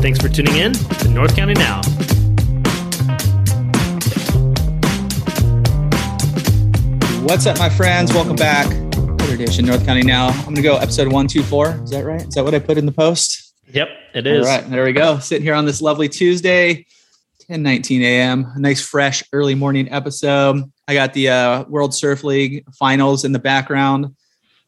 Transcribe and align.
Thanks 0.00 0.20
for 0.20 0.28
tuning 0.28 0.54
in 0.54 0.72
to 0.74 1.08
North 1.08 1.34
County 1.34 1.54
Now. 1.54 1.80
What's 7.24 7.46
up, 7.46 7.58
my 7.58 7.68
friends? 7.68 8.14
Welcome 8.14 8.36
back. 8.36 8.68
Third 9.18 9.40
edition 9.40 9.66
North 9.66 9.84
County 9.84 10.02
Now. 10.02 10.28
I'm 10.28 10.44
going 10.44 10.54
to 10.54 10.62
go 10.62 10.76
episode 10.76 11.08
124. 11.08 11.82
Is 11.82 11.90
that 11.90 12.04
right? 12.04 12.22
Is 12.22 12.34
that 12.34 12.44
what 12.44 12.54
I 12.54 12.60
put 12.60 12.78
in 12.78 12.86
the 12.86 12.92
post? 12.92 13.52
Yep, 13.72 13.88
it 14.14 14.28
is. 14.28 14.46
All 14.46 14.56
right, 14.56 14.70
there 14.70 14.84
we 14.84 14.92
go. 14.92 15.18
Sitting 15.18 15.42
here 15.42 15.54
on 15.54 15.66
this 15.66 15.82
lovely 15.82 16.08
Tuesday, 16.08 16.86
10 17.48 17.60
19 17.60 18.00
a.m. 18.02 18.52
A 18.54 18.58
nice, 18.60 18.80
fresh, 18.80 19.24
early 19.32 19.56
morning 19.56 19.90
episode. 19.90 20.62
I 20.86 20.94
got 20.94 21.12
the 21.12 21.30
uh, 21.30 21.64
World 21.64 21.92
Surf 21.92 22.22
League 22.22 22.64
finals 22.72 23.24
in 23.24 23.32
the 23.32 23.40
background. 23.40 24.14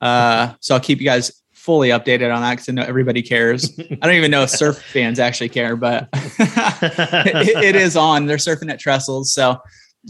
Uh, 0.01 0.54
so 0.59 0.74
I'll 0.74 0.80
keep 0.80 0.98
you 0.98 1.04
guys 1.04 1.39
fully 1.60 1.91
updated 1.91 2.34
on 2.34 2.41
that 2.41 2.52
because 2.52 2.69
I 2.70 2.73
know 2.73 2.82
everybody 2.82 3.20
cares. 3.20 3.78
I 3.78 3.95
don't 4.06 4.14
even 4.14 4.30
know 4.30 4.42
if 4.42 4.51
surf 4.51 4.82
fans 4.92 5.18
actually 5.18 5.51
care, 5.51 5.77
but 5.77 6.09
it, 6.14 7.64
it 7.64 7.77
is 7.77 7.96
on. 7.98 8.24
They're 8.24 8.38
surfing 8.38 8.70
at 8.70 8.80
Trestles. 8.80 9.27
So 9.27 9.59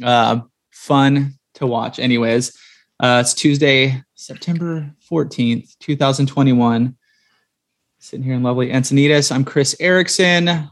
uh, 0.03 0.41
fun 0.71 1.35
to 1.55 1.67
watch, 1.67 1.99
anyways. 1.99 2.57
Uh, 3.01 3.23
it's 3.25 3.35
Tuesday, 3.35 4.01
September 4.15 4.95
14th, 5.11 5.77
2021 5.81 6.97
sitting 7.99 8.25
here 8.25 8.35
in 8.35 8.43
lovely 8.43 8.71
Encinitas. 8.71 9.31
I'm 9.31 9.45
Chris 9.45 9.75
Erickson. 9.81 10.71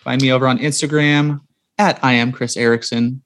Find 0.00 0.22
me 0.22 0.30
over 0.30 0.46
on 0.46 0.58
Instagram 0.58 1.40
at 1.78 1.98
I 2.04 2.12
am 2.12 2.32
Chris 2.32 2.56
Erickson. 2.56 3.22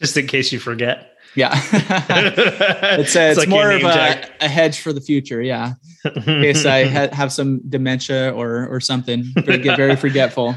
Just 0.00 0.16
in 0.16 0.26
case 0.26 0.52
you 0.52 0.58
forget. 0.58 1.17
Yeah. 1.34 1.50
it's 1.72 3.14
a, 3.16 3.30
it's, 3.30 3.38
like 3.38 3.48
more 3.48 3.70
of 3.70 3.82
a, 3.82 4.28
a 4.40 4.48
hedge 4.48 4.80
for 4.80 4.92
the 4.92 5.00
future. 5.00 5.40
Yeah. 5.42 5.74
In 6.04 6.22
case 6.22 6.64
I 6.66 6.84
ha- 6.86 7.08
have 7.12 7.32
some 7.32 7.60
dementia 7.68 8.32
or 8.32 8.66
or 8.66 8.80
something, 8.80 9.24
get 9.44 9.76
very 9.76 9.96
forgetful. 9.96 10.56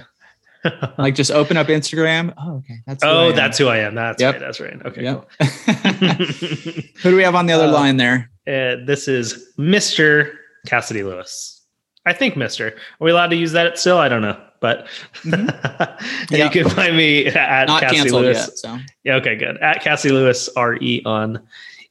Like 0.98 1.16
just 1.16 1.32
open 1.32 1.58
up 1.58 1.68
Instagram. 1.68 2.34
Oh, 2.38 2.58
okay. 2.58 2.76
That's 2.86 3.04
oh, 3.04 3.32
that's 3.32 3.58
who 3.58 3.68
I 3.68 3.78
am. 3.80 3.96
That's 3.96 4.22
Yep. 4.22 4.34
right. 4.34 4.40
That's 4.40 4.60
right. 4.60 4.86
Okay. 4.86 5.04
Yep. 5.04 5.30
cool. 5.40 5.48
who 7.02 7.10
do 7.12 7.16
we 7.16 7.24
have 7.24 7.36
on 7.36 7.48
the 7.48 7.54
other 7.54 7.68
Uh, 7.68 7.72
line 7.72 7.98
there? 7.98 8.30
Uh, 8.48 8.76
this 8.86 9.08
is 9.08 9.54
Mr. 9.58 10.32
Cassidy 10.68 11.04
Lewis. 11.04 11.66
I 12.06 12.14
think 12.14 12.36
Mr. 12.36 12.72
Are 12.72 12.76
we 13.00 13.12
allowed 13.12 13.28
to 13.30 13.36
use 13.36 13.52
that 13.54 13.78
still? 13.78 13.98
I 13.98 14.08
don't 14.10 14.22
know. 14.22 14.40
But 14.62 14.88
and 15.26 15.54
Yeah. 16.32 16.46
you 16.46 16.50
can 16.50 16.70
find 16.70 16.96
me 16.96 17.26
at 17.28 17.68
Not 17.68 17.82
canceled 17.84 18.22
Lewis. 18.22 18.38
yet. 18.38 18.58
So 18.58 18.78
Yeah, 19.04 19.16
okay, 19.16 19.36
good. 19.36 19.58
At 19.58 19.82
Cassie 19.82 20.12
Lewis 20.12 20.50
RE 20.56 21.02
on 21.06 21.42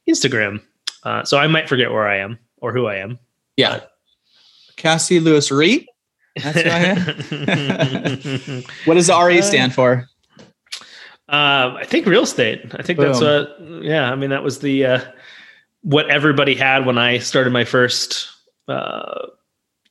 Instagram. 0.09 0.61
Uh, 1.03 1.23
so 1.23 1.37
I 1.37 1.45
might 1.47 1.69
forget 1.69 1.91
where 1.91 2.07
I 2.07 2.17
am 2.17 2.39
or 2.57 2.71
who 2.73 2.87
I 2.87 2.95
am. 2.95 3.19
yeah. 3.57 3.81
Cassie 4.77 5.19
Lewis 5.19 5.51
Re. 5.51 5.85
That's 6.41 6.61
who 6.61 6.69
I 6.69 6.79
am. 6.79 8.63
What 8.85 8.95
does 8.95 9.07
the 9.07 9.21
RE 9.21 9.37
Uh, 9.39 9.41
stand 9.43 9.75
for? 9.75 10.07
Um, 11.29 11.75
I 11.77 11.83
think 11.85 12.05
real 12.07 12.23
estate. 12.23 12.61
I 12.73 12.81
think 12.81 12.99
that's 12.99 13.19
Boom. 13.19 13.47
what. 13.69 13.83
Yeah, 13.83 14.11
I 14.11 14.15
mean 14.15 14.31
that 14.31 14.43
was 14.43 14.59
the 14.59 14.85
uh, 14.85 15.01
what 15.81 16.09
everybody 16.09 16.55
had 16.55 16.85
when 16.85 16.97
I 16.97 17.19
started 17.19 17.51
my 17.53 17.63
first 17.65 18.29
uh, 18.67 19.27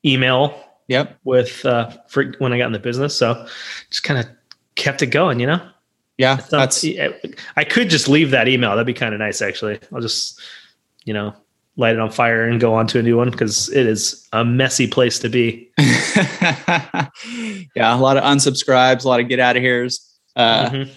email 0.04 0.62
Yep. 0.90 1.18
with 1.24 1.64
uh, 1.64 1.90
for 2.08 2.32
when 2.38 2.52
I 2.52 2.58
got 2.58 2.66
in 2.66 2.72
the 2.72 2.78
business. 2.80 3.16
So 3.16 3.46
just 3.90 4.02
kind 4.02 4.18
of 4.18 4.26
kept 4.74 5.02
it 5.02 5.06
going, 5.06 5.38
you 5.40 5.46
know. 5.46 5.66
Yeah. 6.18 6.36
So, 6.38 6.58
That's 6.58 6.84
I 7.56 7.64
could 7.64 7.88
just 7.88 8.08
leave 8.08 8.32
that 8.32 8.48
email. 8.48 8.70
That'd 8.70 8.86
be 8.86 8.92
kind 8.92 9.14
of 9.14 9.20
nice, 9.20 9.40
actually. 9.40 9.78
I'll 9.94 10.00
just 10.02 10.40
you 11.04 11.14
know 11.14 11.32
light 11.76 11.94
it 11.94 12.00
on 12.00 12.10
fire 12.10 12.44
and 12.44 12.60
go 12.60 12.74
on 12.74 12.86
to 12.88 12.98
a 12.98 13.02
new 13.02 13.16
one 13.16 13.30
because 13.30 13.70
it 13.70 13.86
is 13.86 14.28
a 14.32 14.44
messy 14.44 14.86
place 14.88 15.18
to 15.20 15.28
be. 15.30 15.70
yeah, 15.78 17.08
a 17.94 17.96
lot 17.96 18.16
of 18.16 18.24
unsubscribes, 18.24 19.04
a 19.04 19.08
lot 19.08 19.20
of 19.20 19.28
get 19.28 19.40
out 19.40 19.56
of 19.56 19.62
here's, 19.62 20.18
uh, 20.36 20.68
Mhm. 20.70 20.90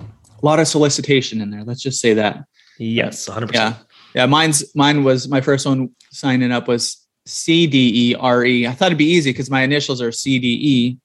a 0.00 0.46
lot 0.46 0.58
of 0.60 0.68
solicitation 0.68 1.40
in 1.40 1.50
there. 1.50 1.64
Let's 1.64 1.82
just 1.82 2.00
say 2.00 2.14
that. 2.14 2.44
Yes, 2.78 3.28
100%. 3.28 3.52
Yeah, 3.54 3.74
yeah. 4.14 4.26
Mine's 4.26 4.74
mine 4.74 5.04
was 5.04 5.28
my 5.28 5.40
first 5.40 5.66
one 5.66 5.90
signing 6.10 6.52
up 6.52 6.68
was 6.68 7.01
C 7.26 7.66
D 7.66 8.10
E 8.10 8.14
R 8.16 8.44
E. 8.44 8.66
I 8.66 8.72
thought 8.72 8.86
it'd 8.86 8.98
be 8.98 9.04
easy 9.10 9.30
because 9.30 9.50
my 9.50 9.62
initials 9.62 10.00
are 10.02 10.12
C 10.12 10.38
D 10.38 10.58
E 10.62 10.98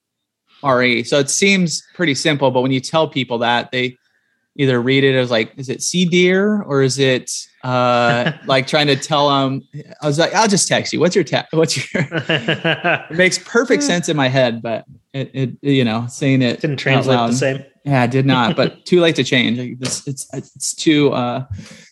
R 0.63 0.83
E. 0.83 1.03
So 1.03 1.19
it 1.19 1.29
seems 1.29 1.83
pretty 1.93 2.15
simple, 2.15 2.51
but 2.51 2.61
when 2.61 2.71
you 2.71 2.79
tell 2.79 3.07
people 3.07 3.37
that, 3.39 3.71
they 3.71 3.97
either 4.55 4.81
read 4.81 5.03
it 5.03 5.15
as 5.15 5.29
like, 5.29 5.53
is 5.57 5.69
it 5.69 5.83
C 5.83 6.03
deer 6.05 6.63
or 6.63 6.81
is 6.81 6.97
it 6.97 7.31
uh, 7.63 8.31
like 8.47 8.65
trying 8.65 8.87
to 8.87 8.95
tell 8.95 9.29
them? 9.29 9.61
I 10.01 10.07
was 10.07 10.17
like, 10.17 10.33
I'll 10.33 10.47
just 10.47 10.67
text 10.67 10.91
you. 10.91 10.99
What's 10.99 11.13
your 11.15 11.23
text? 11.23 11.53
What's 11.53 11.93
your? 11.93 12.03
It 12.11 13.11
makes 13.15 13.37
perfect 13.37 13.83
sense 13.83 14.09
in 14.09 14.17
my 14.17 14.27
head, 14.27 14.61
but 14.63 14.85
it, 15.13 15.29
it 15.33 15.57
you 15.61 15.85
know, 15.85 16.07
saying 16.09 16.41
it 16.41 16.59
Didn't 16.61 16.77
translate 16.77 17.17
loud- 17.17 17.31
the 17.31 17.35
same. 17.35 17.63
Yeah, 17.85 18.01
I 18.01 18.07
did 18.07 18.25
not, 18.25 18.57
but 18.57 18.85
too 18.85 18.99
late 18.99 19.15
to 19.15 19.23
change. 19.23 19.57
Like, 19.59 19.79
This, 19.79 20.05
it's 20.07 20.27
it's 20.33 20.73
too 20.73 21.13
uh 21.13 21.45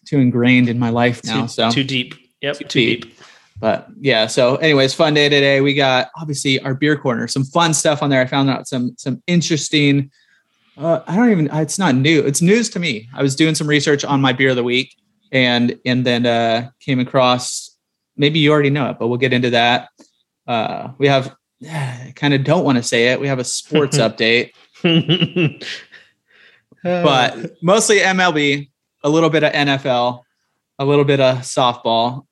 too 0.05 0.17
ingrained 0.17 0.67
in 0.67 0.77
my 0.77 0.89
life 0.89 1.23
now. 1.23 1.43
Too, 1.43 1.47
so, 1.47 1.69
too 1.71 1.83
deep. 1.85 2.15
Yep, 2.41 2.57
Too 2.57 2.63
too, 2.65 2.79
deep. 2.79 3.05
deep. 3.05 3.19
But 3.57 3.87
yeah. 3.99 4.27
So, 4.27 4.57
anyways, 4.57 4.93
fun 4.93 5.13
day 5.13 5.29
today. 5.29 5.61
We 5.61 5.73
got 5.73 6.09
obviously 6.19 6.59
our 6.61 6.73
beer 6.73 6.97
corner, 6.97 7.27
some 7.27 7.43
fun 7.43 7.73
stuff 7.73 8.03
on 8.03 8.09
there. 8.09 8.21
I 8.21 8.25
found 8.25 8.49
out 8.49 8.67
some 8.67 8.95
some 8.97 9.21
interesting. 9.27 10.11
Uh, 10.77 11.01
I 11.07 11.15
don't 11.15 11.31
even. 11.31 11.49
It's 11.53 11.79
not 11.79 11.95
new. 11.95 12.21
It's 12.21 12.41
news 12.41 12.69
to 12.71 12.79
me. 12.79 13.07
I 13.13 13.21
was 13.21 13.35
doing 13.35 13.55
some 13.55 13.67
research 13.67 14.03
on 14.03 14.19
my 14.19 14.33
beer 14.33 14.49
of 14.49 14.57
the 14.57 14.63
week, 14.63 14.95
and 15.31 15.79
and 15.85 16.05
then 16.05 16.25
uh 16.25 16.69
came 16.81 16.99
across. 16.99 17.71
Maybe 18.17 18.39
you 18.39 18.51
already 18.51 18.69
know 18.69 18.89
it, 18.89 18.99
but 18.99 19.07
we'll 19.07 19.17
get 19.17 19.33
into 19.33 19.51
that. 19.51 19.89
Uh, 20.47 20.89
we 20.97 21.07
have. 21.07 21.35
I 21.69 22.11
kind 22.15 22.33
of 22.33 22.43
don't 22.43 22.65
want 22.65 22.77
to 22.77 22.83
say 22.83 23.07
it. 23.07 23.19
We 23.19 23.27
have 23.27 23.39
a 23.39 23.45
sports 23.45 23.97
update. 23.99 24.51
but 26.83 27.63
mostly 27.63 27.99
MLB, 27.99 28.69
a 29.03 29.09
little 29.09 29.29
bit 29.29 29.43
of 29.43 29.53
NFL, 29.53 30.21
a 30.77 30.85
little 30.85 31.05
bit 31.05 31.19
of 31.19 31.37
softball, 31.39 32.25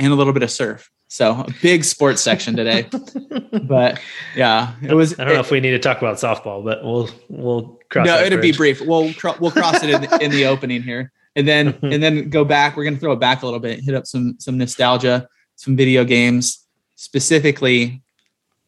and 0.00 0.12
a 0.12 0.16
little 0.16 0.32
bit 0.32 0.42
of 0.42 0.50
surf. 0.50 0.90
So 1.08 1.32
a 1.32 1.46
big 1.60 1.84
sports 1.84 2.22
section 2.22 2.56
today. 2.56 2.88
but 3.62 4.00
yeah, 4.34 4.74
it 4.82 4.94
was. 4.94 5.18
I 5.18 5.24
don't 5.24 5.34
know 5.34 5.40
if 5.40 5.50
we 5.50 5.60
need 5.60 5.72
to 5.72 5.78
talk 5.78 5.98
about 5.98 6.16
softball, 6.16 6.64
but 6.64 6.82
we'll 6.84 7.10
we'll 7.28 7.80
cross. 7.90 8.06
no, 8.06 8.16
that 8.16 8.26
it'll 8.26 8.40
be 8.40 8.52
brief. 8.52 8.80
We'll 8.80 9.12
we'll 9.40 9.50
cross 9.50 9.82
it 9.82 9.90
in 9.90 10.02
the, 10.02 10.18
in 10.24 10.30
the 10.30 10.46
opening 10.46 10.82
here, 10.82 11.12
and 11.36 11.46
then 11.46 11.78
and 11.82 12.02
then 12.02 12.30
go 12.30 12.44
back. 12.44 12.76
We're 12.76 12.84
gonna 12.84 12.96
throw 12.96 13.12
it 13.12 13.20
back 13.20 13.42
a 13.42 13.46
little 13.46 13.60
bit, 13.60 13.80
hit 13.80 13.94
up 13.94 14.06
some 14.06 14.36
some 14.38 14.56
nostalgia, 14.56 15.28
some 15.56 15.76
video 15.76 16.04
games, 16.04 16.64
specifically 16.94 18.02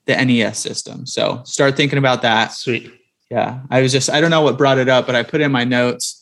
the 0.04 0.16
NES 0.16 0.58
system. 0.58 1.06
So 1.06 1.42
start 1.44 1.76
thinking 1.76 1.98
about 1.98 2.22
that. 2.22 2.52
Sweet. 2.52 2.92
yeah 3.30 3.60
i 3.70 3.80
was 3.80 3.92
just 3.92 4.10
i 4.10 4.20
don't 4.20 4.30
know 4.30 4.42
what 4.42 4.58
brought 4.58 4.78
it 4.78 4.88
up 4.88 5.06
but 5.06 5.14
i 5.14 5.22
put 5.22 5.40
in 5.40 5.50
my 5.50 5.64
notes 5.64 6.18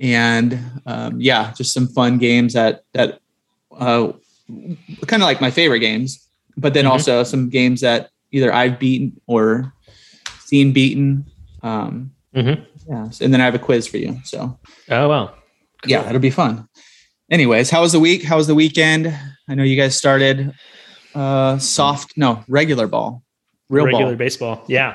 and 0.00 0.58
um, 0.86 1.20
yeah 1.20 1.52
just 1.52 1.74
some 1.74 1.86
fun 1.86 2.16
games 2.16 2.54
that 2.54 2.84
that 2.94 3.20
uh, 3.78 4.12
kind 5.06 5.22
of 5.22 5.26
like 5.26 5.40
my 5.40 5.50
favorite 5.50 5.80
games 5.80 6.22
but 6.56 6.72
then 6.74 6.84
Mhm. 6.84 6.90
also 6.90 7.22
some 7.24 7.48
games 7.48 7.80
that 7.80 8.10
either 8.32 8.52
i've 8.52 8.78
beaten 8.78 9.20
or 9.26 9.72
seen 10.44 10.72
beaten 10.72 11.24
um, 11.62 12.12
Mhm. 12.34 12.64
yeah 12.88 13.08
and 13.20 13.32
then 13.32 13.40
i 13.40 13.44
have 13.44 13.54
a 13.54 13.58
quiz 13.58 13.86
for 13.86 13.96
you 13.98 14.18
so 14.24 14.58
Oh 14.90 15.08
wow. 15.08 15.34
yeah 15.86 16.08
it'll 16.08 16.20
be 16.20 16.30
fun 16.30 16.68
anyways 17.30 17.70
how 17.70 17.80
was 17.82 17.92
the 17.92 18.00
week 18.00 18.22
how 18.24 18.36
was 18.36 18.46
the 18.46 18.54
weekend 18.54 19.12
i 19.48 19.54
know 19.54 19.64
you 19.64 19.76
guys 19.76 19.96
started 19.96 20.52
uh 21.14 21.58
soft 21.58 22.12
no 22.16 22.44
regular 22.48 22.86
ball 22.86 23.22
real 23.68 23.84
regular 23.86 24.06
ball 24.10 24.16
baseball. 24.16 24.62
Yeah, 24.68 24.94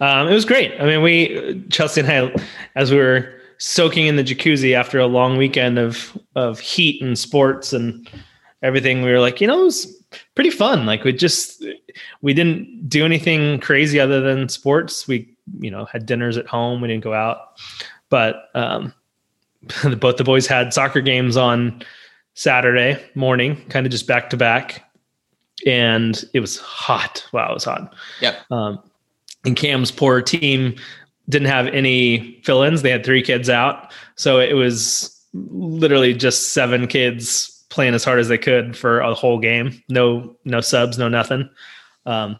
um, 0.00 0.26
it 0.26 0.34
was 0.34 0.44
great. 0.44 0.72
I 0.80 0.86
mean, 0.86 1.02
we 1.02 1.62
Chelsea 1.70 2.00
and 2.00 2.10
I, 2.10 2.34
as 2.74 2.90
we 2.90 2.96
were 2.96 3.32
soaking 3.58 4.06
in 4.08 4.16
the 4.16 4.24
jacuzzi 4.24 4.72
after 4.74 4.98
a 4.98 5.06
long 5.06 5.36
weekend 5.36 5.78
of 5.78 6.18
of 6.34 6.58
heat 6.58 7.00
and 7.00 7.16
sports 7.16 7.72
and 7.72 8.08
everything, 8.62 9.02
we 9.02 9.10
were 9.10 9.20
like, 9.20 9.40
you 9.40 9.46
know, 9.46 9.62
it 9.62 9.64
was 9.64 9.98
pretty 10.34 10.50
fun. 10.50 10.86
Like 10.86 11.04
we 11.04 11.12
just 11.12 11.64
we 12.22 12.34
didn't 12.34 12.88
do 12.88 13.04
anything 13.04 13.60
crazy 13.60 14.00
other 14.00 14.20
than 14.20 14.48
sports. 14.48 15.06
We 15.06 15.34
you 15.60 15.70
know 15.70 15.84
had 15.86 16.06
dinners 16.06 16.36
at 16.36 16.46
home. 16.46 16.80
We 16.80 16.88
didn't 16.88 17.04
go 17.04 17.14
out, 17.14 17.58
but 18.08 18.50
um, 18.54 18.92
both 19.98 20.16
the 20.16 20.24
boys 20.24 20.46
had 20.46 20.72
soccer 20.72 21.00
games 21.00 21.36
on 21.36 21.82
Saturday 22.34 23.02
morning, 23.14 23.56
kind 23.68 23.86
of 23.86 23.92
just 23.92 24.06
back 24.06 24.30
to 24.30 24.36
back. 24.36 24.84
And 25.66 26.22
it 26.34 26.40
was 26.40 26.58
hot. 26.58 27.26
Wow, 27.32 27.50
it 27.50 27.54
was 27.54 27.64
hot. 27.64 27.92
Yep. 28.20 28.38
Um, 28.52 28.78
and 29.44 29.56
Cam's 29.56 29.90
poor 29.90 30.22
team 30.22 30.76
didn't 31.28 31.48
have 31.48 31.66
any 31.66 32.40
fill-ins. 32.44 32.82
They 32.82 32.90
had 32.90 33.04
three 33.04 33.22
kids 33.22 33.50
out, 33.50 33.92
so 34.14 34.38
it 34.38 34.54
was 34.54 35.14
literally 35.34 36.14
just 36.14 36.52
seven 36.52 36.86
kids 36.86 37.57
playing 37.70 37.94
as 37.94 38.04
hard 38.04 38.18
as 38.18 38.28
they 38.28 38.38
could 38.38 38.76
for 38.76 39.00
a 39.00 39.14
whole 39.14 39.38
game. 39.38 39.82
No, 39.88 40.36
no 40.44 40.60
subs, 40.60 40.98
no 40.98 41.08
nothing. 41.08 41.48
Um, 42.06 42.38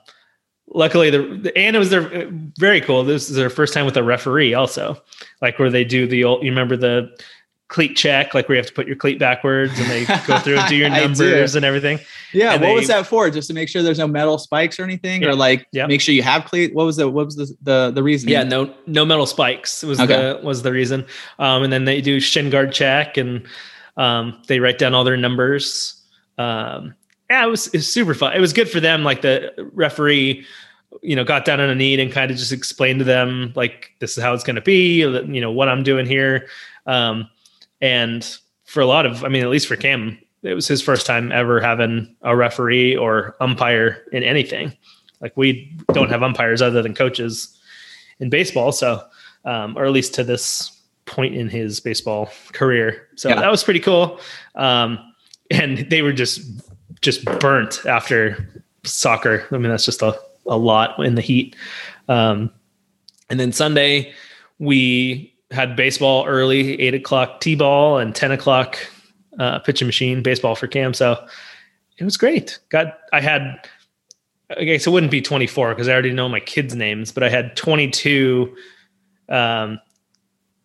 luckily, 0.68 1.10
the 1.10 1.52
and 1.56 1.76
it 1.76 1.78
was 1.78 1.90
their 1.90 2.28
very 2.58 2.80
cool. 2.80 3.04
This 3.04 3.28
is 3.30 3.36
their 3.36 3.50
first 3.50 3.74
time 3.74 3.86
with 3.86 3.96
a 3.96 4.02
referee, 4.02 4.54
also, 4.54 5.02
like 5.42 5.58
where 5.58 5.70
they 5.70 5.84
do 5.84 6.06
the 6.06 6.24
old. 6.24 6.42
You 6.42 6.50
remember 6.50 6.76
the 6.76 7.10
cleat 7.68 7.94
check, 7.98 8.32
like 8.32 8.48
where 8.48 8.56
you 8.56 8.60
have 8.60 8.66
to 8.66 8.72
put 8.72 8.86
your 8.86 8.96
cleat 8.96 9.18
backwards 9.18 9.78
and 9.78 9.90
they 9.90 10.06
go 10.26 10.38
through 10.42 10.56
and 10.56 10.66
do 10.70 10.76
your 10.76 10.88
numbers 10.88 11.52
do. 11.52 11.58
and 11.58 11.66
everything. 11.66 11.98
Yeah. 12.32 12.52
And 12.54 12.62
what 12.62 12.68
they, 12.68 12.74
was 12.74 12.88
that 12.88 13.06
for? 13.06 13.28
Just 13.28 13.46
to 13.48 13.52
make 13.54 13.68
sure 13.68 13.82
there's 13.82 13.98
no 13.98 14.06
metal 14.08 14.38
spikes 14.38 14.80
or 14.80 14.84
anything, 14.84 15.20
Yeah. 15.20 15.28
or 15.28 15.34
like 15.34 15.66
Yeah. 15.72 15.86
make 15.86 16.00
sure 16.00 16.14
you 16.14 16.22
have 16.22 16.46
cleat. 16.46 16.74
What 16.74 16.86
was 16.86 16.96
the 16.96 17.10
what 17.10 17.26
was 17.26 17.36
the 17.36 17.54
the, 17.60 17.90
the 17.94 18.02
reason? 18.02 18.30
Yeah, 18.30 18.42
no, 18.42 18.72
no 18.86 19.04
metal 19.04 19.26
spikes 19.26 19.82
was 19.82 20.00
Okay. 20.00 20.14
the 20.16 20.40
was 20.42 20.62
the 20.62 20.72
reason. 20.72 21.04
Um, 21.38 21.62
and 21.62 21.70
then 21.70 21.84
they 21.84 22.00
do 22.00 22.20
shin 22.20 22.48
guard 22.48 22.72
check 22.72 23.18
and 23.18 23.46
um, 23.98 24.40
they 24.46 24.60
write 24.60 24.78
down 24.78 24.94
all 24.94 25.04
their 25.04 25.16
numbers. 25.16 26.02
Um, 26.38 26.94
yeah, 27.28 27.44
it 27.44 27.50
was, 27.50 27.66
it 27.66 27.74
was 27.74 27.92
super 27.92 28.14
fun. 28.14 28.32
It 28.32 28.40
was 28.40 28.54
good 28.54 28.70
for 28.70 28.80
them. 28.80 29.04
Like 29.04 29.20
the 29.20 29.52
referee, 29.74 30.46
you 31.02 31.14
know, 31.14 31.24
got 31.24 31.44
down 31.44 31.60
on 31.60 31.68
a 31.68 31.74
knee 31.74 32.00
and 32.00 32.10
kind 32.10 32.30
of 32.30 32.38
just 32.38 32.52
explained 32.52 33.00
to 33.00 33.04
them 33.04 33.52
like 33.54 33.90
this 33.98 34.16
is 34.16 34.22
how 34.22 34.32
it's 34.32 34.44
going 34.44 34.56
to 34.56 34.62
be. 34.62 35.00
You 35.00 35.40
know 35.40 35.52
what 35.52 35.68
I'm 35.68 35.82
doing 35.82 36.06
here. 36.06 36.48
Um, 36.86 37.28
and 37.82 38.38
for 38.64 38.80
a 38.80 38.86
lot 38.86 39.04
of, 39.04 39.24
I 39.24 39.28
mean, 39.28 39.42
at 39.42 39.50
least 39.50 39.66
for 39.66 39.76
Cam, 39.76 40.18
it 40.42 40.54
was 40.54 40.68
his 40.68 40.80
first 40.80 41.04
time 41.04 41.32
ever 41.32 41.60
having 41.60 42.16
a 42.22 42.34
referee 42.34 42.96
or 42.96 43.36
umpire 43.40 44.04
in 44.12 44.22
anything. 44.22 44.72
Like 45.20 45.36
we 45.36 45.76
don't 45.92 46.10
have 46.10 46.22
umpires 46.22 46.62
other 46.62 46.80
than 46.82 46.94
coaches 46.94 47.58
in 48.20 48.30
baseball. 48.30 48.72
So, 48.72 49.02
um, 49.44 49.76
or 49.76 49.84
at 49.84 49.92
least 49.92 50.14
to 50.14 50.24
this 50.24 50.77
point 51.08 51.34
in 51.34 51.48
his 51.48 51.80
baseball 51.80 52.30
career. 52.52 53.08
So 53.16 53.28
Yeah. 53.28 53.40
that 53.40 53.50
was 53.50 53.64
pretty 53.64 53.80
cool. 53.80 54.20
Um, 54.54 54.98
and 55.50 55.78
they 55.90 56.02
were 56.02 56.12
just, 56.12 56.40
just 57.00 57.24
burnt 57.40 57.84
after 57.86 58.46
soccer. 58.84 59.46
I 59.50 59.58
mean, 59.58 59.70
that's 59.70 59.84
just 59.84 60.02
a, 60.02 60.16
a 60.46 60.56
lot 60.56 60.98
in 61.04 61.14
the 61.14 61.22
heat. 61.22 61.56
Um, 62.08 62.50
and 63.30 63.40
then 63.40 63.52
Sunday 63.52 64.12
we 64.58 65.34
had 65.50 65.76
baseball 65.76 66.26
early, 66.26 66.80
eight 66.80 66.94
o'clock 66.94 67.40
T-ball 67.40 67.98
and 67.98 68.14
10 68.14 68.32
o'clock, 68.32 68.78
uh, 69.38 69.58
pitching 69.60 69.86
machine 69.86 70.22
baseball 70.22 70.54
for 70.54 70.66
Cam. 70.66 70.92
So 70.94 71.26
it 71.98 72.04
was 72.04 72.16
great. 72.16 72.58
Got, 72.68 72.98
I 73.12 73.20
had, 73.20 73.66
I 74.56 74.64
guess 74.64 74.86
it 74.86 74.90
wouldn't 74.90 75.12
be 75.12 75.20
24 75.22 75.70
because 75.70 75.88
I 75.88 75.92
already 75.92 76.12
know 76.12 76.28
my 76.28 76.40
kids' 76.40 76.74
names, 76.74 77.12
but 77.12 77.22
I 77.22 77.28
had 77.28 77.56
22 77.56 78.54
um, 79.28 79.78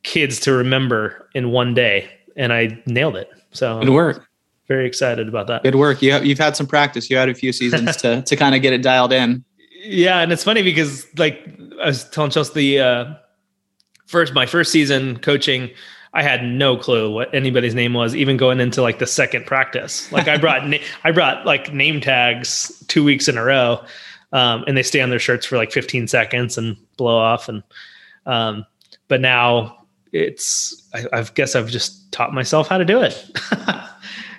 kids 0.04 0.40
to 0.42 0.54
remember 0.54 1.30
in 1.34 1.50
one 1.52 1.74
day, 1.74 2.10
and 2.36 2.54
I 2.54 2.82
nailed 2.86 3.16
it. 3.16 3.30
So 3.52 3.80
Good 3.80 3.90
work. 3.90 4.28
very 4.68 4.86
excited 4.88 5.28
about 5.28 5.48
that. 5.48 5.64
Good 5.64 5.76
work. 5.76 6.02
You 6.02 6.12
have, 6.12 6.26
you've 6.26 6.40
had 6.40 6.56
some 6.56 6.68
practice. 6.68 7.10
You 7.10 7.18
had 7.18 7.30
a 7.30 7.34
few 7.36 7.52
seasons 7.54 7.98
to 7.98 8.22
to 8.22 8.36
kind 8.36 8.56
of 8.56 8.62
get 8.62 8.74
it 8.74 8.82
dialed 8.82 9.14
in. 9.14 9.44
Yeah, 9.86 10.20
and 10.22 10.32
it's 10.32 10.44
funny 10.44 10.62
because 10.64 11.06
like 11.18 11.48
I 11.82 11.88
was 11.88 12.10
telling 12.10 12.32
Chelsea 12.32 12.54
the 12.54 12.80
uh, 12.80 13.14
first 14.06 14.34
my 14.34 14.46
first 14.46 14.72
season 14.72 15.20
coaching, 15.20 15.70
I 16.14 16.24
had 16.24 16.44
no 16.44 16.78
clue 16.78 17.12
what 17.12 17.34
anybody's 17.34 17.76
name 17.76 17.94
was, 17.94 18.16
even 18.16 18.38
going 18.38 18.60
into 18.60 18.82
like 18.82 19.00
the 19.00 19.08
second 19.08 19.46
practice. 19.46 20.12
Like 20.12 20.28
I 20.28 20.38
brought 20.38 20.68
na- 20.68 20.78
I 21.04 21.12
brought 21.12 21.46
like 21.46 21.74
name 21.74 22.00
tags 22.02 22.72
two 22.88 23.04
weeks 23.04 23.28
in 23.28 23.38
a 23.38 23.44
row, 23.44 23.84
um, 24.32 24.64
and 24.68 24.78
they 24.78 24.84
stay 24.84 25.02
on 25.02 25.10
their 25.10 25.20
shirts 25.20 25.46
for 25.46 25.58
like 25.58 25.72
15 25.72 26.08
seconds 26.08 26.58
and 26.58 26.78
blow 26.98 27.18
off. 27.18 27.50
And 27.50 27.62
um, 28.26 28.66
but 29.10 29.20
now 29.22 29.83
it's 30.13 30.88
I, 30.94 31.06
I 31.12 31.24
guess 31.24 31.56
I've 31.56 31.69
just 31.69 32.12
taught 32.12 32.33
myself 32.33 32.68
how 32.69 32.77
to 32.77 32.86
do 32.86 33.01
it. 33.01 33.25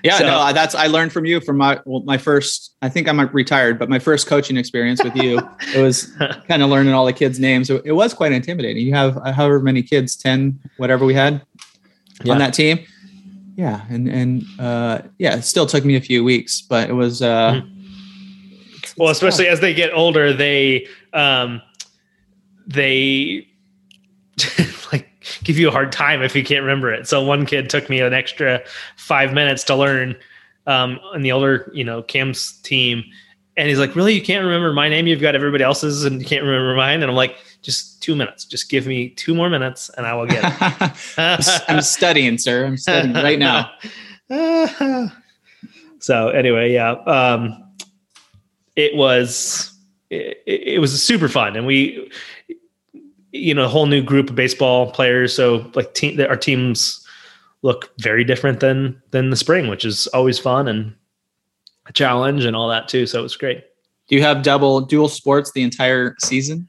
Yeah, 0.05 0.19
So- 0.19 0.27
no, 0.27 0.53
that's 0.53 0.75
I 0.75 0.87
learned 0.89 1.15
from 1.15 1.25
you 1.25 1.41
from 1.41 1.57
my 1.57 1.81
well, 1.87 2.03
my 2.03 2.19
first. 2.19 2.75
I 2.83 2.91
think 2.91 3.09
I'm 3.09 3.19
retired, 3.33 3.79
but 3.79 3.89
my 3.89 3.99
first 3.99 4.27
coaching 4.27 4.59
experience 4.59 5.03
with 5.03 5.17
you, 5.17 5.41
it 5.75 5.81
was 5.81 6.15
kind 6.47 6.63
of 6.63 6.69
learning 6.69 6.93
all 6.93 7.07
the 7.07 7.15
kids' 7.15 7.41
names. 7.41 7.71
It, 7.71 7.81
it 7.87 7.93
was 7.93 8.13
quite 8.13 8.31
intimidating. 8.31 8.87
You 8.87 8.93
have 8.93 9.17
uh, 9.17 9.33
however 9.33 9.61
many 9.61 9.83
kids, 9.83 10.15
ten, 10.15 10.61
whatever 10.77 11.07
we 11.07 11.15
had 11.15 11.41
Yeah. 12.23 12.33
on 12.35 12.39
that 12.39 12.53
team. 12.53 12.81
Yeah, 13.57 13.81
and 13.89 14.07
and 14.07 14.45
uh, 14.59 14.99
yeah, 15.19 15.37
it 15.37 15.43
still 15.45 15.65
took 15.65 15.87
me 15.87 15.97
a 15.97 16.03
few 16.03 16.23
weeks, 16.23 16.61
but 16.61 16.91
it 16.91 16.95
was. 16.95 17.23
Uh, 17.23 17.63
Mhm. 17.63 18.95
well 18.99 19.09
especially 19.09 19.49
as 19.49 19.61
they 19.61 19.73
get 19.73 19.91
older 19.95 20.35
they 20.35 20.87
um 21.15 21.63
they 22.67 23.49
give 25.45 25.59
you 25.59 25.69
a 25.69 25.71
hard 25.71 25.93
time 25.93 26.23
if 26.23 26.35
you 26.35 26.43
can't 26.43 26.63
remember 26.63 26.93
it. 26.93 27.07
So 27.07 27.23
one 27.23 27.47
kid 27.47 27.71
took 27.71 27.89
me 27.89 28.01
an 28.01 28.13
extra 28.13 28.63
five 28.97 29.33
minutes 29.33 29.63
to 29.65 29.77
learn 29.77 30.17
um 30.67 30.99
in 31.15 31.23
the 31.23 31.31
older 31.31 31.71
you 31.75 31.85
know 31.85 32.03
cam's 32.03 32.53
team. 32.63 33.05
And 33.57 33.69
he's 33.69 33.79
like 33.79 33.95
really? 33.95 34.15
You 34.15 34.23
can't 34.23 34.45
remember 34.45 34.73
my 34.73 34.89
name? 34.89 35.07
You've 35.07 35.21
got 35.21 35.37
everybody 35.37 35.63
else's 35.63 36.05
and 36.05 36.21
you 36.21 36.27
can't 36.27 36.43
remember 36.43 36.75
mine? 36.75 37.03
And 37.03 37.11
i'm 37.11 37.17
like 37.17 37.37
just 37.63 38.03
two 38.03 38.17
minutes. 38.17 38.45
Just 38.45 38.69
give 38.69 38.87
me 38.87 39.11
two 39.11 39.35
more 39.35 39.49
minutes 39.49 39.91
and 39.97 40.07
i 40.07 40.15
will 40.15 40.27
get 40.27 40.43
it. 40.45 41.65
I'm 41.69 41.81
studying, 41.83 42.39
sir. 42.39 42.67
I'm 42.67 42.77
studying 42.77 43.15
right 43.15 43.39
now. 43.39 43.71
so 45.99 46.29
anyway, 46.29 46.73
yeah, 46.73 46.93
um, 46.93 47.63
it 48.77 48.97
was 48.97 49.73
it, 50.11 50.43
it 50.47 50.81
was 50.81 51.03
super 51.03 51.29
fun, 51.29 51.57
and 51.57 51.67
we, 51.67 52.11
you 53.35 53.53
know, 53.53 53.65
a 53.65 53.69
whole 53.69 53.87
new 53.87 54.01
group 54.01 54.31
of 54.31 54.37
baseball 54.37 54.91
players. 54.93 55.35
So 55.35 55.71
like 55.75 55.93
team, 55.95 56.21
our 56.21 56.37
teams 56.37 57.05
look 57.63 57.93
very 57.99 58.23
different 58.23 58.61
than 58.61 59.01
than 59.11 59.31
the 59.31 59.37
spring, 59.37 59.67
which 59.67 59.85
is 59.85 60.07
always 60.09 60.39
fun 60.39 60.69
and 60.69 60.95
a 61.87 61.93
challenge 61.93 62.45
and 62.45 62.55
all 62.55 62.69
that 62.69 62.89
too. 62.89 63.07
So 63.07 63.19
it 63.19 63.23
was 63.23 63.37
great. 63.37 63.65
Do 64.07 64.15
you 64.15 64.23
have 64.23 64.43
double 64.43 64.81
dual 64.81 65.09
sports 65.09 65.51
the 65.53 65.63
entire 65.63 66.15
season? 66.23 66.69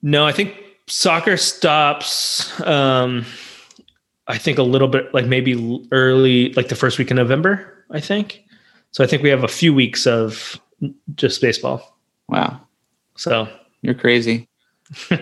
No, 0.00 0.24
I 0.24 0.32
think 0.32 0.54
soccer 0.86 1.36
stops. 1.36 2.58
Um, 2.62 3.26
I 4.26 4.38
think 4.38 4.58
a 4.58 4.62
little 4.62 4.88
bit 4.88 5.12
like 5.12 5.26
maybe 5.26 5.86
early, 5.92 6.52
like 6.54 6.68
the 6.68 6.76
first 6.76 6.98
week 6.98 7.10
in 7.10 7.16
November. 7.16 7.84
I 7.90 8.00
think. 8.00 8.42
So 8.92 9.04
I 9.04 9.06
think 9.06 9.22
we 9.22 9.28
have 9.28 9.44
a 9.44 9.48
few 9.48 9.74
weeks 9.74 10.06
of 10.06 10.58
just 11.14 11.40
baseball. 11.42 11.98
Wow, 12.28 12.60
So 13.16 13.48
you're 13.82 13.94
crazy. 13.94 14.47
we 15.08 15.16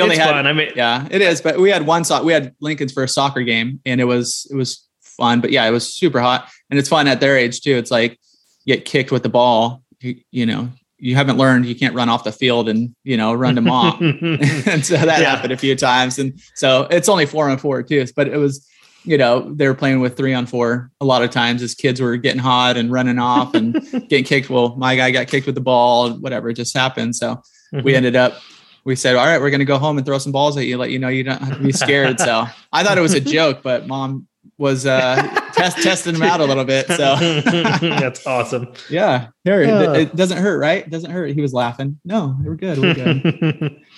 only 0.00 0.14
it's 0.14 0.18
had- 0.18 0.30
fun. 0.30 0.46
I 0.46 0.52
mean, 0.52 0.70
Yeah, 0.76 1.06
it 1.10 1.20
is. 1.20 1.40
But 1.40 1.58
we 1.58 1.70
had 1.70 1.86
one 1.86 2.04
so 2.04 2.22
we 2.22 2.32
had 2.32 2.54
Lincoln's 2.60 2.92
for 2.92 3.04
a 3.04 3.08
soccer 3.08 3.42
game, 3.42 3.80
and 3.86 4.00
it 4.00 4.04
was 4.04 4.46
it 4.50 4.56
was 4.56 4.86
fun. 5.00 5.40
But 5.40 5.50
yeah, 5.52 5.66
it 5.66 5.70
was 5.70 5.92
super 5.94 6.20
hot, 6.20 6.48
and 6.70 6.78
it's 6.78 6.88
fun 6.88 7.08
at 7.08 7.20
their 7.20 7.36
age 7.36 7.60
too. 7.60 7.76
It's 7.76 7.90
like 7.90 8.18
you 8.64 8.74
get 8.76 8.84
kicked 8.84 9.10
with 9.10 9.22
the 9.22 9.28
ball. 9.28 9.82
You, 10.00 10.16
you 10.30 10.46
know, 10.46 10.68
you 10.98 11.14
haven't 11.14 11.38
learned 11.38 11.66
you 11.66 11.74
can't 11.76 11.94
run 11.94 12.08
off 12.08 12.24
the 12.24 12.32
field 12.32 12.68
and 12.68 12.94
you 13.04 13.16
know 13.16 13.32
run 13.34 13.54
to 13.56 13.60
mom. 13.60 13.98
and 14.66 14.84
so 14.84 14.96
that 14.96 15.20
Yeah. 15.20 15.30
happened 15.30 15.52
a 15.52 15.56
few 15.56 15.76
times, 15.76 16.18
and 16.18 16.38
so 16.54 16.86
it's 16.90 17.08
only 17.08 17.26
four 17.26 17.48
on 17.48 17.58
four 17.58 17.82
too. 17.82 18.06
But 18.14 18.28
it 18.28 18.36
was. 18.38 18.66
You 19.08 19.16
know, 19.16 19.54
they 19.54 19.68
were 19.68 19.74
playing 19.74 20.00
with 20.00 20.16
three 20.16 20.34
on 20.34 20.46
four 20.46 20.90
a 21.00 21.04
lot 21.04 21.22
of 21.22 21.30
times 21.30 21.62
as 21.62 21.76
kids 21.76 22.00
were 22.00 22.16
getting 22.16 22.40
hot 22.40 22.76
and 22.76 22.90
running 22.90 23.20
off 23.20 23.54
and 23.54 23.74
getting 24.08 24.24
kicked. 24.24 24.50
Well, 24.50 24.74
my 24.74 24.96
guy 24.96 25.12
got 25.12 25.28
kicked 25.28 25.46
with 25.46 25.54
the 25.54 25.60
ball, 25.60 26.10
whatever, 26.14 26.48
it 26.48 26.54
just 26.54 26.76
happened. 26.76 27.14
So 27.14 27.40
we 27.72 27.94
ended 27.94 28.16
up 28.16 28.40
we 28.84 28.94
said 28.96 29.16
all 29.16 29.26
right 29.26 29.40
we're 29.40 29.50
going 29.50 29.58
to 29.60 29.64
go 29.64 29.78
home 29.78 29.96
and 29.98 30.06
throw 30.06 30.18
some 30.18 30.32
balls 30.32 30.56
at 30.56 30.66
you 30.66 30.78
let 30.78 30.90
you 30.90 30.98
know 30.98 31.08
you 31.08 31.22
don't 31.24 31.40
have 31.42 31.56
to 31.58 31.62
be 31.64 31.72
scared. 31.72 32.18
So 32.20 32.46
i 32.72 32.82
thought 32.84 32.98
it 32.98 33.02
was 33.02 33.14
a 33.14 33.20
joke 33.38 33.62
but 33.62 33.86
mom 33.86 34.26
was 34.58 34.86
uh 34.86 35.16
test 35.52 35.82
testing 35.82 36.14
him 36.14 36.22
out 36.22 36.40
a 36.40 36.44
little 36.44 36.64
bit 36.64 36.86
so. 36.86 37.16
That's 37.80 38.26
awesome. 38.26 38.72
yeah. 38.88 39.28
Here 39.44 39.62
it, 39.62 39.68
Yeah. 39.68 39.94
it 39.94 40.16
doesn't 40.16 40.38
hurt 40.38 40.58
right? 40.58 40.84
It 40.86 40.90
doesn't 40.90 41.10
hurt. 41.10 41.30
He 41.32 41.40
was 41.42 41.52
laughing. 41.52 41.98
No 42.04 42.36
we're 42.42 42.54
good 42.54 42.78
we're 42.78 42.94
good. 42.94 43.82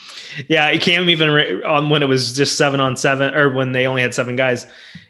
Yeah, 0.47 0.71
he 0.71 0.79
came 0.79 1.09
even 1.11 1.31
ra- 1.31 1.69
on 1.77 1.91
when 1.91 2.03
it 2.03 2.07
was 2.07 2.33
just 2.35 2.57
seven 2.57 2.81
on 2.81 2.97
seven, 2.97 3.35
or 3.35 3.53
when 3.53 3.73
they 3.73 3.87
only 3.87 4.03
had 4.03 4.15
seven 4.15 4.37
guys. 4.37 4.67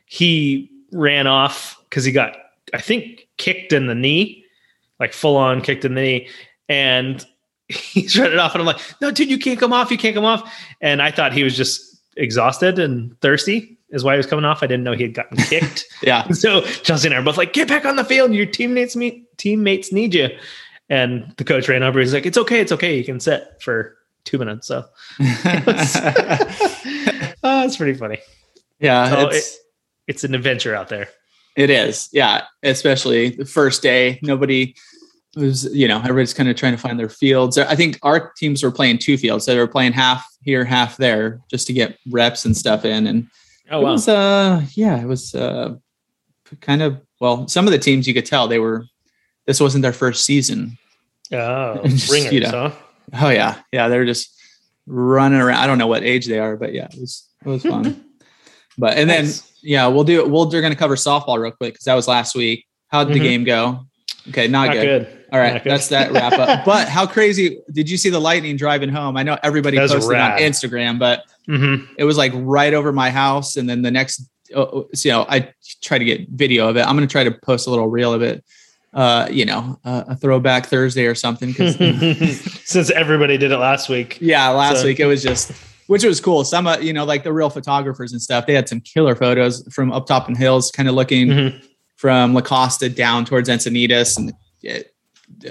He 0.07 0.71
ran 0.93 1.27
off 1.27 1.77
because 1.91 2.05
he 2.05 2.13
got, 2.13 2.35
I 2.73 2.81
think, 2.81 3.27
kicked 3.37 3.73
in 3.75 3.89
the 3.89 3.95
knee, 3.97 4.45
like 5.01 5.13
full 5.13 5.37
on 5.37 5.61
kicked 5.61 5.85
in 5.85 5.95
the 5.95 6.01
knee, 6.01 6.29
and 6.69 7.27
he 7.69 8.09
shut 8.09 8.33
it 8.33 8.39
off. 8.39 8.55
And 8.55 8.63
I'm 8.63 8.67
like, 8.67 8.81
"No, 9.01 9.11
dude, 9.11 9.31
you 9.31 9.39
can't 9.39 9.59
come 9.61 9.73
off. 9.73 9.91
You 9.91 9.99
can't 9.99 10.15
come 10.15 10.25
off." 10.25 10.51
And 10.81 11.03
I 11.03 11.11
thought 11.11 11.33
he 11.33 11.45
was 11.45 11.57
just 11.57 12.01
exhausted 12.17 12.79
and 12.79 13.19
thirsty, 13.21 13.79
is 13.91 14.05
why 14.05 14.15
he 14.15 14.17
was 14.17 14.27
coming 14.27 14.45
off. 14.45 14.63
I 14.63 14.67
didn't 14.67 14.85
know 14.85 14.93
he 14.93 15.03
had 15.05 15.15
gotten 15.15 15.37
kicked. 15.39 15.85
yeah 16.03 16.27
so 16.31 16.63
Chelsea 16.63 17.09
and 17.09 17.15
I 17.15 17.19
are 17.19 17.23
both 17.23 17.37
like, 17.37 17.53
"Get 17.53 17.69
back 17.69 17.85
on 17.85 17.97
the 17.97 18.05
field. 18.05 18.33
Your 18.33 18.47
teammates 18.47 18.97
me 18.97 19.25
teammates 19.37 19.93
need 19.93 20.15
you." 20.15 20.31
And 20.91 21.35
the 21.37 21.45
coach 21.45 21.69
ran 21.69 21.83
over. 21.83 22.01
He's 22.01 22.15
like, 22.15 22.25
"It's 22.27 22.39
okay. 22.39 22.61
It's 22.61 22.73
okay. 22.73 22.97
You 22.97 23.05
can 23.05 23.21
sit 23.21 23.47
for 23.61 23.97
two 24.25 24.39
minutes." 24.39 24.67
So 24.67 24.85
oh, 25.21 25.25
it's 27.65 27.77
pretty 27.77 27.95
funny. 27.95 28.19
yeah 28.81 29.11
So 29.11 29.29
it's 29.29 29.59
It's 30.07 30.25
an 30.25 30.35
adventure 30.35 30.75
out 30.75 30.89
there. 30.89 31.09
it 31.57 31.71
is 31.71 32.09
yeah 32.13 32.45
especially 32.63 33.31
the 33.31 33.45
first 33.45 33.83
day 33.83 34.19
nobody 34.23 34.75
it 35.37 35.41
was 35.41 35.65
you 35.75 35.87
know 35.89 35.99
everybody's 35.99 36.35
kind 36.35 36.49
of 36.49 36.57
trying 36.57 36.73
to 36.73 36.79
find 36.79 36.99
their 36.99 37.09
fields. 37.09 37.59
I 37.59 37.75
think 37.77 37.99
our 38.03 38.33
teams 38.37 38.63
were 38.63 38.71
playing 38.71 38.99
two 38.99 39.17
fields, 39.19 39.45
so 39.45 39.53
they 39.53 39.59
were 39.59 39.67
playing 39.69 39.93
half 39.93 40.25
here, 40.43 40.65
half 40.65 40.97
there, 40.97 41.41
just 41.51 41.67
to 41.67 41.73
get 41.73 41.99
reps 42.11 42.45
and 42.45 42.57
stuff 42.57 42.85
in. 42.85 43.07
And 43.07 43.29
Oh 43.71 43.81
it 43.81 43.85
wow. 43.85 43.93
was 43.93 44.09
uh 44.09 44.63
yeah, 44.75 45.01
it 45.01 45.07
was 45.07 45.35
uh 45.35 45.75
kind 46.61 46.83
of 46.83 47.01
well, 47.21 47.47
some 47.49 47.67
of 47.67 47.73
the 47.73 47.79
teams 47.79 48.07
you 48.09 48.15
could 48.15 48.25
tell 48.27 48.49
they 48.49 48.59
were 48.59 48.85
this 49.47 49.61
wasn't 49.61 49.83
their 49.83 49.93
first 49.93 50.25
season. 50.25 50.79
oh, 51.33 51.83
just, 51.87 52.11
ringers, 52.11 52.33
you 52.33 52.41
know. 52.41 52.51
huh? 52.51 52.71
Oh 53.27 53.29
yeah, 53.31 53.61
yeah, 53.73 53.89
they're 53.89 54.07
just 54.07 54.35
running 54.87 55.41
around. 55.41 55.59
I 55.59 55.67
don't 55.67 55.79
know 55.79 55.87
what 55.87 56.03
age 56.05 56.27
they 56.27 56.39
are, 56.39 56.57
but 56.57 56.73
yeah, 56.73 56.87
it 56.93 56.99
was 57.01 57.29
it 57.45 57.49
was 57.49 57.63
fun. 57.63 58.03
but 58.79 58.97
and 58.97 59.09
Nice. 59.09 59.41
then 59.41 59.49
yeah, 59.61 59.87
we'll 59.89 60.05
do 60.05 60.21
it. 60.21 60.31
We'll 60.31 60.49
we're 60.51 60.63
gonna 60.63 60.75
cover 60.77 60.97
softball 60.97 61.39
real 61.39 61.53
quick 61.53 61.75
because 61.75 61.85
that 61.85 61.95
was 61.95 62.09
last 62.09 62.35
week. 62.35 62.65
How 62.89 63.05
did 63.05 63.15
the 63.15 63.21
Mhm. 63.21 63.23
game 63.23 63.45
go? 63.45 63.87
Okay, 64.31 64.49
not, 64.49 64.69
Not 64.69 64.73
good. 64.75 65.07
good. 65.07 65.18
All 65.33 65.39
right, 65.39 65.63
that's 65.63 65.89
that 65.89 66.13
wrap 66.13 66.33
up. 66.33 66.65
But 66.65 66.89
how 66.89 67.07
crazy 67.07 67.59
did 67.71 67.89
you 67.91 67.97
see 67.97 68.09
the 68.11 68.19
lightning 68.21 68.57
driving 68.57 68.89
home? 68.89 69.17
I 69.17 69.23
know 69.23 69.37
everybody 69.43 69.77
That 69.77 69.83
was 69.85 69.93
posted 69.93 70.13
rad. 70.13 70.33
on 70.33 70.39
Instagram, 70.39 70.99
but 70.99 71.25
hmm 71.47 71.77
it 71.99 72.05
was 72.05 72.17
like 72.17 72.33
right 72.35 72.73
over 72.75 72.93
my 72.93 73.11
house. 73.11 73.57
And 73.57 73.69
then 73.69 73.83
the 73.83 73.91
next, 73.91 74.23
uh, 74.55 74.65
so, 74.95 75.09
you 75.09 75.11
know, 75.13 75.27
I 75.29 75.53
try 75.83 75.99
to 75.99 76.05
get 76.05 76.29
video 76.31 76.69
of 76.69 76.77
it. 76.77 76.81
I'm 76.87 76.97
going 76.97 77.07
to 77.09 77.13
try 77.13 77.25
to 77.25 77.31
post 77.33 77.67
a 77.67 77.71
little 77.71 77.89
reel 77.89 78.13
of 78.15 78.23
it. 78.23 78.45
Uh, 78.95 79.29
you 79.31 79.45
know, 79.45 79.79
uh, 79.85 80.05
a 80.09 80.17
throwback 80.17 80.67
Thursday 80.67 81.05
or 81.07 81.15
something. 81.15 81.53
'cause- 81.53 81.77
Since 82.65 82.91
everybody 82.91 83.37
did 83.37 83.53
it 83.53 83.59
last 83.59 83.89
week. 83.91 84.17
yeah, 84.21 84.49
last 84.49 84.81
So- 84.81 84.87
week 84.87 84.99
it 85.01 85.07
was 85.07 85.23
just, 85.23 85.53
which 85.89 86.05
was 86.05 86.21
cool. 86.21 86.43
Some, 86.45 86.67
uh, 86.67 86.79
you 86.79 86.93
know, 86.95 87.05
like 87.05 87.23
the 87.23 87.33
real 87.33 87.51
photographers 87.51 88.13
and 88.13 88.21
stuff. 88.21 88.47
They 88.47 88.55
had 88.55 88.69
some 88.69 88.81
killer 88.81 89.15
photos 89.15 89.67
from 89.73 89.93
up 89.93 90.07
top 90.07 90.29
in 90.29 90.35
hills, 90.35 90.71
kind 90.71 90.89
of 90.89 90.95
looking 90.95 91.29
Mhm. 91.29 91.63
from 91.97 92.33
La 92.35 92.41
Costa 92.41 92.89
down 92.89 93.25
towards 93.27 93.49
Encinitas, 93.49 94.17
and 94.19 94.33
it, 94.63 94.95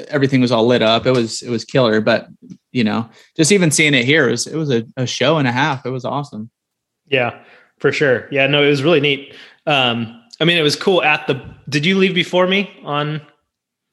everything 0.09 0.41
was 0.41 0.51
all 0.51 0.65
lit 0.65 0.81
up. 0.81 1.05
It 1.05 1.11
was 1.11 1.41
it 1.41 1.49
was 1.49 1.65
killer. 1.65 2.01
But 2.01 2.27
you 2.71 2.83
know, 2.83 3.09
just 3.35 3.51
even 3.51 3.71
seeing 3.71 3.93
it 3.93 4.05
here 4.05 4.27
it 4.27 4.31
was 4.31 4.47
it 4.47 4.55
was 4.55 4.71
a, 4.71 4.85
a 4.97 5.07
show 5.07 5.37
and 5.37 5.47
a 5.47 5.51
half. 5.51 5.85
It 5.85 5.89
was 5.89 6.05
awesome. 6.05 6.49
Yeah, 7.07 7.39
for 7.79 7.91
sure. 7.91 8.27
Yeah, 8.31 8.47
no, 8.47 8.63
it 8.63 8.69
was 8.69 8.83
really 8.83 8.99
neat. 8.99 9.33
Um, 9.65 10.21
I 10.39 10.45
mean, 10.45 10.57
it 10.57 10.63
was 10.63 10.75
cool 10.75 11.03
at 11.03 11.25
the. 11.27 11.41
Did 11.69 11.85
you 11.85 11.97
leave 11.97 12.13
before 12.13 12.47
me 12.47 12.71
on? 12.83 13.21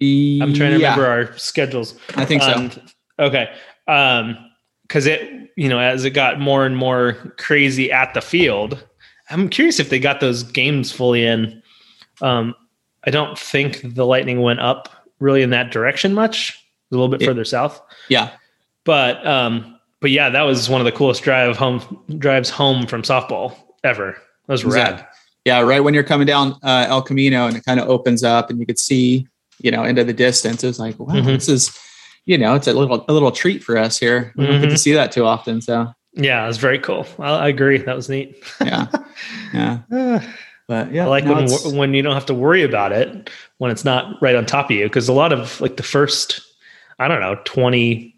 I'm 0.02 0.52
trying 0.54 0.72
to 0.72 0.78
Yeah, 0.78 0.94
remember 0.94 1.06
our 1.06 1.38
schedules. 1.38 1.98
I 2.16 2.24
think 2.24 2.42
so. 2.42 2.52
Um, 2.52 2.70
okay. 3.18 3.54
Um, 3.86 4.36
because 4.82 5.06
it, 5.06 5.50
you 5.56 5.68
know, 5.68 5.78
as 5.78 6.04
it 6.04 6.10
got 6.10 6.38
more 6.38 6.66
and 6.66 6.76
more 6.76 7.14
crazy 7.38 7.90
at 7.90 8.12
the 8.12 8.20
field, 8.20 8.84
I'm 9.30 9.48
curious 9.48 9.80
if 9.80 9.88
they 9.88 9.98
got 9.98 10.20
those 10.20 10.42
games 10.42 10.92
fully 10.92 11.24
in. 11.24 11.62
Um, 12.20 12.54
I 13.04 13.10
don't 13.10 13.38
think 13.38 13.94
the 13.94 14.04
Lightning 14.04 14.42
went 14.42 14.60
up 14.60 14.90
really 15.24 15.42
in 15.42 15.50
that 15.50 15.70
direction 15.72 16.12
much. 16.14 16.58
A 16.92 16.94
little 16.94 17.08
bit 17.08 17.20
Yeah. 17.22 17.28
further 17.28 17.44
south, 17.44 17.80
yeah, 18.08 18.30
but 18.84 19.26
um, 19.26 19.78
but 20.00 20.10
yeah, 20.10 20.28
that 20.30 20.42
was 20.42 20.68
one 20.68 20.80
of 20.80 20.84
the 20.84 20.92
coolest 20.92 21.22
drive 21.22 21.56
home 21.56 21.80
drives 22.18 22.50
home 22.50 22.86
from 22.86 23.02
softball 23.02 23.56
ever. 23.82 24.12
That 24.46 24.52
was 24.52 24.64
rad. 24.64 24.92
Exactly. 24.92 25.06
yeah. 25.46 25.60
Right 25.62 25.80
when 25.80 25.94
you're 25.94 26.04
coming 26.04 26.26
down 26.26 26.52
uh, 26.62 26.86
El 26.88 27.02
Camino 27.02 27.46
and 27.46 27.56
it 27.56 27.64
kind 27.64 27.80
of 27.80 27.88
opens 27.88 28.22
up 28.22 28.50
and 28.50 28.60
you 28.60 28.66
could 28.66 28.78
see, 28.78 29.26
you 29.60 29.70
know, 29.70 29.82
into 29.84 30.04
the 30.04 30.12
distance. 30.12 30.62
It 30.62 30.66
was 30.68 30.78
like, 30.78 30.98
wow, 31.00 31.14
Mhm. 31.14 31.24
this 31.26 31.48
is, 31.48 31.76
you 32.26 32.36
know, 32.38 32.54
it's 32.54 32.66
a 32.68 32.74
little 32.74 33.04
a 33.08 33.12
little 33.12 33.32
treat 33.32 33.64
for 33.64 33.76
us 33.78 33.98
here. 33.98 34.32
We 34.36 34.46
don't 34.46 34.60
get 34.60 34.68
to 34.68 34.74
Mhm. 34.74 34.78
see 34.78 34.92
that 34.92 35.10
too 35.10 35.24
often. 35.24 35.62
So 35.62 35.92
Yeah, 36.12 36.44
it 36.44 36.46
was 36.48 36.58
very 36.58 36.78
cool. 36.78 37.06
I, 37.18 37.30
I 37.30 37.48
agree. 37.48 37.78
That 37.78 37.96
was 37.96 38.08
neat. 38.10 38.36
yeah, 38.60 38.86
yeah. 39.54 39.78
But 40.66 40.92
yeah, 40.92 41.04
I 41.04 41.08
like 41.08 41.24
no, 41.24 41.34
when 41.34 41.76
when 41.76 41.94
you 41.94 42.02
don't 42.02 42.14
have 42.14 42.26
to 42.26 42.34
worry 42.34 42.62
about 42.62 42.92
it 42.92 43.28
when 43.58 43.70
it's 43.70 43.84
not 43.84 44.20
right 44.22 44.34
on 44.34 44.46
top 44.46 44.66
of 44.66 44.76
you 44.76 44.84
because 44.84 45.08
a 45.08 45.12
lot 45.12 45.32
of 45.32 45.60
like 45.60 45.76
the 45.76 45.82
first 45.82 46.40
I 46.98 47.06
don't 47.08 47.20
know 47.20 47.36
20 47.44 48.14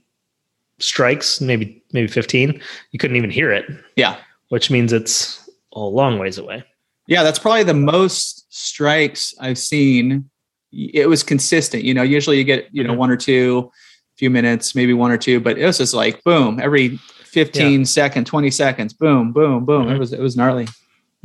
strikes 0.78 1.40
maybe 1.40 1.82
maybe 1.92 2.06
15 2.06 2.60
you 2.92 2.98
couldn't 2.98 3.16
even 3.16 3.30
hear 3.30 3.50
it 3.50 3.64
yeah. 3.96 4.16
which 4.50 4.70
means 4.70 4.92
it's 4.92 5.48
a 5.72 5.80
long 5.80 6.18
ways 6.18 6.38
away. 6.38 6.64
Yeah, 7.08 7.22
that's 7.22 7.38
probably 7.38 7.62
the 7.64 7.74
most 7.74 8.46
strikes 8.52 9.34
I've 9.40 9.58
seen. 9.58 10.28
It 10.72 11.08
was 11.08 11.22
consistent. 11.22 11.84
You 11.84 11.94
know, 11.94 12.02
usually 12.02 12.38
you 12.38 12.44
get, 12.44 12.66
you 12.72 12.82
know, 12.82 12.94
Mhm. 12.94 12.96
one 12.96 13.10
or 13.10 13.16
two, 13.16 13.70
few 14.16 14.28
minutes, 14.30 14.74
maybe 14.74 14.92
one 14.92 15.10
or 15.12 15.16
two, 15.18 15.38
but 15.38 15.56
it 15.58 15.64
was 15.64 15.78
just 15.78 15.94
like 15.94 16.24
boom, 16.24 16.58
every 16.60 16.96
fifteen 17.24 17.84
15 17.84 17.84
second, 17.84 18.24
20 18.26 18.50
seconds, 18.50 18.92
boom, 18.94 19.32
boom, 19.32 19.64
boom. 19.64 19.88
It 19.88 19.94
Mhm. 19.94 19.98
was 19.98 20.12
it 20.12 20.20
was 20.20 20.36
gnarly. 20.36 20.66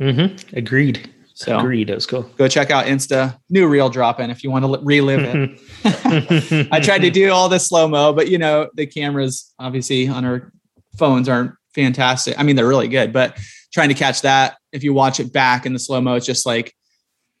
Mm-hmm. 0.02 0.56
Agreed. 0.56 1.10
So 1.34 1.58
Agreed. 1.58 1.88
That 1.88 1.94
was 1.94 2.06
cool. 2.06 2.22
go 2.36 2.48
check 2.48 2.70
out 2.70 2.86
Insta, 2.86 3.38
new 3.48 3.66
reel 3.66 3.88
drop 3.88 4.20
in 4.20 4.30
if 4.30 4.44
you 4.44 4.50
want 4.50 4.64
to 4.64 4.80
relive 4.82 5.20
it. 5.20 6.68
I 6.72 6.80
tried 6.80 7.00
to 7.00 7.10
do 7.10 7.30
all 7.30 7.48
the 7.48 7.58
slow 7.58 7.88
mo, 7.88 8.12
but 8.12 8.28
you 8.28 8.38
know, 8.38 8.68
the 8.74 8.86
cameras 8.86 9.52
obviously 9.58 10.08
on 10.08 10.24
our 10.24 10.52
phones 10.98 11.28
aren't 11.28 11.52
fantastic. 11.74 12.38
I 12.38 12.42
mean, 12.42 12.56
they're 12.56 12.68
really 12.68 12.88
good, 12.88 13.12
but 13.12 13.38
trying 13.72 13.88
to 13.88 13.94
catch 13.94 14.22
that, 14.22 14.56
if 14.72 14.84
you 14.84 14.92
watch 14.92 15.20
it 15.20 15.32
back 15.32 15.64
in 15.64 15.72
the 15.72 15.78
slow 15.78 16.00
mo, 16.00 16.14
it's 16.14 16.26
just 16.26 16.44
like 16.44 16.74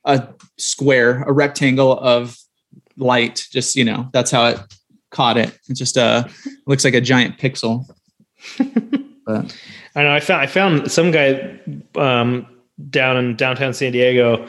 a 0.04 0.28
square, 0.58 1.22
a 1.22 1.32
rectangle 1.32 1.98
of 1.98 2.36
light. 2.96 3.46
Just, 3.50 3.76
you 3.76 3.84
know, 3.84 4.08
that's 4.12 4.30
how 4.30 4.46
it 4.46 4.60
caught 5.10 5.36
it. 5.36 5.56
It 5.68 5.74
just 5.74 5.98
uh 5.98 6.24
looks 6.66 6.84
like 6.84 6.94
a 6.94 7.00
giant 7.00 7.38
pixel. 7.38 7.84
but 9.26 9.56
I 9.94 10.02
know. 10.02 10.12
I 10.12 10.20
found 10.20 10.42
I 10.42 10.46
found 10.46 10.90
some 10.90 11.10
guy 11.10 11.60
um, 11.96 12.46
down 12.90 13.16
in 13.16 13.36
downtown 13.36 13.74
San 13.74 13.92
Diego. 13.92 14.46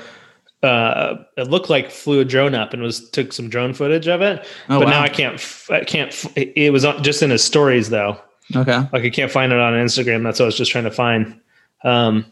Uh, 0.61 1.15
it 1.35 1.49
looked 1.49 1.69
like 1.69 1.91
flew 1.91 2.21
a 2.21 2.25
drone 2.25 2.55
up 2.55 2.73
and 2.73 2.81
was 2.81 3.09
took 3.09 3.33
some 3.33 3.49
drone 3.49 3.73
footage 3.73 4.07
of 4.07 4.21
it. 4.21 4.45
oh 4.69 4.79
but 4.79 4.85
wow. 4.85 4.91
now 4.91 5.01
I 5.01 5.09
can't. 5.09 5.41
I 5.69 5.83
can't. 5.83 6.13
It 6.35 6.53
it 6.55 6.69
was 6.71 6.85
just 7.01 7.21
in 7.21 7.29
his 7.29 7.43
stories 7.43 7.89
though. 7.89 8.17
okay. 8.55 8.77
Like 8.93 9.03
I 9.03 9.09
can't 9.09 9.31
find 9.31 9.51
it 9.51 9.59
on 9.59 9.73
Instagram. 9.73 10.23
That's 10.23 10.39
what 10.39 10.45
I 10.45 10.47
was 10.47 10.57
just 10.57 10.71
trying 10.71 10.85
to 10.85 10.91
find. 10.91 11.39
Um, 11.83 12.25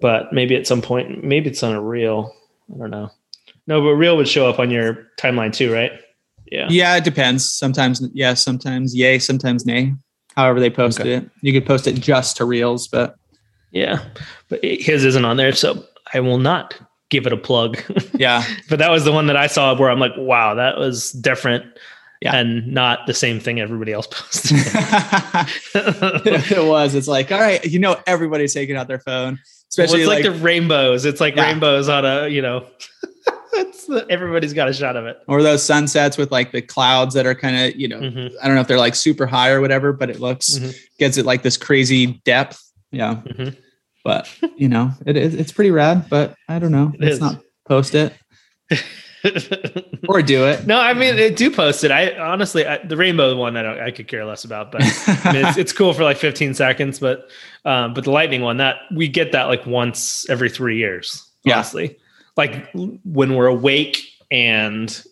but 0.00 0.32
maybe 0.32 0.54
at 0.56 0.66
some 0.66 0.82
point, 0.82 1.24
maybe 1.24 1.48
it's 1.50 1.62
on 1.62 1.74
a 1.74 1.80
reel. 1.80 2.34
I 2.74 2.78
don't 2.78 2.90
know. 2.90 3.10
No, 3.66 3.80
but 3.80 3.94
reel 3.94 4.16
would 4.16 4.28
show 4.28 4.48
up 4.48 4.58
on 4.58 4.70
your 4.70 5.08
timeline 5.18 5.52
too, 5.52 5.72
right? 5.72 5.92
Yeah. 6.50 6.66
Yeah, 6.70 6.96
it 6.96 7.04
depends. 7.04 7.50
Sometimes 7.50 8.02
yeah, 8.12 8.34
sometimes 8.34 8.94
yay, 8.94 9.18
sometimes 9.18 9.66
nay. 9.66 9.94
However 10.36 10.60
they 10.60 10.70
posted 10.70 11.06
Okay. 11.06 11.24
it. 11.26 11.30
You 11.42 11.52
could 11.52 11.66
post 11.66 11.86
it 11.86 11.94
just 11.94 12.36
to 12.36 12.44
reels, 12.44 12.88
but 12.88 13.16
Yeah. 13.70 14.02
But 14.48 14.60
his 14.64 15.04
isn't 15.04 15.24
on 15.24 15.36
there, 15.36 15.52
so 15.52 15.84
I 16.14 16.20
will 16.20 16.38
not 16.38 16.74
give 17.10 17.26
it 17.26 17.32
a 17.32 17.36
plug. 17.36 17.78
yeah. 18.14 18.44
but 18.68 18.78
that 18.78 18.90
was 18.90 19.04
the 19.04 19.12
one 19.12 19.26
that 19.28 19.36
I 19.36 19.46
saw 19.46 19.74
where 19.78 19.90
I'm 19.90 19.98
like, 20.00 20.12
wow, 20.16 20.54
that 20.54 20.78
was 20.78 21.12
different. 21.12 21.64
Yeah. 22.20 22.34
And 22.34 22.66
not 22.66 23.06
the 23.06 23.14
same 23.14 23.38
thing 23.40 23.60
everybody 23.60 23.92
else 23.92 24.06
posted. 24.10 24.56
it 25.74 26.66
was. 26.66 26.94
It's 26.94 27.08
like, 27.08 27.30
all 27.32 27.40
right, 27.40 27.64
you 27.64 27.78
know, 27.78 28.00
everybody's 28.06 28.54
taking 28.54 28.76
out 28.76 28.88
their 28.88 28.98
phone, 28.98 29.38
especially 29.68 30.00
well, 30.06 30.10
it's 30.12 30.24
like, 30.24 30.32
like, 30.32 30.34
the 30.38 30.44
rainbows. 30.44 31.04
It's 31.04 31.20
like 31.20 31.36
Yeah. 31.36 31.46
rainbows 31.46 31.88
on 31.88 32.04
a, 32.04 32.28
you 32.28 32.42
know, 32.42 32.66
it's 33.52 33.86
the, 33.86 34.06
everybody's 34.10 34.52
got 34.52 34.68
a 34.68 34.72
shot 34.72 34.96
of 34.96 35.06
it. 35.06 35.18
or 35.28 35.42
those 35.42 35.62
sunsets 35.62 36.16
with 36.18 36.30
like 36.32 36.52
the 36.52 36.62
clouds 36.62 37.14
that 37.14 37.26
are 37.26 37.34
kind 37.34 37.56
of, 37.56 37.78
you 37.80 37.88
know, 37.88 38.00
Mhm. 38.00 38.32
I 38.42 38.46
don't 38.46 38.54
know 38.54 38.60
if 38.62 38.68
they're 38.68 38.78
like 38.78 38.94
super 38.94 39.26
high 39.26 39.50
or 39.50 39.60
whatever, 39.60 39.92
but 39.92 40.10
it 40.10 40.20
looks 40.20 40.58
Mhm. 40.58 40.76
gives 40.98 41.18
it 41.18 41.26
like 41.26 41.42
this 41.42 41.56
crazy 41.56 42.20
depth. 42.24 42.62
Yeah, 42.90 43.16
Mhm. 43.26 43.56
but 44.04 44.28
you 44.56 44.68
know, 44.68 44.92
it 45.06 45.16
is 45.16 45.34
it's 45.34 45.52
pretty 45.52 45.70
rad. 45.70 46.06
But 46.08 46.34
I 46.48 46.58
don't 46.58 46.72
know. 46.72 46.92
It 46.94 47.00
Let's 47.00 47.14
is. 47.14 47.20
not 47.20 47.42
post 47.66 47.94
it 47.94 48.14
or 50.08 50.22
do 50.22 50.46
it. 50.46 50.66
no, 50.66 50.78
I 50.78 50.94
mean, 50.94 51.18
it 51.18 51.36
do 51.36 51.50
post 51.50 51.84
it. 51.84 51.90
I 51.90 52.16
honestly, 52.18 52.66
I, 52.66 52.78
the 52.84 52.96
rainbow 52.96 53.36
one, 53.36 53.56
I 53.56 53.62
don't, 53.62 53.80
I 53.80 53.90
could 53.90 54.08
care 54.08 54.24
less 54.24 54.44
about, 54.44 54.70
but 54.72 54.82
I 55.24 55.32
mean, 55.32 55.44
it's, 55.46 55.58
it's 55.58 55.72
cool 55.72 55.92
for 55.92 56.04
like 56.04 56.16
15 56.18 56.54
seconds, 56.54 56.98
but, 57.00 57.28
um, 57.64 57.94
but 57.94 58.04
the 58.04 58.10
lightning 58.10 58.42
one 58.42 58.58
that 58.58 58.76
we 58.94 59.08
get 59.08 59.32
that 59.32 59.44
like 59.44 59.66
once 59.66 60.28
every 60.30 60.48
three 60.48 60.78
years, 60.78 61.28
Yeah. 61.44 61.56
honestly, 61.56 61.98
like 62.36 62.68
when 62.72 63.34
we're 63.34 63.46
awake 63.48 63.98
and 64.30 65.02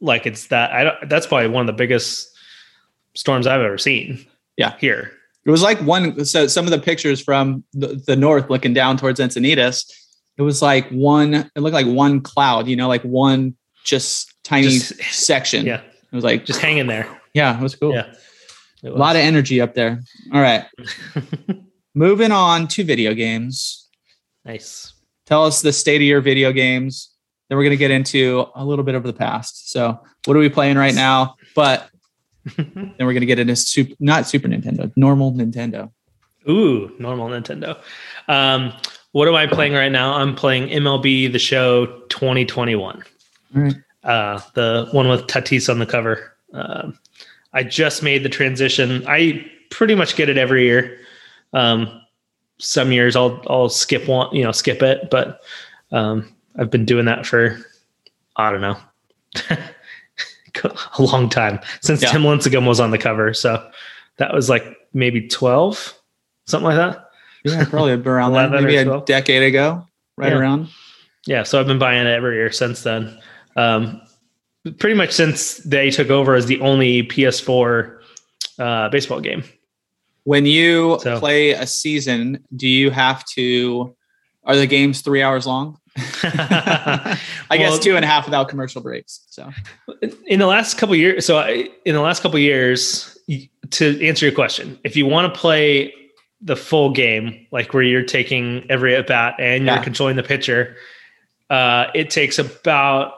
like, 0.00 0.26
it's 0.26 0.48
that, 0.48 0.72
I 0.72 0.84
don't, 0.84 1.08
that's 1.08 1.26
probably 1.26 1.48
one 1.48 1.62
of 1.62 1.66
the 1.68 1.72
biggest 1.78 2.28
storms 3.14 3.46
I've 3.46 3.60
ever 3.60 3.78
seen. 3.78 4.26
Yeah. 4.56 4.74
Here. 4.78 5.12
It 5.46 5.50
was 5.50 5.62
like 5.62 5.78
one. 5.80 6.24
So 6.24 6.46
some 6.48 6.64
of 6.66 6.72
the 6.72 6.78
pictures 6.78 7.20
from 7.22 7.62
the, 7.72 8.02
the 8.06 8.16
north 8.16 8.50
looking 8.50 8.74
down 8.74 8.96
towards 8.96 9.20
Encinitas, 9.20 9.90
it 10.36 10.42
was 10.42 10.60
like 10.60 10.88
one. 10.90 11.34
It 11.34 11.60
looked 11.60 11.74
like 11.74 11.86
one 11.86 12.20
cloud. 12.20 12.66
You 12.66 12.76
know, 12.76 12.88
like 12.88 13.02
one 13.02 13.56
just 13.84 14.34
tiny 14.44 14.68
Just- 14.68 15.00
section. 15.04 15.64
Yeah. 15.66 15.80
It 16.12 16.14
was 16.14 16.24
like 16.24 16.44
Just 16.46 16.60
hanging 16.60 16.86
there. 16.86 17.06
yeah, 17.34 17.58
it 17.58 17.62
was 17.62 17.74
cool. 17.74 17.92
Yeah. 17.94 18.12
A 18.84 18.90
lot 18.90 19.16
of 19.16 19.22
energy 19.22 19.60
up 19.60 19.74
there. 19.74 20.00
All 20.32 20.40
right. 20.40 20.64
Moving 21.94 22.30
on 22.32 22.68
to 22.68 22.84
video 22.84 23.14
games. 23.14 23.88
nice. 24.44 24.92
Tell 25.26 25.44
us 25.44 25.60
the 25.62 25.72
state 25.72 25.96
of 25.96 26.06
your 26.06 26.20
video 26.20 26.52
games. 26.52 27.10
Then 27.48 27.58
we're 27.58 27.64
going 27.64 27.72
to 27.72 27.76
get 27.76 27.90
into 27.90 28.46
a 28.54 28.64
little 28.64 28.84
bit 28.84 28.94
of 28.94 29.02
the 29.02 29.12
past. 29.12 29.70
So, 29.72 29.98
what 30.24 30.36
are 30.36 30.40
we 30.40 30.48
playing 30.48 30.76
right 30.78 30.94
now? 30.94 31.34
But 31.56 31.88
then 32.56 32.94
we're 32.98 33.12
going 33.12 33.20
to 33.20 33.26
get 33.26 33.38
into 33.38 33.56
super, 33.56 33.94
not 34.00 34.26
Super 34.26 34.48
Nintendo, 34.48 34.92
normal 34.96 35.32
Nintendo. 35.32 35.90
Ooh, 36.48 36.94
normal 36.98 37.28
Nintendo. 37.28 37.78
Um, 38.28 38.72
what 39.12 39.26
am 39.28 39.34
I 39.34 39.46
playing 39.46 39.72
right 39.72 39.90
now? 39.90 40.14
I'm 40.14 40.34
playing 40.34 40.68
MLB 40.68 41.32
The 41.32 41.38
Show 41.38 41.86
2021. 42.08 43.02
All 43.56 43.62
right. 43.62 43.74
uh, 44.04 44.40
the 44.54 44.88
one 44.92 45.08
with 45.08 45.26
Tatis 45.26 45.68
on 45.70 45.78
the 45.78 45.86
cover. 45.86 46.36
Uh, 46.52 46.92
I 47.52 47.62
just 47.62 48.02
made 48.02 48.22
the 48.22 48.28
transition. 48.28 49.04
I 49.08 49.50
pretty 49.70 49.94
much 49.94 50.16
get 50.16 50.28
it 50.28 50.36
every 50.36 50.64
year. 50.64 50.98
Um, 51.52 52.02
some 52.58 52.92
years 52.92 53.16
I'll 53.16 53.42
I'll 53.48 53.68
skip 53.68 54.08
one, 54.08 54.34
you 54.34 54.44
know, 54.44 54.52
skip 54.52 54.82
it, 54.82 55.10
but 55.10 55.40
um, 55.92 56.34
I've 56.58 56.70
been 56.70 56.84
doing 56.84 57.06
that 57.06 57.26
for 57.26 57.58
I 58.36 58.50
don't 58.50 58.60
know 58.60 58.78
a 60.98 61.02
long 61.02 61.28
time 61.28 61.60
since 61.80 62.02
Yeah. 62.02 62.10
Tim 62.10 62.22
Lincecum 62.22 62.66
was 62.66 62.80
on 62.80 62.90
the 62.90 62.98
cover. 62.98 63.32
So 63.34 63.68
that 64.18 64.32
was 64.32 64.48
like 64.48 64.64
maybe 64.92 65.26
twelve, 65.28 65.94
something 66.46 66.66
like 66.66 66.76
that. 66.76 67.10
Yeah, 67.44 67.64
probably 67.64 67.92
around 68.10 68.32
that, 68.32 68.46
11 68.52 68.58
or 68.58 68.62
maybe 68.62 68.76
a 68.76 68.84
12. 68.84 69.04
decade 69.06 69.42
ago, 69.42 69.86
right 70.16 70.32
Yeah. 70.32 70.38
around. 70.38 70.68
Yeah, 71.26 71.42
so 71.42 71.58
I've 71.60 71.66
been 71.66 71.78
buying 71.78 72.06
it 72.06 72.10
every 72.10 72.36
year 72.36 72.52
since 72.52 72.82
then. 72.82 73.18
Um, 73.56 74.00
pretty 74.78 74.94
much 74.94 75.10
since 75.12 75.56
they 75.58 75.90
took 75.90 76.10
over 76.10 76.34
as 76.34 76.46
the 76.46 76.60
only 76.60 77.02
PS4 77.04 77.98
uh, 78.58 78.88
baseball 78.90 79.20
game. 79.20 79.42
When 80.24 80.46
you 80.46 80.98
So- 81.02 81.18
play 81.18 81.50
a 81.50 81.66
season, 81.66 82.44
do 82.54 82.68
you 82.68 82.90
have 82.90 83.24
to? 83.34 83.95
Are 84.46 84.56
the 84.56 84.66
games 84.66 85.00
three 85.02 85.22
hours 85.22 85.46
long? 85.46 85.78
I 86.22 87.18
guess 87.50 87.78
two 87.78 87.96
and 87.96 88.04
a 88.04 88.08
half 88.08 88.24
without 88.26 88.48
commercial 88.48 88.80
breaks. 88.80 89.26
So 89.30 89.50
in 90.26 90.38
the 90.38 90.46
last 90.46 90.78
couple 90.78 90.94
years 90.94 91.24
so 91.26 91.38
I, 91.38 91.68
in 91.84 91.94
the 91.94 92.00
last 92.00 92.22
couple 92.22 92.38
years 92.38 93.16
to 93.70 94.06
answer 94.06 94.26
your 94.26 94.34
question 94.34 94.78
if 94.84 94.94
you 94.96 95.06
want 95.06 95.32
to 95.32 95.38
play 95.40 95.92
the 96.40 96.54
full 96.56 96.90
game 96.90 97.46
like 97.50 97.72
where 97.74 97.82
you're 97.82 98.02
taking 98.04 98.64
every 98.70 98.94
at 98.94 99.06
bat 99.06 99.34
and 99.38 99.64
you're 99.64 99.74
Yeah. 99.76 99.82
controlling 99.82 100.16
the 100.16 100.22
pitcher 100.22 100.76
uh, 101.50 101.86
it 101.94 102.10
takes 102.10 102.38
about 102.38 103.14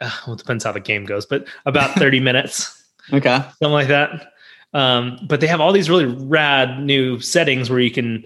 uh, 0.00 0.10
well 0.26 0.34
it 0.34 0.38
depends 0.38 0.64
how 0.64 0.72
the 0.72 0.80
game 0.80 1.04
goes 1.04 1.26
but 1.26 1.46
about 1.66 1.90
30 1.98 2.20
minutes 2.20 2.82
okay, 3.12 3.36
something 3.36 3.70
like 3.70 3.88
that 3.88 4.32
um, 4.74 5.18
but 5.28 5.40
they 5.40 5.46
have 5.46 5.60
all 5.60 5.72
these 5.72 5.88
really 5.90 6.06
rad 6.06 6.80
new 6.82 7.20
settings 7.20 7.70
where 7.70 7.80
you 7.80 7.90
can 7.90 8.24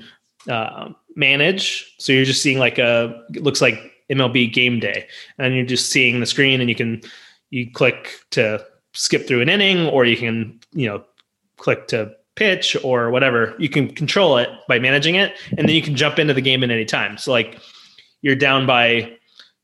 uh, 0.49 0.91
manage. 1.17 1.95
So 1.99 2.13
you're 2.13 2.25
just 2.25 2.43
seeing 2.43 2.59
like 2.59 2.79
a 2.79 3.23
looks 3.35 3.61
like 3.61 3.79
mlb 4.11 4.53
game 4.53 4.81
day. 4.81 5.07
And 5.39 5.55
you're 5.55 5.65
just 5.65 5.91
seeing 5.91 6.21
the 6.21 6.27
screen 6.27 6.61
and 6.61 6.69
you 6.69 6.77
can 6.77 7.01
you 7.51 7.71
click 7.71 8.21
to 8.31 8.65
skip 8.95 9.27
through 9.27 9.41
an 9.41 9.49
inning 9.49 9.87
or 9.89 10.05
you 10.05 10.17
can 10.17 10.59
you 10.73 10.87
know 10.87 11.05
click 11.57 11.89
to 11.89 12.13
pitch 12.35 12.77
or 12.83 13.11
whatever. 13.11 13.55
You 13.59 13.69
can 13.69 13.89
control 13.95 14.39
it 14.39 14.49
by 14.69 14.79
managing 14.79 15.17
it 15.17 15.35
and 15.51 15.69
then 15.69 15.75
you 15.75 15.83
can 15.83 15.95
jump 15.95 16.19
into 16.19 16.35
the 16.35 16.41
game 16.41 16.63
at 16.65 16.71
any 16.71 16.85
time. 16.85 17.19
So 17.19 17.31
like 17.31 17.59
you're 18.23 18.37
down 18.37 18.67
by 18.67 19.17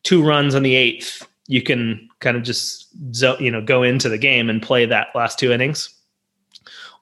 two 0.02 0.24
runs 0.24 0.54
on 0.54 0.62
the 0.62 0.74
eighth 0.74 1.26
you 1.48 1.62
can 1.62 2.08
kind 2.20 2.36
of 2.36 2.44
just 2.44 2.88
you 3.40 3.50
know 3.50 3.60
go 3.60 3.82
into 3.82 4.08
the 4.08 4.18
game 4.18 4.48
and 4.48 4.62
play 4.62 4.86
that 4.86 5.08
last 5.16 5.38
two 5.38 5.50
innings. 5.50 5.92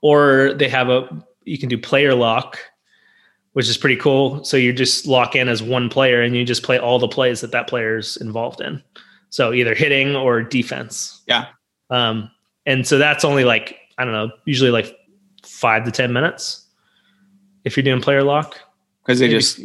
Or 0.00 0.54
they 0.54 0.68
have 0.68 0.88
a 0.88 1.09
you 1.45 1.59
can 1.59 1.68
do 1.68 1.76
player 1.76 2.14
lock 2.14 2.59
which 3.56 3.68
is 3.70 3.78
pretty 3.78 3.96
cool 3.96 4.44
so 4.44 4.54
you 4.58 4.70
just 4.70 5.06
lock 5.06 5.34
in 5.34 5.48
as 5.48 5.62
one 5.62 5.88
player 5.88 6.20
and 6.20 6.36
you 6.36 6.44
just 6.44 6.62
play 6.62 6.78
all 6.78 6.98
the 6.98 7.08
plays 7.08 7.40
that 7.40 7.52
that 7.52 7.66
player's 7.66 8.18
involved 8.18 8.60
in 8.60 8.82
so 9.30 9.50
either 9.54 9.75
hitting 9.75 10.14
or 10.14 10.42
defense 10.42 11.22
Yeah. 11.26 11.46
um 11.88 12.30
and 12.66 12.86
so 12.86 12.98
that's 12.98 13.25
only 13.25 13.44
like 13.44 13.78
i 13.96 14.04
don't 14.04 14.12
know 14.12 14.30
usually 14.44 14.70
like 14.70 14.94
five 15.42 15.84
to 15.86 15.90
ten 15.90 16.12
minutes 16.12 16.66
if 17.64 17.76
you're 17.76 17.84
doing 17.84 18.02
player 18.02 18.22
lock 18.22 18.60
because 19.02 19.18
they 19.20 19.26
Maybe- 19.28 19.38
just. 19.38 19.60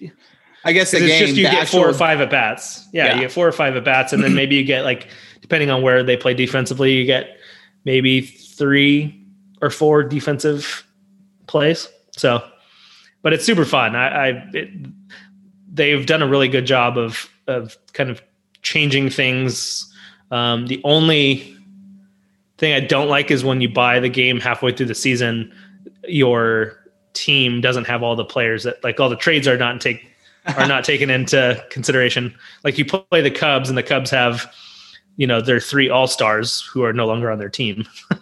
I 0.64 0.74
guess 0.74 0.92
the 0.92 0.98
'cause 1.00 1.10
it's 1.10 1.18
game. 1.20 1.26
just 1.28 1.38
you 1.38 1.44
get 1.50 1.68
four 1.68 1.90
or 1.90 1.94
five 1.94 2.22
at 2.22 2.30
bats. 2.30 2.88
Yeah, 2.94 3.06
Yeah. 3.08 3.16
you 3.16 3.22
get 3.22 3.32
four 3.32 3.48
or 3.48 3.52
five 3.52 3.76
at 3.76 3.84
bats, 3.84 4.14
and 4.14 4.24
then 4.24 4.36
maybe 4.36 4.56
you 4.56 4.64
get 4.64 4.84
like, 4.84 5.08
depending 5.42 5.72
on 5.72 5.82
where 5.82 6.04
they 6.04 6.16
play 6.16 6.36
defensively, 6.36 6.94
you 6.94 7.04
get 7.04 7.38
maybe 7.84 8.22
three 8.22 9.26
or 9.64 9.72
four 9.72 10.04
defensive 10.04 10.86
plays. 11.48 11.90
So, 12.16 12.44
but 13.22 13.34
it's 13.34 13.46
super 13.46 13.66
fun. 13.66 13.96
I, 13.96 14.08
I 14.08 14.28
it, 14.54 14.70
they've 15.72 16.06
done 16.06 16.22
a 16.22 16.28
really 16.28 16.48
good 16.48 16.66
job 16.66 16.98
of 16.98 17.30
of 17.48 17.78
kind 17.94 18.10
of 18.10 18.22
changing 18.62 19.10
things. 19.10 19.92
Um, 20.32 20.68
the 20.68 20.82
only 20.84 21.56
thing 22.58 22.74
I 22.74 22.80
don't 22.80 23.10
like 23.10 23.32
is 23.32 23.44
when 23.44 23.62
you 23.62 23.70
buy 23.70 24.00
the 24.00 24.10
game 24.10 24.40
halfway 24.40 24.72
through 24.72 24.86
the 24.86 24.96
season, 24.96 25.54
your 26.08 26.78
team 27.14 27.60
doesn't 27.62 27.86
have 27.86 28.04
all 28.04 28.16
the 28.16 28.26
players 28.26 28.64
that 28.64 28.84
like 28.84 29.00
all 29.00 29.10
the 29.10 29.16
trades 29.16 29.48
are 29.48 29.58
not 29.58 29.82
take 29.82 30.08
are 30.58 30.68
not 30.68 30.84
taken 30.86 31.10
into 31.10 31.64
consideration. 31.70 32.34
Like 32.64 32.78
you 32.78 32.86
play 32.86 33.22
the 33.22 33.32
Cubs 33.32 33.70
and 33.70 33.78
the 33.78 33.84
Cubs 33.84 34.10
have, 34.12 34.52
you 35.18 35.28
know, 35.28 35.42
their 35.42 35.60
three 35.60 35.90
all 35.90 36.08
stars 36.08 36.62
who 36.62 36.84
are 36.84 36.94
no 36.94 37.06
longer 37.06 37.30
on 37.30 37.40
their 37.40 37.50
team. 37.50 37.86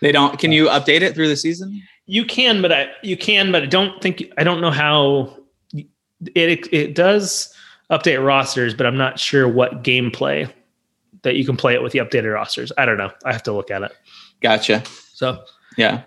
They 0.00 0.12
don't. 0.12 0.38
Can 0.38 0.52
you 0.52 0.66
update 0.66 1.00
it 1.00 1.14
through 1.14 1.28
the 1.28 1.36
season? 1.36 1.82
You 2.10 2.24
can, 2.24 2.62
but 2.62 2.72
I 2.72 2.88
you 3.02 3.16
can, 3.16 3.52
but 3.52 3.62
I 3.62 3.66
don't 3.66 4.00
think 4.02 4.24
I 4.38 4.42
don't 4.42 4.60
know 4.62 4.70
how 4.70 5.36
it 6.34 6.72
it 6.72 6.94
does 6.94 7.54
update 7.90 8.24
rosters, 8.24 8.74
but 8.74 8.86
I'm 8.86 8.96
not 8.96 9.18
sure 9.20 9.46
what 9.46 9.82
gameplay 9.82 10.50
that 11.22 11.36
you 11.36 11.44
can 11.44 11.56
play 11.56 11.74
it 11.74 11.82
with 11.82 11.92
the 11.92 11.98
updated 11.98 12.32
rosters. 12.32 12.72
I 12.78 12.86
don't 12.86 12.96
know. 12.96 13.12
I 13.24 13.32
have 13.32 13.42
to 13.44 13.52
look 13.52 13.70
at 13.70 13.82
it. 13.82 13.92
Gotcha. 14.40 14.82
So 15.12 15.44
Yeah. 15.76 16.02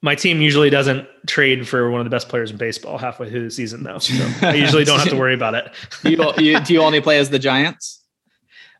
my 0.00 0.14
team 0.14 0.40
usually 0.40 0.70
doesn't 0.70 1.06
trade 1.26 1.68
for 1.68 1.90
one 1.90 2.00
of 2.00 2.04
the 2.06 2.10
best 2.10 2.28
players 2.28 2.50
in 2.50 2.56
baseball 2.56 2.96
halfway 2.96 3.28
through 3.28 3.44
the 3.44 3.50
season, 3.50 3.82
though. 3.82 3.98
So 3.98 4.14
I 4.46 4.54
usually 4.54 4.84
don't 4.84 4.98
have 5.00 5.08
to 5.10 5.16
worry 5.18 5.34
about 5.34 5.54
it. 5.54 5.70
Do 6.02 6.10
you, 6.12 6.32
you, 6.38 6.60
do 6.60 6.72
you 6.72 6.80
only 6.80 7.00
play 7.00 7.18
as 7.18 7.28
the 7.30 7.38
Giants? 7.38 8.00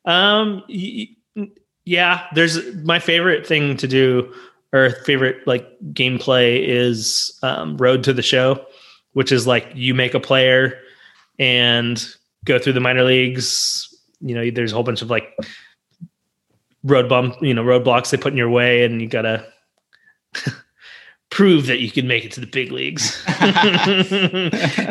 Um, 0.05 0.63
yeah, 1.85 2.27
there's 2.35 2.75
my 2.77 2.99
favorite 2.99 3.47
thing 3.47 3.77
to 3.79 3.89
do 3.89 4.33
or 4.73 4.91
favorite 5.05 5.47
like 5.47 5.69
gameplay 5.93 6.67
is 6.67 7.39
um, 7.43 7.77
Road 7.77 8.05
to 8.05 8.13
the 8.13 8.23
Show, 8.23 8.65
which 9.13 9.33
is 9.33 9.47
like 9.47 9.69
you 9.75 9.95
make 9.95 10.15
a 10.15 10.21
player 10.21 10.79
and 11.39 12.05
go 12.45 12.59
through 12.59 12.73
the 12.73 12.81
minor 12.81 13.05
leagues. 13.05 13.89
You 14.21 14.35
know, 14.35 14.51
there's 14.51 14.73
a 14.73 14.75
whole 14.75 14.85
bunch 14.85 15.03
of 15.03 15.11
like 15.11 15.35
road 16.85 17.09
bump, 17.09 17.37
you 17.41 17.55
know, 17.55 17.63
roadblocks 17.63 18.11
they 18.11 18.17
put 18.17 18.33
in 18.33 18.37
your 18.37 18.51
way, 18.51 18.85
and 18.85 19.01
you 19.01 19.09
gotta 19.09 19.47
prove 21.31 21.67
that 21.67 21.81
you 21.81 21.91
can 21.91 22.07
make 22.07 22.25
it 22.25 22.33
to 22.33 22.41
the 22.41 22.47
big 22.47 22.73
leagues. 22.73 23.23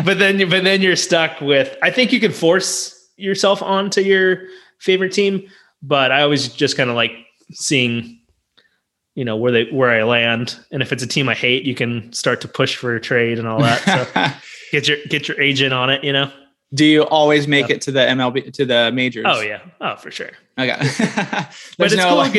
but 0.06 0.20
then, 0.20 0.50
but 0.50 0.64
then 0.64 0.82
you're 0.82 0.96
stuck 0.96 1.42
with. 1.42 1.76
I 1.82 1.92
think 1.92 2.12
you 2.12 2.20
can 2.20 2.32
force 2.32 3.10
yourself 3.18 3.62
onto 3.62 4.02
your 4.02 4.44
favorite 4.80 5.14
team, 5.14 5.48
but 5.82 6.12
I 6.12 6.22
always 6.22 6.50
just 6.50 6.78
kind 6.78 6.90
of 6.90 6.96
like 6.96 7.12
seeing, 7.52 8.20
you 9.16 9.26
know, 9.26 9.36
where 9.36 9.52
they 9.52 9.66
where 9.72 9.90
I 9.90 10.04
land, 10.04 10.58
and 10.72 10.82
if 10.82 10.92
it's 10.92 11.04
a 11.04 11.08
team 11.08 11.28
I 11.30 11.34
hate, 11.36 11.64
you 11.66 11.76
can 11.76 12.12
start 12.14 12.42
to 12.42 12.48
push 12.48 12.76
for 12.76 12.96
a 12.96 13.02
trade 13.02 13.40
and 13.40 13.48
all 13.48 13.60
that. 13.62 13.82
So 13.84 14.32
get 14.72 14.88
your 14.88 14.98
get 15.10 15.28
your 15.28 15.40
agent 15.42 15.74
on 15.74 15.90
it, 15.90 16.04
you 16.04 16.14
know. 16.14 16.32
do 16.74 16.86
you 16.86 17.04
always 17.04 17.48
make 17.48 17.68
Yeah. 17.70 17.76
it 17.76 17.82
to 17.82 17.92
the 17.92 18.00
MLB 18.00 18.54
to 18.54 18.66
the 18.66 18.92
majors? 18.94 19.26
Oh 19.28 19.42
yeah, 19.42 19.60
oh 19.82 19.96
for 19.98 20.12
sure. 20.12 20.32
Okay. 20.58 20.76
But 21.78 21.88
it's 21.88 21.96
no 21.96 22.08
cool 22.10 22.18
like, 22.18 22.34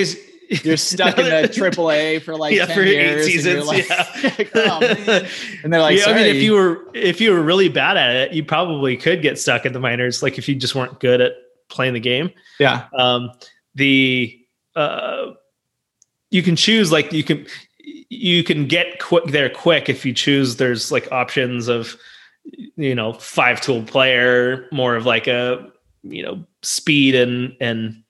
you're 0.64 0.76
stuck 0.76 1.18
in 1.18 1.24
the 1.42 1.48
triple 1.48 1.90
A 1.90 2.18
for 2.18 2.36
like 2.36 2.54
yeah 2.54 2.66
10 2.66 2.76
for 2.76 2.82
years 2.82 3.26
eight 3.26 3.32
seasons. 3.32 3.66
like- 3.66 3.88
yeah. 3.88 4.42
oh. 4.54 5.26
And 5.64 5.72
they're 5.72 5.80
like, 5.80 5.98
yeah, 5.98 6.06
I 6.08 6.14
mean, 6.14 6.26
if 6.26 6.42
you 6.42 6.52
were 6.54 6.86
if 6.94 7.20
you 7.20 7.32
were 7.32 7.42
really 7.42 7.68
bad 7.68 7.96
at 7.96 8.16
it, 8.16 8.32
you 8.32 8.44
probably 8.44 8.96
could 8.96 9.22
get 9.22 9.38
stuck 9.38 9.64
at 9.66 9.72
the 9.72 9.80
minors. 9.80 10.22
Like 10.22 10.38
if 10.38 10.48
you 10.48 10.54
just 10.54 10.74
weren't 10.74 11.00
good 11.00 11.20
at 11.20 11.32
playing 11.70 11.94
the 11.94 12.00
game. 12.00 12.30
yeah, 12.58 12.86
Um, 12.96 13.30
the 13.74 14.38
uh, 14.76 15.32
you 16.32 16.42
can 16.42 16.56
choose 16.56 16.90
like 16.90 17.12
you 17.12 17.22
can 17.22 17.46
you 18.08 18.42
can 18.42 18.66
get 18.66 18.98
quick 18.98 19.24
there 19.26 19.50
quick 19.50 19.88
if 19.88 20.04
you 20.04 20.12
choose. 20.12 20.56
There's 20.56 20.90
like 20.90 21.10
options 21.12 21.68
of 21.68 21.96
you 22.76 22.94
know 22.94 23.12
five 23.12 23.60
tool 23.60 23.82
player, 23.82 24.66
more 24.72 24.96
of 24.96 25.06
like 25.06 25.26
a 25.26 25.70
you 26.02 26.22
know 26.22 26.44
speed 26.62 27.14
and 27.14 27.54
and 27.60 28.02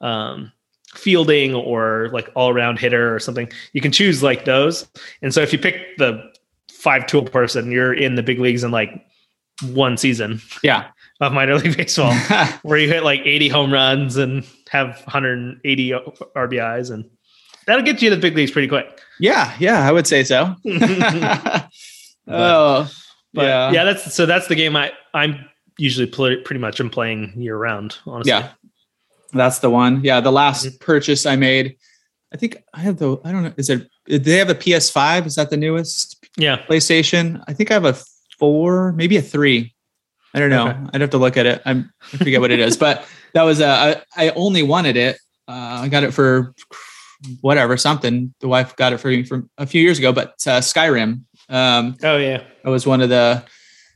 um, 0.00 0.52
fielding 0.94 1.54
or 1.54 2.10
like 2.12 2.30
all 2.34 2.50
around 2.50 2.78
hitter 2.78 3.14
or 3.14 3.18
something. 3.18 3.50
You 3.72 3.80
can 3.80 3.92
choose 3.92 4.22
like 4.22 4.44
those. 4.44 4.86
And 5.20 5.34
so 5.34 5.40
if 5.40 5.52
you 5.52 5.58
pick 5.58 5.96
the 5.98 6.32
five 6.70 7.06
tool 7.06 7.22
person, 7.24 7.72
you're 7.72 7.92
in 7.92 8.14
the 8.14 8.22
big 8.22 8.38
leagues 8.38 8.62
in 8.62 8.70
like 8.70 9.04
one 9.62 9.96
season 9.96 10.40
yeah. 10.62 10.88
of 11.20 11.32
minor 11.32 11.56
league 11.56 11.76
baseball 11.76 12.14
where 12.62 12.78
you 12.78 12.88
hit 12.88 13.02
like 13.02 13.20
80 13.24 13.48
home 13.48 13.72
runs 13.72 14.16
and 14.16 14.46
have 14.70 15.00
180 15.04 15.90
RBIs 15.90 16.92
and 16.92 17.08
that'll 17.66 17.84
get 17.84 18.00
you 18.02 18.10
to 18.10 18.16
the 18.16 18.20
big 18.22 18.36
leagues 18.36 18.50
pretty 18.50 18.68
quick. 18.68 19.00
yeah, 19.20 19.54
yeah, 19.58 19.86
I 19.88 19.92
would 19.92 20.06
say 20.06 20.24
so. 20.24 20.54
oh, 22.28 22.90
But 23.32 23.44
yeah. 23.44 23.70
yeah. 23.72 23.84
that's 23.84 24.14
so 24.14 24.26
that's 24.26 24.46
the 24.48 24.54
game 24.54 24.76
I 24.76 24.92
I'm 25.12 25.44
usually 25.78 26.06
pl- 26.06 26.42
pretty 26.44 26.60
much 26.60 26.80
I'm 26.80 26.90
playing 26.90 27.32
year 27.36 27.56
round. 27.56 27.98
Honestly, 28.06 28.30
Yeah. 28.30 28.50
That's 29.32 29.58
the 29.58 29.70
one. 29.70 30.02
Yeah, 30.04 30.20
the 30.20 30.30
last 30.30 30.64
Mm-hmm. 30.64 30.76
purchase 30.84 31.26
I 31.26 31.34
made. 31.36 31.76
I 32.32 32.36
think 32.36 32.62
I 32.72 32.80
have 32.80 32.98
the. 32.98 33.16
I 33.24 33.32
don't 33.32 33.42
know. 33.42 33.52
Is 33.56 33.68
it? 33.68 33.88
Do 34.06 34.18
they 34.18 34.38
have 34.38 34.50
a 34.50 34.54
PS5? 34.54 35.26
Is 35.26 35.34
that 35.36 35.50
the 35.50 35.56
newest 35.56 36.24
yeah. 36.36 36.56
PlayStation? 36.58 37.42
I 37.48 37.52
think 37.52 37.70
I 37.70 37.74
have 37.74 37.84
a 37.84 37.96
four, 38.38 38.92
maybe 38.92 39.16
a 39.16 39.22
three. 39.22 39.74
I 40.34 40.38
don't 40.40 40.50
know. 40.50 40.68
Okay. 40.68 40.78
I'd 40.94 41.00
have 41.00 41.10
to 41.10 41.18
look 41.18 41.36
at 41.36 41.46
it. 41.46 41.62
I'm, 41.64 41.92
I 42.12 42.16
forget 42.16 42.40
what 42.40 42.50
it 42.52 42.60
is, 42.60 42.76
but 42.76 43.04
that 43.34 43.42
was 43.42 43.60
a. 43.60 43.66
I, 44.16 44.26
I 44.28 44.28
only 44.30 44.62
wanted 44.62 44.96
it 44.96 45.16
uh, 45.48 45.80
I 45.82 45.88
got 45.88 46.04
it 46.04 46.12
for 46.14 46.54
whatever 47.40 47.76
something. 47.76 48.34
The 48.40 48.48
wife 48.48 48.76
got 48.76 48.92
it 48.92 48.98
for 48.98 49.08
me 49.08 49.24
from 49.24 49.48
a 49.58 49.66
few 49.66 49.80
years 49.82 49.98
ago, 49.98 50.12
but 50.12 50.30
uh, 50.46 50.60
Skyrim. 50.60 51.22
Um, 51.48 51.96
Oh 52.02 52.16
yeah. 52.16 52.42
it 52.64 52.68
was 52.68 52.86
one 52.86 53.00
of 53.00 53.08
the 53.08 53.44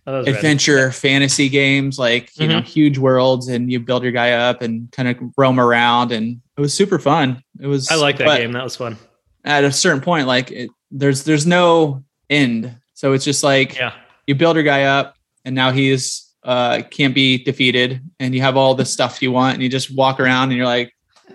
Oh, 0.06 0.12
that 0.12 0.18
was 0.20 0.26
rad. 0.28 0.36
adventure 0.36 0.90
fantasy 0.90 1.50
games, 1.50 1.98
like 1.98 2.30
you 2.38 2.48
know, 2.48 2.62
huge 2.62 2.96
worlds, 2.96 3.48
and 3.48 3.70
you 3.70 3.78
build 3.78 4.02
your 4.02 4.12
guy 4.12 4.32
up 4.32 4.62
and 4.62 4.90
kind 4.90 5.06
of 5.08 5.16
roam 5.36 5.60
around, 5.60 6.12
and 6.12 6.40
it 6.56 6.60
was 6.62 6.72
super 6.72 6.98
fun. 6.98 7.42
It 7.60 7.66
was. 7.66 7.90
I 7.90 7.96
like 7.96 8.16
that 8.18 8.38
game. 8.38 8.52
That 8.52 8.64
was 8.64 8.74
fun. 8.76 8.96
At 9.44 9.64
a 9.64 9.70
certain 9.72 10.00
point, 10.00 10.26
like 10.26 10.50
it, 10.50 10.70
there's 10.90 11.24
there's 11.24 11.46
no 11.46 12.04
end, 12.30 12.74
so 12.94 13.12
it's 13.12 13.24
just 13.24 13.44
like 13.44 13.76
Yeah. 13.76 13.92
you 14.26 14.34
build 14.34 14.56
your 14.56 14.64
guy 14.64 14.84
up, 14.84 15.14
and 15.44 15.54
now 15.54 15.72
he's 15.72 16.32
uh 16.42 16.80
can't 16.90 17.14
be 17.14 17.44
defeated, 17.44 18.00
and 18.18 18.34
you 18.34 18.40
have 18.40 18.56
all 18.56 18.74
the 18.74 18.86
stuff 18.86 19.20
you 19.20 19.30
want, 19.30 19.54
and 19.54 19.62
you 19.62 19.68
just 19.68 19.94
walk 19.94 20.20
around, 20.20 20.48
and 20.48 20.56
you're 20.56 20.64
like, 20.64 20.90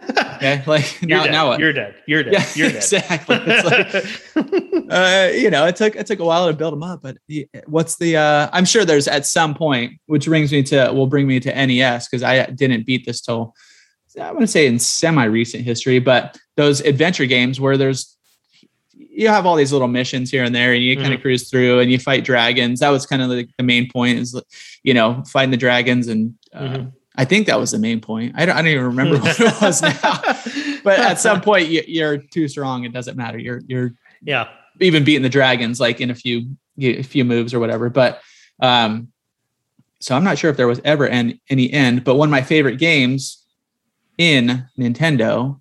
okay, 0.09 0.63
like 0.67 1.01
You're 1.01 1.09
now 1.09 1.23
dead. 1.23 1.31
now 1.31 1.47
what? 1.47 1.59
You're 1.59 1.73
dead. 1.73 1.95
You're 2.07 2.23
dead. 2.23 2.33
Yeah, 2.33 2.45
You're 2.55 2.67
dead. 2.69 2.75
exactly. 2.77 3.37
It's 3.45 4.35
like, 4.35 4.35
uh, 4.91 5.31
you 5.33 5.49
know, 5.49 5.65
it 5.65 5.75
took 5.75 5.95
it 5.95 6.05
took 6.07 6.19
a 6.19 6.25
while 6.25 6.47
to 6.47 6.53
build 6.53 6.73
them 6.73 6.83
up, 6.83 7.01
but 7.01 7.17
what's 7.65 7.95
the? 7.97 8.17
Uh, 8.17 8.49
I'm 8.51 8.65
sure 8.65 8.85
there's 8.85 9.07
at 9.07 9.25
some 9.25 9.53
point, 9.55 9.93
which 10.07 10.25
brings 10.25 10.51
me 10.51 10.63
to 10.63 10.91
will 10.93 11.07
bring 11.07 11.27
me 11.27 11.39
to 11.39 11.65
NES 11.67 12.07
because 12.07 12.23
I 12.23 12.45
didn't 12.47 12.85
beat 12.85 13.05
this 13.05 13.21
till 13.21 13.53
I 14.19 14.29
want 14.31 14.41
to 14.41 14.47
say 14.47 14.67
in 14.67 14.77
semi 14.79 15.23
recent 15.25 15.63
history, 15.63 15.99
but 15.99 16.37
those 16.55 16.81
adventure 16.81 17.25
games 17.25 17.59
where 17.59 17.77
there's 17.77 18.15
you 18.95 19.27
have 19.27 19.45
all 19.45 19.55
these 19.55 19.71
little 19.71 19.87
missions 19.87 20.31
here 20.31 20.43
and 20.43 20.53
there, 20.55 20.73
and 20.73 20.83
you 20.83 20.97
kind 20.97 21.13
of 21.13 21.21
cruise 21.21 21.49
through 21.49 21.79
and 21.79 21.91
you 21.91 21.99
fight 21.99 22.23
dragons. 22.23 22.79
That 22.79 22.89
was 22.89 23.05
kind 23.05 23.21
of 23.21 23.29
the, 23.29 23.47
the 23.57 23.63
main 23.63 23.89
point 23.89 24.19
is 24.19 24.39
you 24.83 24.93
know 24.93 25.23
fighting 25.27 25.51
the 25.51 25.57
dragons 25.57 26.07
and. 26.07 26.35
Uh, 26.53 26.59
Mhm. 26.61 26.91
I 27.15 27.25
think 27.25 27.47
that 27.47 27.59
was 27.59 27.71
the 27.71 27.79
main 27.79 28.01
point. 28.01 28.33
I 28.35 28.45
don't, 28.45 28.55
I 28.55 28.61
don't 28.61 28.71
even 28.71 28.85
remember 28.85 29.19
what 29.19 29.39
it 29.39 29.61
was 29.61 29.81
now. 29.81 30.19
But 30.83 30.99
at 30.99 31.19
some 31.19 31.41
point, 31.41 31.67
you, 31.67 31.83
you're 31.87 32.17
too 32.17 32.47
strong. 32.47 32.85
It 32.85 32.93
doesn't 32.93 33.15
matter. 33.15 33.37
You're 33.37 33.61
you're 33.67 33.93
yeah. 34.21 34.49
even 34.79 35.03
beating 35.03 35.21
the 35.21 35.29
dragons 35.29 35.79
like 35.79 36.01
in 36.01 36.09
a 36.09 36.15
few 36.15 36.55
a 36.79 37.03
few 37.03 37.23
moves 37.23 37.53
or 37.53 37.59
whatever. 37.59 37.89
But 37.89 38.21
um, 38.59 39.09
so 39.99 40.15
I'm 40.15 40.23
not 40.23 40.37
sure 40.37 40.49
if 40.49 40.57
there 40.57 40.67
was 40.67 40.81
ever 40.83 41.07
an, 41.07 41.39
any 41.49 41.71
end. 41.71 42.03
But 42.03 42.15
one 42.15 42.29
of 42.29 42.31
my 42.31 42.41
favorite 42.41 42.77
games 42.77 43.43
in 44.17 44.67
Nintendo 44.77 45.59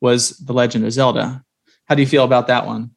was 0.00 0.30
The 0.38 0.52
Legend 0.52 0.84
of 0.84 0.92
Zelda. 0.92 1.44
How 1.86 1.94
do 1.94 2.02
you 2.02 2.08
feel 2.08 2.24
about 2.24 2.46
that 2.46 2.66
one? 2.66 2.92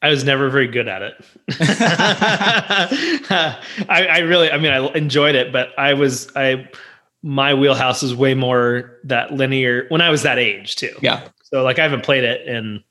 I 0.00 0.08
was 0.08 0.22
never 0.22 0.48
very 0.50 0.68
good 0.68 0.86
at 0.86 1.02
it. 1.02 1.14
I, 3.88 3.88
I 3.88 4.18
really, 4.20 4.50
I 4.50 4.58
mean, 4.58 4.72
I 4.72 4.86
enjoyed 4.92 5.34
it, 5.34 5.52
but 5.52 5.76
I 5.76 5.94
was, 5.94 6.30
I, 6.36 6.68
my 7.22 7.52
wheelhouse 7.54 8.02
is 8.02 8.14
way 8.14 8.34
more 8.34 8.98
that 9.04 9.32
linear 9.32 9.86
when 9.88 10.00
I 10.00 10.10
was 10.10 10.22
that 10.22 10.38
age 10.38 10.76
too. 10.76 10.94
Yeah, 11.02 11.28
So 11.42 11.62
like 11.62 11.78
I 11.78 11.82
haven't 11.82 12.04
played 12.04 12.24
it 12.24 12.46
in 12.46 12.82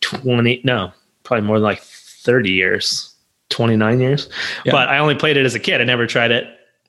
20, 0.00 0.60
no, 0.64 0.92
probably 1.22 1.46
more 1.46 1.56
than 1.58 1.64
like 1.64 1.80
30 1.80 2.50
years, 2.50 3.14
29 3.50 4.00
years. 4.00 4.28
Yeah. 4.64 4.72
But 4.72 4.88
I 4.88 4.98
only 4.98 5.14
played 5.14 5.36
it 5.36 5.46
as 5.46 5.54
a 5.54 5.58
kid. 5.60 5.80
I 5.80 5.84
never 5.84 6.06
tried 6.06 6.30
it 6.30 6.46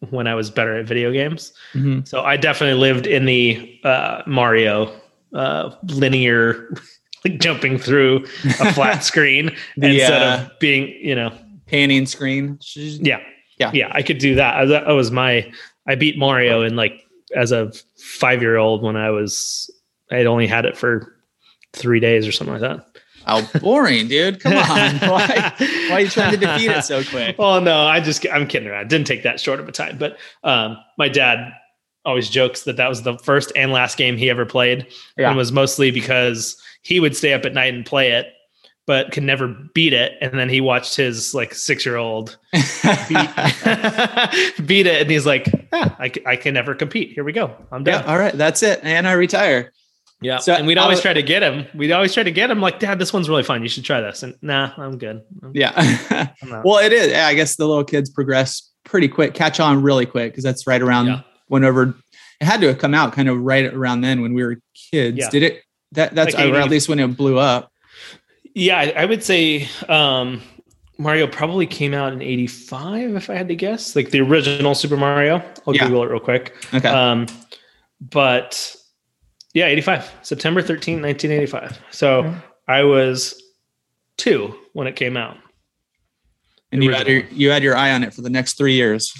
when 0.09 0.27
I 0.27 0.35
was 0.35 0.49
better 0.51 0.77
at 0.77 0.85
video 0.85 1.11
games. 1.11 1.53
Mhm. 1.73 2.07
So 2.07 2.21
I 2.21 2.37
definitely 2.37 2.79
lived 2.79 3.07
in 3.07 3.25
the 3.25 3.79
uh, 3.83 4.21
Mario 4.27 4.93
uh, 5.33 5.73
linear, 5.83 6.69
like 7.25 7.39
jumping 7.39 7.77
through 7.77 8.25
a 8.59 8.73
flat 8.73 9.03
screen 9.03 9.55
The, 9.77 9.87
instead 9.87 10.21
uh, 10.21 10.43
of 10.51 10.59
being, 10.59 10.87
you 11.01 11.15
know, 11.15 11.33
panning 11.67 12.05
screen. 12.05 12.59
yeah, 12.75 13.19
Yeah. 13.57 13.71
yeah. 13.73 13.89
I 13.93 14.01
could 14.03 14.17
do 14.17 14.35
that. 14.35 14.55
I, 14.55 14.65
that 14.65 14.87
was 14.89 15.11
my. 15.11 15.49
I 15.87 15.95
beat 15.95 16.17
Mario 16.17 16.61
in 16.63 16.75
like 16.75 17.01
as 17.35 17.51
a 17.51 17.71
five 17.97 18.41
year 18.41 18.57
old 18.57 18.81
when 18.83 18.95
I 18.95 19.09
was. 19.11 19.69
I 20.11 20.17
had 20.17 20.27
only 20.27 20.45
had 20.47 20.65
it 20.65 20.77
for 20.77 21.15
three 21.73 21.99
days 21.99 22.27
or 22.27 22.31
something 22.31 22.53
like 22.53 22.61
that. 22.61 22.85
How 23.25 23.41
boring, 23.59 24.07
dude! 24.07 24.39
Come 24.39 24.53
on, 24.53 24.97
why, 24.99 25.53
why 25.57 25.91
are 25.91 25.99
you 26.01 26.07
trying 26.09 26.31
to 26.31 26.37
defeat 26.37 26.69
it 26.69 26.83
so 26.83 27.03
quick? 27.03 27.35
Oh 27.39 27.59
no, 27.59 27.87
I 27.87 27.99
just 27.99 28.23
I'm 28.31 28.47
kidding 28.47 28.67
around. 28.69 28.83
It 28.83 28.89
didn't 28.89 29.07
take 29.07 29.23
that 29.23 29.39
short 29.39 29.59
of 29.59 29.67
a 29.67 29.71
time, 29.71 29.97
but 29.97 30.17
um, 30.43 30.77
my 30.99 31.09
dad 31.09 31.51
always 32.05 32.29
jokes 32.29 32.65
that 32.65 32.77
that 32.77 32.87
was 32.87 33.01
the 33.01 33.17
first 33.17 33.51
and 33.55 33.71
last 33.71 33.97
game 33.97 34.15
he 34.15 34.29
ever 34.29 34.45
played, 34.45 34.85
Yeah. 35.17 35.29
and 35.29 35.37
was 35.37 35.51
mostly 35.51 35.89
because 35.89 36.55
he 36.83 36.99
would 36.99 37.15
stay 37.17 37.33
up 37.33 37.45
at 37.45 37.53
night 37.55 37.73
and 37.73 37.83
play 37.83 38.11
it, 38.11 38.27
but 38.87 39.11
could 39.11 39.23
never 39.23 39.47
beat 39.73 39.93
it. 39.93 40.13
And 40.21 40.37
then 40.37 40.49
he 40.49 40.61
watched 40.61 40.95
his 40.95 41.33
like 41.33 41.53
six 41.53 41.85
year 41.85 41.95
old 41.97 42.37
beat, 42.53 42.59
beat 44.65 44.87
it, 44.87 45.01
and 45.01 45.11
he's 45.11 45.25
like, 45.25 45.47
ah, 45.73 45.95
I, 45.99 46.11
I 46.25 46.35
can 46.35 46.53
never 46.53 46.75
compete. 46.75 47.11
Here 47.13 47.23
we 47.23 47.33
go. 47.33 47.55
I'm 47.71 47.83
done. 47.83 48.03
yeah, 48.03 48.11
all 48.11 48.17
right, 48.17 48.33
that's 48.33 48.63
it, 48.63 48.79
and 48.83 49.07
I 49.07 49.13
retire. 49.13 49.71
Yeah. 50.21 50.37
So 50.37 50.53
and 50.53 50.65
we'd 50.65 50.77
always 50.77 51.01
try 51.01 51.13
to 51.13 51.21
get 51.21 51.43
him. 51.43 51.67
We'd 51.75 51.91
always 51.91 52.13
try 52.13 52.23
to 52.23 52.31
get 52.31 52.49
him. 52.49 52.61
Like, 52.61 52.79
Dad, 52.79 52.99
this 52.99 53.11
one's 53.11 53.29
really 53.29 53.43
fun. 53.43 53.61
You 53.61 53.69
should 53.69 53.83
try 53.83 54.01
this. 54.01 54.23
And 54.23 54.33
nah, 54.41 54.71
I'm 54.77 54.97
good. 54.97 55.21
I'm- 55.43 55.51
Yeah. 55.53 55.71
I'm 56.41 56.63
well, 56.63 56.79
it 56.79 56.93
is. 56.93 57.13
I 57.13 57.33
guess 57.33 57.57
the 57.57 57.67
little 57.67 57.83
kids 57.83 58.09
progress 58.09 58.71
pretty 58.85 59.09
quick, 59.09 59.33
catch 59.33 59.59
on 59.59 59.83
really 59.83 60.05
quick 60.05 60.31
because 60.31 60.43
that's 60.43 60.65
right 60.65 60.81
around 60.81 61.07
Yeah. 61.07 61.21
whenever 61.47 61.95
it 62.39 62.45
had 62.45 62.61
to 62.61 62.67
have 62.67 62.77
come 62.77 62.93
out, 62.93 63.11
kind 63.13 63.27
of 63.27 63.39
right 63.41 63.65
around 63.65 64.01
then 64.01 64.21
when 64.21 64.33
we 64.33 64.43
were 64.43 64.55
kids. 64.91 65.17
Yeah. 65.17 65.29
Did 65.29 65.43
it? 65.43 65.61
That 65.91 66.15
that's 66.15 66.33
Like 66.33 66.49
or 66.49 66.55
at 66.55 66.69
least 66.69 66.87
when 66.89 66.99
it 66.99 67.07
blew 67.17 67.37
up. 67.37 67.69
Yeah, 68.55 68.77
I, 68.79 68.93
I 69.03 69.05
would 69.05 69.23
say 69.23 69.67
um, 69.89 70.41
Mario 70.97 71.27
probably 71.27 71.67
came 71.67 71.93
out 71.93 72.13
in 72.13 72.21
'85, 72.21 73.15
if 73.15 73.29
I 73.29 73.35
had 73.35 73.47
to 73.49 73.55
guess. 73.55 73.95
Like 73.95 74.09
the 74.09 74.21
original 74.21 74.73
Super 74.73 74.97
Mario. 74.97 75.43
I'll 75.67 75.75
Yeah. 75.75 75.85
Google 75.85 76.03
it 76.03 76.07
real 76.09 76.19
quick. 76.19 76.55
Okay. 76.73 76.87
Um, 76.89 77.27
but 78.01 78.75
yeah, 79.53 79.67
85, 79.67 80.11
September 80.23 80.61
13, 80.61 81.01
1985. 81.01 81.79
So. 81.91 82.33
I 82.67 82.81
was 82.83 83.39
two 84.17 84.55
when 84.73 84.87
it 84.87 84.95
came 84.95 85.15
out. 85.15 85.37
and 86.71 86.83
you 86.83 86.91
had 86.91 87.07
your 87.07 87.21
you 87.29 87.51
had 87.51 87.61
your 87.61 87.77
eye 87.77 87.91
on 87.91 88.03
it 88.03 88.11
for 88.11 88.21
the 88.23 88.29
next 88.31 88.57
three 88.57 88.73
years. 88.73 89.13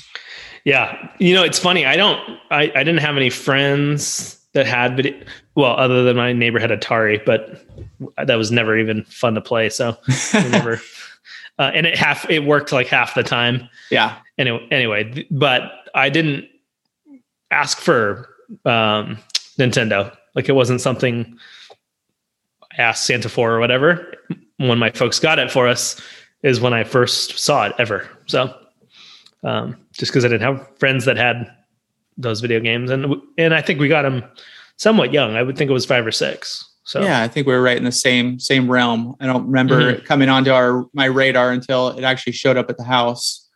Yeah, 0.63 1.09
you 1.19 1.35
know, 1.35 1.43
it's 1.43 1.59
funny. 1.59 1.85
I 1.85 1.95
don't. 1.95 2.19
I, 2.49 2.71
I 2.73 2.83
didn't 2.83 3.01
have 3.01 3.17
any 3.17 3.29
friends 3.29 4.43
that 4.53 4.65
had 4.65 4.95
video. 4.95 5.23
Well, 5.55 5.75
other 5.77 6.03
than 6.03 6.17
my 6.17 6.33
neighbor 6.33 6.59
had 6.59 6.69
Atari, 6.69 7.23
but 7.25 7.65
that 8.25 8.35
was 8.35 8.51
never 8.51 8.77
even 8.77 9.03
fun 9.05 9.35
to 9.35 9.41
play. 9.41 9.69
So 9.69 9.97
never. 10.33 10.81
Uh, 11.57 11.71
and 11.73 11.85
it 11.85 11.97
half 11.97 12.29
it 12.29 12.39
worked 12.39 12.71
like 12.71 12.87
half 12.87 13.15
the 13.15 13.23
time. 13.23 13.69
yeah. 13.89 14.17
Anyway, 14.37 14.67
anyway, 14.69 15.25
but 15.31 15.71
I 15.93 16.09
didn't 16.09 16.45
ask 17.51 17.79
for 17.79 18.27
um, 18.65 19.17
Nintendo. 19.57 20.15
Like 20.35 20.49
it 20.49 20.53
wasn't 20.53 20.81
something 20.81 21.37
I 22.77 22.81
asked 22.81 23.05
Santa 23.05 23.29
for 23.29 23.53
or 23.53 23.59
whatever. 23.59 24.13
When 24.57 24.77
my 24.77 24.91
folks 24.91 25.19
got 25.19 25.39
it 25.39 25.49
for 25.49 25.67
us 25.67 26.01
is 26.43 26.59
when 26.59 26.73
I 26.73 26.83
first 26.83 27.39
saw 27.39 27.65
it 27.65 27.73
ever. 27.79 28.09
So 28.27 28.53
um, 29.43 29.77
just 29.93 30.11
because 30.11 30.25
I 30.25 30.27
didn't 30.27 30.41
have 30.41 30.69
friends 30.77 31.05
that 31.05 31.15
had 31.17 31.49
those 32.17 32.41
video 32.41 32.59
games, 32.59 32.91
and 32.91 33.15
and 33.37 33.53
I 33.53 33.61
think 33.61 33.79
we 33.79 33.87
got 33.87 34.01
them 34.01 34.23
somewhat 34.77 35.13
young. 35.13 35.35
I 35.35 35.43
would 35.43 35.57
think 35.57 35.69
it 35.69 35.73
was 35.73 35.85
five 35.85 36.05
or 36.05 36.11
six. 36.11 36.63
So 36.83 37.01
Yeah, 37.01 37.21
I 37.23 37.27
think 37.27 37.47
we 37.47 37.53
were 37.53 37.61
right 37.63 37.77
in 37.77 37.83
the 37.83 37.91
same 37.91 38.39
same 38.39 38.69
realm. 38.69 39.15
I 39.19 39.25
don't 39.25 39.45
remember 39.47 39.79
Mm-hmm. 39.79 39.97
it 40.01 40.05
coming 40.05 40.29
onto 40.29 40.51
our 40.51 40.85
my 40.93 41.05
radar 41.05 41.51
until 41.51 41.89
it 41.89 42.03
actually 42.03 42.33
showed 42.33 42.57
up 42.57 42.69
at 42.69 42.77
the 42.77 42.83
house 42.83 43.47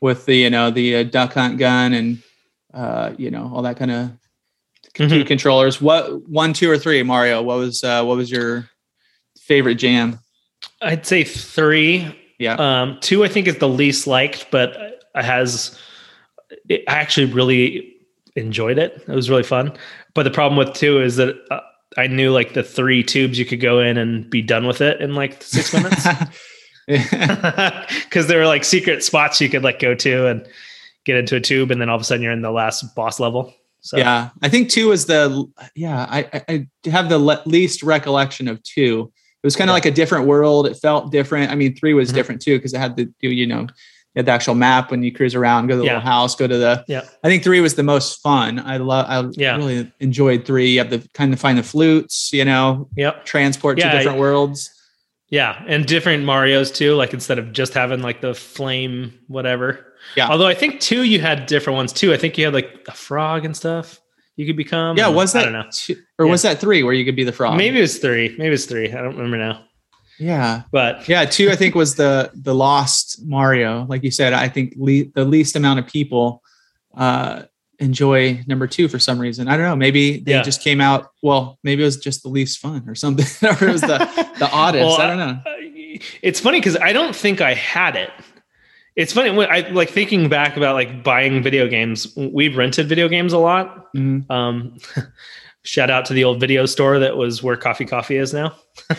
with 0.00 0.26
the 0.26 0.36
you 0.36 0.50
know 0.50 0.70
the 0.70 0.96
uh, 0.96 1.02
duck 1.04 1.32
hunt 1.32 1.58
gun 1.58 1.94
and 1.94 2.22
uh, 2.74 3.12
you 3.16 3.30
know 3.30 3.50
all 3.54 3.62
that 3.62 3.76
kind 3.78 3.90
of 3.90 4.10
Mhm. 4.98 5.26
controllers. 5.26 5.80
What 5.80 6.28
one, 6.28 6.52
two, 6.52 6.70
or 6.70 6.78
three? 6.78 7.02
Mario. 7.02 7.42
What 7.42 7.58
was 7.58 7.82
uh, 7.82 8.04
what 8.04 8.16
was 8.16 8.30
your 8.30 8.68
favorite 9.40 9.74
jam? 9.76 10.20
I'd 10.82 11.04
say 11.06 11.24
three. 11.24 12.14
Yeah. 12.38 12.54
Um, 12.54 12.98
two, 13.00 13.24
I 13.24 13.28
think, 13.28 13.48
is 13.48 13.58
the 13.58 13.68
least 13.68 14.06
liked, 14.06 14.48
but 14.52 15.00
has. 15.14 15.76
It, 16.68 16.84
I 16.86 16.92
actually 16.94 17.32
really 17.32 17.92
enjoyed 18.36 18.78
it. 18.78 19.02
It 19.08 19.14
was 19.14 19.28
really 19.30 19.42
fun. 19.42 19.72
But 20.14 20.22
the 20.24 20.30
problem 20.30 20.56
with 20.56 20.74
two 20.74 21.00
is 21.02 21.16
that 21.16 21.36
uh, 21.50 21.60
I 21.96 22.06
knew 22.06 22.30
like 22.32 22.54
the 22.54 22.62
three 22.62 23.02
tubes 23.02 23.38
you 23.38 23.44
could 23.44 23.60
go 23.60 23.80
in 23.80 23.96
and 23.98 24.28
be 24.30 24.42
done 24.42 24.66
with 24.66 24.80
it 24.80 25.00
in 25.00 25.14
like 25.14 25.42
six 25.42 25.72
minutes 25.72 26.06
because 26.86 28.26
there 28.26 28.38
were 28.38 28.46
like 28.46 28.64
secret 28.64 29.02
spots 29.02 29.40
you 29.40 29.48
could 29.48 29.62
like 29.64 29.78
go 29.78 29.94
to 29.94 30.26
and 30.28 30.46
get 31.04 31.16
into 31.16 31.36
a 31.36 31.40
tube, 31.40 31.70
and 31.70 31.80
then 31.80 31.88
all 31.88 31.96
of 31.96 32.02
a 32.02 32.04
sudden 32.04 32.22
you're 32.22 32.32
in 32.32 32.42
the 32.42 32.50
last 32.50 32.94
boss 32.94 33.18
level. 33.20 33.52
So 33.80 33.96
yeah, 33.98 34.30
I 34.42 34.48
think 34.48 34.70
two 34.70 34.88
was 34.88 35.06
the 35.06 35.46
yeah. 35.74 36.06
I 36.08 36.42
I, 36.48 36.66
have 36.90 37.08
the 37.08 37.18
le- 37.18 37.42
least 37.46 37.82
recollection 37.82 38.48
of 38.48 38.62
two. 38.62 39.12
It 39.42 39.46
was 39.46 39.56
kind 39.56 39.68
of 39.68 39.72
Yeah. 39.72 39.74
like 39.74 39.86
a 39.86 39.90
different 39.90 40.26
world. 40.26 40.66
It 40.66 40.76
felt 40.76 41.12
different. 41.12 41.50
I 41.50 41.54
mean, 41.54 41.76
three 41.76 41.92
was 41.92 42.10
Mhm. 42.10 42.14
different 42.14 42.42
too 42.42 42.56
because 42.58 42.72
it 42.72 42.78
had 42.78 42.96
the 42.96 43.10
you 43.20 43.30
you 43.30 43.46
know 43.46 43.66
you 44.14 44.20
had 44.20 44.26
the 44.26 44.32
actual 44.32 44.54
map 44.54 44.90
when 44.90 45.02
you 45.02 45.12
cruise 45.12 45.34
around, 45.34 45.66
go 45.66 45.74
to 45.74 45.78
the 45.78 45.84
Yeah. 45.84 45.94
little 45.94 46.08
house, 46.08 46.36
go 46.36 46.46
to 46.46 46.56
the. 46.56 46.84
Yeah. 46.86 47.02
I 47.24 47.28
think 47.28 47.42
three 47.42 47.60
was 47.60 47.74
the 47.74 47.82
most 47.82 48.22
fun. 48.22 48.60
I 48.60 48.76
love. 48.76 49.06
I 49.08 49.28
Yeah. 49.36 49.56
really 49.56 49.90
enjoyed 50.00 50.44
three. 50.44 50.70
You 50.70 50.78
have 50.78 50.90
to 50.90 51.00
kind 51.14 51.32
of 51.32 51.40
find 51.40 51.58
the 51.58 51.62
flutes. 51.64 52.30
You 52.32 52.44
know, 52.44 52.88
Yep. 52.96 53.24
transport 53.24 53.78
Yeah, 53.78 53.90
to 53.90 53.98
different 53.98 54.18
worlds. 54.18 54.70
Yeah, 55.30 55.60
and 55.66 55.84
different 55.84 56.24
Mario's 56.24 56.70
too. 56.70 56.94
Like 56.94 57.12
instead 57.12 57.38
of 57.40 57.52
just 57.52 57.74
having 57.74 58.02
like 58.02 58.20
the 58.20 58.34
flame, 58.34 59.14
whatever. 59.26 59.84
Yeah. 60.16 60.28
Although 60.28 60.46
I 60.46 60.54
think 60.54 60.80
two 60.80 61.02
you 61.02 61.18
had 61.20 61.46
different 61.46 61.76
ones 61.76 61.92
too. 61.92 62.12
I 62.12 62.16
think 62.16 62.38
you 62.38 62.44
had 62.44 62.54
like 62.54 62.70
a 62.88 62.92
frog 62.92 63.44
and 63.44 63.56
stuff. 63.56 64.00
you 64.36 64.44
could 64.46 64.56
become. 64.56 64.96
Yeah, 64.98 65.06
was 65.06 65.32
that 65.32 65.42
I 65.42 65.44
don't 65.44 65.52
know. 65.52 65.64
two- 65.72 65.96
or 66.18 66.26
was 66.26 66.42
that 66.42 66.60
three 66.60 66.82
where 66.82 66.92
you 66.92 67.04
could 67.04 67.14
be 67.14 67.22
the 67.22 67.30
frog? 67.30 67.56
Maybe 67.56 67.78
it 67.78 67.82
was 67.82 67.98
three. 67.98 68.30
Maybe 68.36 68.48
it 68.48 68.50
was 68.50 68.66
three. 68.66 68.88
I 68.92 68.96
don't 69.00 69.14
remember 69.16 69.36
now. 69.38 69.60
Yeah. 70.18 70.62
But 70.70 71.08
Yeah, 71.08 71.24
two 71.24 71.50
I 71.50 71.56
think 71.56 71.74
was 71.74 71.96
the 71.96 72.30
the 72.34 72.54
lost 72.54 73.24
Mario. 73.24 73.84
Like 73.88 74.02
you 74.04 74.10
said, 74.10 74.32
I 74.32 74.48
think 74.48 74.74
le- 74.76 75.04
the 75.14 75.24
least 75.24 75.56
amount 75.56 75.80
of 75.80 75.86
people 75.86 76.42
uh 76.96 77.42
enjoy 77.80 78.40
number 78.46 78.68
two 78.68 78.86
for 78.88 79.00
some 79.00 79.18
reason. 79.18 79.48
I 79.48 79.56
don't 79.56 79.66
know. 79.66 79.74
Maybe 79.76 80.18
they 80.20 80.32
Yeah. 80.32 80.42
just 80.42 80.62
came 80.62 80.80
out. 80.80 81.08
Well, 81.22 81.58
maybe 81.64 81.82
it 81.82 81.86
was 81.86 81.96
just 81.96 82.22
the 82.22 82.28
least 82.28 82.58
fun 82.60 82.88
or 82.88 82.94
something, 82.94 83.26
or 83.48 83.68
it 83.68 83.72
was 83.72 83.80
the 83.80 83.98
the 84.38 84.48
oddest. 84.52 84.86
Well, 84.86 85.00
I 85.00 85.06
don't 85.08 85.18
know. 85.18 85.40
it's 86.22 86.38
funny 86.40 86.60
because 86.60 86.76
I 86.76 86.92
don't 86.92 87.14
think 87.16 87.40
I 87.40 87.54
had 87.54 87.96
it. 87.96 88.10
It's 88.94 89.12
funny 89.12 89.30
when 89.30 89.50
I 89.50 89.68
like 89.70 89.90
thinking 89.90 90.28
back 90.28 90.56
about 90.56 90.74
like 90.76 91.02
buying 91.02 91.42
video 91.42 91.66
games. 91.66 92.16
We've 92.16 92.56
rented 92.56 92.88
video 92.88 93.08
games 93.08 93.32
a 93.32 93.38
lot. 93.38 93.92
Mhm. 93.92 94.30
Um, 94.30 94.78
shout 95.64 95.90
out 95.90 96.04
to 96.06 96.12
the 96.14 96.24
old 96.24 96.38
video 96.40 96.66
store 96.66 96.98
that 97.00 97.16
was 97.16 97.42
where 97.42 97.56
Coffee 97.56 97.84
Coffee 97.86 98.16
is 98.16 98.32
now. 98.32 98.54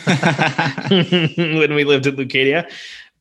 when 0.90 1.74
we 1.76 1.84
lived 1.84 2.08
at 2.08 2.16
Leucadia. 2.16 2.70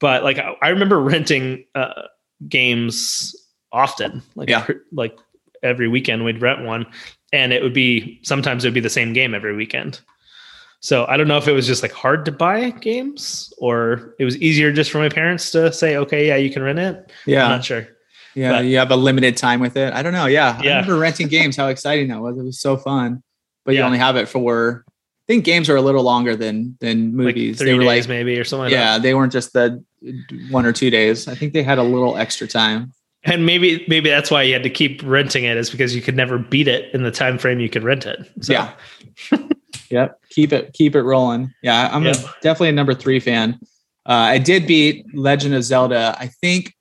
But 0.00 0.24
like 0.24 0.38
I, 0.38 0.54
I 0.62 0.68
remember 0.68 1.00
renting 1.00 1.64
uh, 1.74 2.02
games 2.48 3.35
often. 3.72 4.22
Like 4.35 4.48
Yeah. 4.48 4.66
like 4.92 5.16
every 5.62 5.88
weekend 5.88 6.24
we'd 6.24 6.42
rent 6.42 6.64
one, 6.64 6.87
and 7.33 7.52
it 7.52 7.62
would 7.62 7.74
be 7.74 8.20
sometimes 8.22 8.64
it 8.64 8.68
would 8.68 8.74
be 8.74 8.80
the 8.80 8.90
same 8.90 9.12
game 9.12 9.35
every 9.35 9.54
weekend. 9.54 10.00
So 10.80 11.07
I 11.07 11.16
don't 11.16 11.28
know 11.28 11.38
if 11.38 11.48
it 11.48 11.52
was 11.52 11.66
just 11.66 11.83
like 11.83 11.92
hard 11.92 12.26
to 12.26 12.33
buy 12.33 12.68
games 12.70 13.50
or 13.57 14.14
it 14.18 14.24
was 14.26 14.37
easier 14.37 14.70
just 14.70 14.90
for 14.90 14.98
my 14.98 15.09
parents 15.09 15.50
to 15.52 15.72
say, 15.72 15.96
okay, 15.96 16.26
yeah, 16.26 16.37
you 16.37 16.50
can 16.50 16.62
rent 16.62 16.78
it. 16.78 16.96
I'm 16.96 17.04
yeah, 17.24 17.48
not 17.48 17.64
sure. 17.64 17.87
yeah. 18.35 18.52
but- 18.52 18.64
you 18.66 18.76
have 18.76 18.90
a 18.90 18.96
limited 18.96 19.37
time 19.38 19.61
with 19.61 19.78
it. 19.78 19.94
I 19.94 20.02
don't 20.02 20.12
know. 20.12 20.26
Yeah, 20.26 20.57
I 20.59 20.62
Yeah. 20.62 20.74
remember 20.80 20.98
renting 20.98 21.28
games. 21.28 21.57
How 21.57 21.68
exciting 21.68 22.09
that 22.09 22.20
was! 22.20 22.37
It 22.37 22.42
was 22.42 22.61
so 22.61 22.76
fun. 22.76 23.22
But 23.64 23.74
you 23.74 23.81
only 23.83 23.98
have 23.98 24.16
it 24.16 24.29
for. 24.29 24.85
I 24.87 25.27
think 25.27 25.44
games 25.46 25.70
are 25.70 25.77
a 25.77 25.83
little 25.83 26.03
longer 26.03 26.37
than 26.37 26.77
than 26.81 27.16
movies. 27.16 27.53
Like 27.53 27.59
three 27.59 27.70
they 27.70 27.79
were 27.79 27.85
days 27.85 28.05
like 28.05 28.09
maybe 28.09 28.38
or 28.38 28.44
something 28.44 28.64
like 28.64 28.72
yeah, 28.72 28.94
that. 28.94 29.03
they 29.03 29.14
weren't 29.14 29.33
just 29.33 29.55
the 29.55 29.83
one 30.50 30.66
or 30.66 30.72
two 30.72 30.90
days. 30.90 31.29
I 31.29 31.35
think 31.35 31.55
they 31.55 31.62
had 31.62 31.79
a 31.79 31.83
little 31.83 32.16
extra 32.16 32.46
time. 32.46 32.92
And 33.24 33.46
maybe 33.46 33.85
maybe 33.88 34.11
that's 34.11 34.31
why 34.31 34.42
you 34.42 34.53
had 34.53 34.62
to 34.64 34.70
keep 34.70 35.03
renting 35.03 35.44
it 35.44 35.57
is 35.57 35.70
because 35.70 35.94
you 35.94 36.03
could 36.03 36.14
never 36.14 36.37
beat 36.38 36.68
it 36.68 36.92
in 36.94 37.05
the 37.05 37.11
time 37.11 37.38
frame 37.38 37.59
you 37.59 37.70
could 37.70 37.83
rent 37.83 38.05
it. 38.05 38.31
So, 38.42 38.53
Yeah. 38.53 38.72
yep. 39.90 40.20
Keep 40.29 40.53
it 40.53 40.72
keep 40.74 40.94
it 40.94 41.03
rolling. 41.03 41.55
Yeah, 41.62 41.88
I'm 41.90 42.07
a, 42.07 42.12
definitely 42.42 42.68
a 42.68 42.72
number 42.72 42.92
three 42.92 43.20
fan. 43.20 43.59
Uh, 44.07 44.12
I 44.12 44.38
did 44.38 44.66
beat 44.66 45.07
Legend 45.14 45.55
of 45.55 45.64
Zelda. 45.64 46.14
I 46.18 46.27
think 46.27 46.74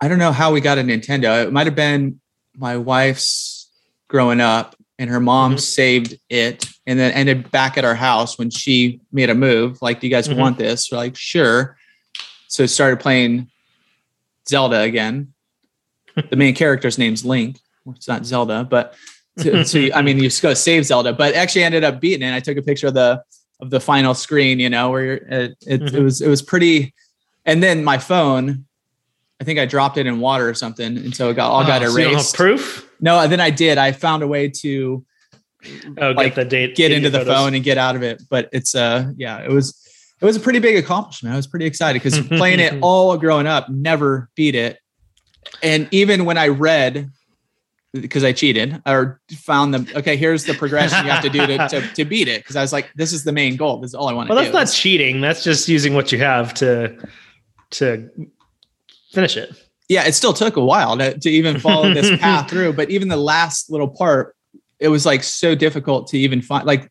I 0.00 0.08
don't 0.08 0.18
know 0.18 0.32
how 0.32 0.52
we 0.52 0.60
got 0.60 0.78
a 0.78 0.82
Nintendo. 0.82 1.46
It 1.46 1.52
might 1.52 1.66
have 1.66 1.76
been 1.76 2.20
my 2.56 2.76
wife's 2.76 3.70
growing 4.08 4.40
up, 4.40 4.74
and 5.04 5.10
her 5.12 5.20
mom 5.20 5.56
Mhm. 5.56 5.60
saved 5.60 6.18
it, 6.30 6.64
and 6.86 6.98
then 6.98 7.12
ended 7.12 7.50
back 7.50 7.76
at 7.76 7.84
our 7.84 7.94
house 7.94 8.38
when 8.38 8.48
she 8.48 9.00
made 9.12 9.28
a 9.28 9.34
move. 9.34 9.82
Like, 9.82 10.00
do 10.00 10.06
you 10.06 10.10
guys 10.10 10.26
Mhm. 10.28 10.36
want 10.36 10.56
this? 10.56 10.90
We're 10.90 10.96
like, 10.96 11.14
sure. 11.14 11.76
So 12.48 12.64
started 12.64 13.00
playing 13.00 13.50
Zelda 14.48 14.80
again. 14.80 15.34
the 16.30 16.36
main 16.36 16.54
character's 16.54 16.96
name's 16.96 17.22
Link. 17.22 17.58
It's 17.94 18.08
not 18.08 18.24
Zelda, 18.24 18.64
but 18.64 18.94
so, 19.36 19.62
so 19.62 19.76
you- 19.78 19.92
I 19.92 20.00
mean, 20.00 20.16
you 20.16 20.22
just 20.22 20.40
go 20.40 20.54
save 20.54 20.86
Zelda, 20.86 21.12
but 21.12 21.34
actually 21.34 21.64
ended 21.64 21.84
up 21.84 22.00
beating 22.00 22.26
it. 22.26 22.34
I 22.34 22.40
took 22.40 22.56
a 22.56 22.62
picture 22.62 22.86
of 22.86 22.94
the 22.94 23.22
of 23.60 23.68
the 23.70 23.78
final 23.80 24.14
screen, 24.14 24.58
you 24.58 24.68
know, 24.70 24.90
where 24.90 25.04
you're, 25.04 25.14
it 25.16 25.28
it, 25.66 25.82
it 25.82 25.92
Mhm. 25.92 26.02
was 26.04 26.22
it 26.22 26.28
was 26.28 26.40
pretty. 26.40 26.94
And 27.44 27.62
then 27.62 27.84
my 27.84 27.98
phone, 27.98 28.64
I 29.38 29.44
think 29.44 29.58
I 29.58 29.66
dropped 29.66 29.98
it 29.98 30.06
in 30.06 30.18
water 30.18 30.48
or 30.48 30.54
something, 30.54 30.96
and 30.96 31.14
so 31.14 31.28
it 31.28 31.34
got 31.34 31.50
all 31.50 31.62
got 31.66 31.82
Oh, 31.82 31.88
so 31.88 31.98
you 31.98 32.04
don't 32.04 32.12
have 32.14 32.20
erased. 32.20 32.34
proof? 32.36 32.88
No, 33.04 33.28
then 33.28 33.40
I 33.40 33.50
did. 33.50 33.76
I 33.78 33.92
found 33.92 34.22
a 34.22 34.26
way 34.26 34.48
to 34.62 35.04
Oh, 35.98 36.10
Like, 36.10 36.34
get 36.34 36.34
the 36.34 36.44
date. 36.44 36.74
get 36.76 36.92
into 36.92 37.08
the 37.10 37.20
photos. 37.20 37.34
phone 37.34 37.54
and 37.54 37.64
get 37.64 37.78
out 37.78 37.96
of 37.96 38.02
it. 38.02 38.22
But 38.28 38.48
it's 38.52 38.74
uh 38.74 39.10
yeah, 39.16 39.38
it 39.42 39.50
was 39.50 39.66
it 40.20 40.24
was 40.24 40.36
a 40.36 40.40
pretty 40.40 40.58
big 40.58 40.76
accomplishment. 40.76 41.32
I 41.32 41.36
was 41.36 41.46
pretty 41.46 41.66
excited 41.66 42.02
because 42.02 42.18
playing 42.38 42.60
it 42.60 42.74
all 42.82 43.16
growing 43.16 43.46
up, 43.46 43.68
never 43.68 44.28
beat 44.34 44.54
it. 44.54 44.78
And 45.62 45.88
even 45.90 46.24
when 46.24 46.38
I 46.38 46.48
read 46.48 47.10
because 47.92 48.24
I 48.24 48.32
cheated 48.32 48.82
or 48.86 49.20
found 49.36 49.72
them, 49.72 49.86
okay, 49.94 50.16
here's 50.16 50.44
the 50.44 50.54
progression 50.54 51.04
you 51.04 51.12
have 51.12 51.22
to 51.22 51.30
do 51.30 51.46
to, 51.46 51.68
to, 51.68 51.80
to 51.94 52.04
beat 52.04 52.26
it. 52.26 52.40
Because 52.42 52.56
I 52.56 52.60
was 52.60 52.72
like, 52.72 52.90
this 52.96 53.12
is 53.12 53.22
the 53.22 53.30
main 53.32 53.56
goal. 53.56 53.78
This 53.80 53.92
is 53.92 53.94
all 53.94 54.08
I 54.08 54.12
want 54.12 54.26
to 54.26 54.32
do. 54.32 54.34
Well, 54.34 54.44
do. 54.44 54.50
that's 54.52 54.72
not 54.72 54.74
cheating. 54.76 55.20
That's 55.20 55.44
just 55.44 55.68
using 55.68 55.94
what 55.94 56.10
you 56.10 56.18
have 56.18 56.52
to 56.54 56.96
to 57.72 58.10
finish 59.12 59.36
it. 59.36 59.50
Yeah, 59.88 60.04
it 60.06 60.12
still 60.14 60.32
took 60.32 60.56
a 60.56 60.64
while 60.64 60.96
to, 60.98 61.18
to 61.18 61.30
even 61.30 61.58
follow 61.60 61.92
this 61.92 62.18
path 62.20 62.48
through. 62.50 62.72
But 62.74 62.90
even 62.90 63.08
the 63.08 63.16
last 63.16 63.70
little 63.70 63.88
part, 63.88 64.34
it 64.80 64.88
was 64.88 65.04
like 65.06 65.22
so 65.22 65.54
difficult 65.54 66.08
to 66.08 66.18
even 66.18 66.40
find 66.42 66.66
like 66.66 66.90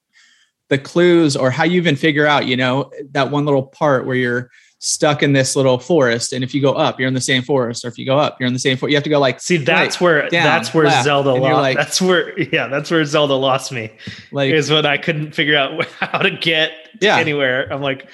the 0.69 0.77
clues 0.77 1.35
or 1.35 1.51
how 1.51 1.63
you 1.63 1.77
even 1.77 1.95
figure 1.95 2.25
out, 2.25 2.45
you 2.47 2.55
know, 2.57 2.91
that 3.11 3.29
one 3.31 3.45
little 3.45 3.63
part 3.63 4.05
where 4.05 4.15
you're 4.15 4.49
stuck 4.79 5.23
in 5.23 5.31
this 5.33 5.55
little 5.55 5.79
forest. 5.79 6.33
And 6.33 6.43
if 6.43 6.53
you 6.53 6.61
go 6.61 6.73
up, 6.73 6.99
you're 6.99 7.07
in 7.07 7.13
the 7.13 7.21
same 7.21 7.41
forest. 7.41 7.85
Or 7.85 7.87
if 7.87 7.97
you 7.97 8.05
go 8.05 8.17
up, 8.17 8.37
you're 8.39 8.47
in 8.47 8.53
the 8.53 8.59
same 8.59 8.77
forest. 8.77 8.91
You 8.91 8.97
have 8.97 9.03
to 9.03 9.09
go 9.09 9.19
like, 9.19 9.39
See, 9.39 9.57
that's 9.57 9.95
Right, 9.95 10.01
where 10.01 10.29
down, 10.29 10.43
that's 10.43 10.73
where 10.73 10.85
left, 10.85 11.03
Zelda 11.05 11.31
and 11.33 11.41
lost. 11.43 11.53
like- 11.61 11.77
that's 11.77 12.01
where 12.01 12.37
yeah, 12.39 12.67
that's 12.67 12.91
where 12.91 13.03
Zelda 13.05 13.33
lost 13.33 13.71
me. 13.71 13.91
like, 14.31 14.51
is 14.53 14.69
when 14.69 14.85
I 14.85 14.97
couldn't 14.97 15.33
figure 15.33 15.57
out 15.57 15.85
how 15.99 16.19
to 16.19 16.31
get 16.31 16.71
Yeah. 17.01 17.17
anywhere. 17.17 17.71
I'm 17.71 17.81
like 17.81 18.07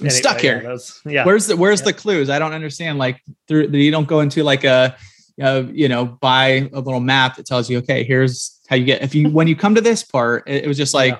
I'm 0.00 0.10
stuck 0.10 0.40
here. 0.40 0.62
that 0.62 0.70
was- 0.72 1.00
yeah. 1.04 1.24
where's 1.24 1.46
the, 1.46 1.56
where's 1.56 1.80
Yeah. 1.80 1.86
the 1.86 1.92
clues? 1.94 2.30
I 2.30 2.38
don't 2.38 2.52
understand. 2.52 2.98
Like 2.98 3.20
through, 3.48 3.68
you 3.68 3.90
don't 3.90 4.08
go 4.08 4.20
into 4.20 4.42
like 4.42 4.64
a, 4.64 4.96
uh, 5.42 5.62
you 5.72 5.88
know, 5.88 6.04
buy 6.04 6.68
a 6.72 6.80
little 6.80 7.00
map 7.00 7.36
that 7.36 7.46
tells 7.46 7.68
you, 7.70 7.78
okay, 7.78 8.04
here's 8.04 8.60
how 8.68 8.76
you 8.76 8.84
get, 8.84 9.02
if 9.02 9.14
you, 9.14 9.28
when 9.30 9.46
you 9.48 9.56
come 9.56 9.74
to 9.74 9.80
this 9.80 10.02
part, 10.02 10.48
it, 10.48 10.64
it 10.64 10.68
was 10.68 10.76
just 10.76 10.94
like, 10.94 11.18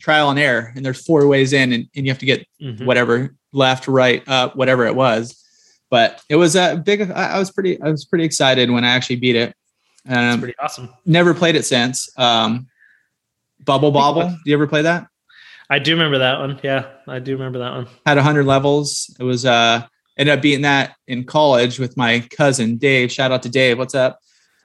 trial 0.00 0.30
and 0.30 0.38
error 0.38 0.72
and 0.74 0.82
there's 0.82 1.04
four 1.04 1.26
ways 1.28 1.52
in 1.52 1.74
and, 1.74 1.86
and 1.94 2.06
you 2.06 2.10
have 2.10 2.18
to 2.18 2.24
get 2.24 2.46
Yeah. 2.56 2.70
Mhm. 2.70 2.86
whatever 2.86 3.36
left 3.52 3.86
right 3.86 4.26
up 4.26 4.56
whatever 4.56 4.86
it 4.86 4.94
was 4.96 5.44
but 5.90 6.22
it 6.30 6.36
was 6.36 6.56
a 6.56 6.76
big 6.82 7.02
I, 7.10 7.32
I 7.34 7.38
was 7.38 7.50
pretty 7.50 7.78
i 7.82 7.90
was 7.90 8.06
pretty 8.06 8.24
excited 8.24 8.70
when 8.70 8.82
i 8.82 8.88
actually 8.88 9.16
beat 9.16 9.36
it 9.36 9.54
um, 10.08 10.38
pretty 10.38 10.54
awesome. 10.58 10.88
never 11.04 11.34
played 11.34 11.54
it 11.54 11.66
since 11.66 12.08
um 12.16 12.66
bubble 13.62 13.90
bobble 13.90 14.26
do 14.30 14.36
you 14.46 14.54
ever 14.54 14.66
play 14.66 14.80
that 14.80 15.06
I 15.70 15.78
do 15.78 15.92
remember 15.92 16.18
that 16.18 16.38
one. 16.40 16.58
Yeah, 16.62 16.86
I 17.06 17.20
do 17.20 17.32
remember 17.32 17.60
that 17.60 17.72
one. 17.72 17.86
had 18.04 18.16
100 18.16 18.44
levels 18.44 19.14
it 19.18 19.22
was 19.24 19.46
uh 19.46 19.82
ended 20.18 20.36
up 20.36 20.42
beating 20.42 20.62
that 20.62 20.96
in 21.06 21.24
college 21.24 21.78
with 21.78 21.96
my 21.96 22.20
cousin 22.36 22.76
dave 22.76 23.10
shout 23.10 23.30
out 23.32 23.42
to 23.44 23.48
dave 23.48 23.78
what's 23.78 23.94
up 23.94 24.18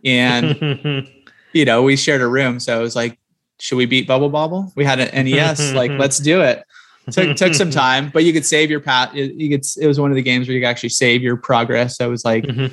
and 0.03 1.07
you 1.53 1.63
know 1.65 1.83
we 1.83 1.95
shared 1.95 2.21
a 2.21 2.27
room 2.27 2.59
so 2.59 2.77
it 2.79 2.81
was 2.81 2.95
like 2.95 3.17
should 3.59 3.77
we 3.77 3.85
beat 3.85 4.05
bubble 4.07 4.29
bobble 4.29 4.73
we 4.75 4.83
had 4.83 4.99
an 4.99 5.25
nes 5.25 5.73
like 5.73 5.91
let's 5.99 6.17
do 6.17 6.41
it 6.41 6.63
took 7.11 7.37
took 7.37 7.53
some 7.53 7.69
time, 7.69 8.09
but 8.11 8.23
you 8.23 8.33
could 8.33 8.43
save 8.43 8.71
your 8.71 8.79
path. 8.79 9.13
You 9.13 9.47
could. 9.47 9.63
It 9.79 9.85
was 9.85 9.99
one 9.99 10.09
of 10.09 10.15
the 10.15 10.23
games 10.23 10.47
where 10.47 10.55
you 10.55 10.61
could 10.61 10.67
actually 10.67 10.89
save 10.89 11.21
your 11.21 11.37
progress. 11.37 11.97
So 11.97 12.07
it 12.07 12.09
was 12.09 12.25
like 12.25 12.45
Mhm. 12.45 12.71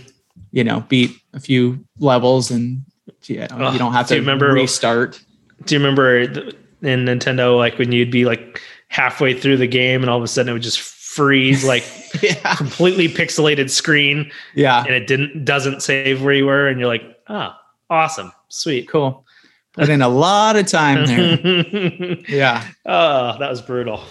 you 0.53 0.64
know 0.64 0.81
beat 0.88 1.11
a 1.35 1.38
few 1.38 1.85
levels 1.99 2.51
and 2.51 2.83
yeah, 3.25 3.49
Oh, 3.51 3.73
you 3.73 3.79
don't 3.79 3.92
have 3.92 4.09
do 4.09 4.14
to 4.14 4.21
remember- 4.23 4.51
restart. 4.55 5.21
Do 5.66 5.75
you 5.75 5.81
remember 5.81 6.27
th- 6.27 6.57
in 6.83 7.05
Nintendo, 7.05 7.57
like 7.57 7.79
when 7.79 7.92
you'd 7.92 8.11
be 8.11 8.25
like 8.25 8.61
halfway 8.88 9.33
through 9.38 9.57
the 9.57 9.66
game 9.66 10.03
and 10.03 10.11
all 10.11 10.18
of 10.18 10.23
a 10.23 10.29
sudden 10.29 10.51
it 10.51 10.53
would 10.53 10.62
just 10.62 10.81
freeze, 10.81 11.64
like 11.64 11.85
yeah, 12.23 12.55
completely 12.57 13.09
pixelated 13.09 13.71
screen, 13.71 14.31
yeah, 14.55 14.85
and 14.85 14.90
it 14.95 15.07
didn't 15.07 15.45
doesn't 15.45 15.83
save 15.83 16.23
where 16.23 16.35
you 16.35 16.47
were, 16.47 16.68
and 16.68 16.79
you're 16.81 16.88
like, 16.88 17.03
ah, 17.29 17.59
awesome, 17.90 18.33
sweet. 18.49 18.88
cool. 18.88 19.25
Put 19.73 19.88
in 19.88 20.03
a 20.03 20.09
lot 20.09 20.57
of 20.57 20.66
time 20.66 21.07
there. 21.07 22.16
Yeah. 22.29 22.62
oh, 22.85 23.38
that 23.38 23.49
was 23.49 23.62
brutal. 23.62 24.05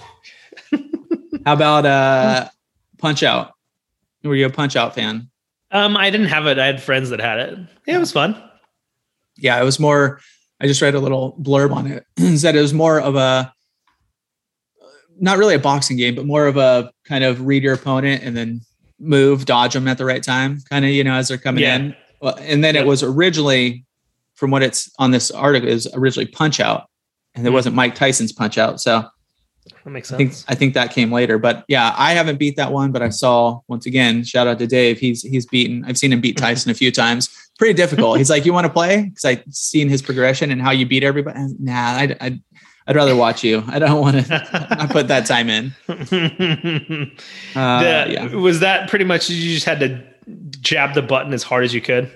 How 1.45 1.53
about 1.53 1.86
uh 1.86 2.49
Punch 2.97 3.21
Out? 3.21 3.53
Were 4.23 4.36
you 4.36 4.47
a 4.47 4.49
Punch 4.49 4.75
Out 4.75 4.95
fan? 4.95 5.29
Um, 5.71 5.95
I 5.97 6.10
didn't 6.10 6.27
have 6.27 6.47
it. 6.47 6.57
I 6.60 6.65
had 6.65 6.81
friends 6.81 7.10
that 7.12 7.19
had 7.19 7.39
it. 7.39 7.60
Yeah, 7.86 7.97
it 7.97 7.99
was 7.99 8.12
fun. 8.12 8.36
yeah, 9.38 9.62
it 9.62 9.63
was 9.63 9.79
more. 9.79 10.19
I 10.62 10.67
just 10.67 10.82
read 10.82 10.93
a 10.95 11.00
little 11.00 11.36
blurb 11.41 11.74
on 11.76 11.88
it. 11.88 12.06
it 12.17 12.38
said 12.38 12.56
it 12.56 12.62
was 12.62 12.74
more 12.74 13.00
of 13.02 13.15
a, 13.15 13.52
not 15.19 15.38
really 15.38 15.56
a 15.56 15.60
boxing 15.60 15.97
game, 15.97 16.15
but 16.15 16.26
more 16.26 16.47
of 16.47 16.58
a 16.58 16.91
kind 17.06 17.24
of 17.24 17.45
read 17.45 17.63
your 17.63 17.74
opponent 17.74 18.24
and 18.24 18.36
then 18.36 18.62
move, 19.00 19.45
dodge 19.45 19.74
them 19.74 19.88
at 19.88 19.97
the 19.97 20.06
right 20.06 20.24
time, 20.24 20.60
kind 20.69 20.86
of 20.86 20.91
you 20.91 21.04
know 21.04 21.13
as 21.15 21.28
they're 21.28 21.38
coming 21.38 21.63
Yeah. 21.63 21.76
in. 21.76 21.95
Well, 22.21 22.36
and 22.39 22.63
then 22.63 22.76
Yeah. 22.76 22.82
it 22.82 22.88
was 22.88 23.02
originally, 23.04 23.84
from 24.36 24.52
what 24.52 24.63
it's 24.63 24.89
on 25.00 25.12
this 25.12 25.32
article, 25.32 25.67
is 25.67 25.88
originally 25.93 26.28
Punch 26.28 26.60
Out, 26.60 26.88
and 27.36 27.45
it 27.45 27.50
Mhm. 27.50 27.54
wasn't 27.54 27.76
Mike 27.76 27.95
Tyson's 27.95 28.32
Punch 28.32 28.58
Out. 28.58 28.80
So 28.80 29.04
That 29.84 29.89
makes 29.91 30.12
I 30.12 30.17
think 30.17 30.34
sense. 30.34 30.45
I 30.47 30.56
think 30.56 30.74
that 30.76 30.91
came 30.93 31.12
later. 31.12 31.38
But 31.38 31.65
yeah, 31.67 31.93
I 31.97 32.13
haven't 32.13 32.38
beat 32.39 32.56
that 32.58 32.71
one, 32.71 32.91
but 32.91 33.02
I 33.04 33.10
saw 33.10 33.60
once 33.67 33.86
again. 33.86 34.24
Shout 34.24 34.47
out 34.47 34.58
to 34.60 34.67
Dave. 34.67 35.00
He's 35.00 35.21
he's 35.24 35.45
beaten. 35.45 35.84
I've 35.88 35.97
seen 35.97 36.12
him 36.13 36.21
beat 36.21 36.38
Tyson 36.38 36.71
a 36.71 36.76
few 36.76 36.91
times. 36.91 37.30
Pretty 37.62 37.76
difficult. 37.76 38.17
He's 38.17 38.32
like, 38.32 38.43
"You 38.43 38.54
want 38.54 38.65
to 38.65 38.74
play?" 38.74 39.04
Because 39.04 39.24
I've 39.24 39.43
seen 39.52 39.88
his 39.88 40.02
progression 40.02 40.50
and 40.50 40.60
how 40.60 40.71
you 40.71 40.88
beat 40.88 41.04
everybody. 41.04 41.39
Nah, 41.60 41.91
I'd 41.91 42.17
I'd, 42.19 42.41
I'd 42.88 42.95
rather 42.95 43.15
watch 43.15 43.43
you. 43.43 43.63
I 43.67 43.78
don't 43.78 44.02
want 44.02 44.26
to. 44.26 44.67
I 44.82 44.88
put 44.88 45.08
that 45.10 45.28
time 45.28 45.47
in. 45.47 45.71
Uh, 47.56 47.80
The- 47.84 48.12
yeah. 48.13 48.34
Was 48.34 48.62
that 48.62 48.89
pretty 48.89 49.06
much 49.06 49.30
you 49.30 49.54
just 49.54 49.67
had 49.67 49.80
to 49.82 50.04
jab 50.60 50.95
the 50.95 51.04
button 51.04 51.34
as 51.34 51.43
hard 51.43 51.63
as 51.63 51.71
you 51.71 51.82
could? 51.82 52.10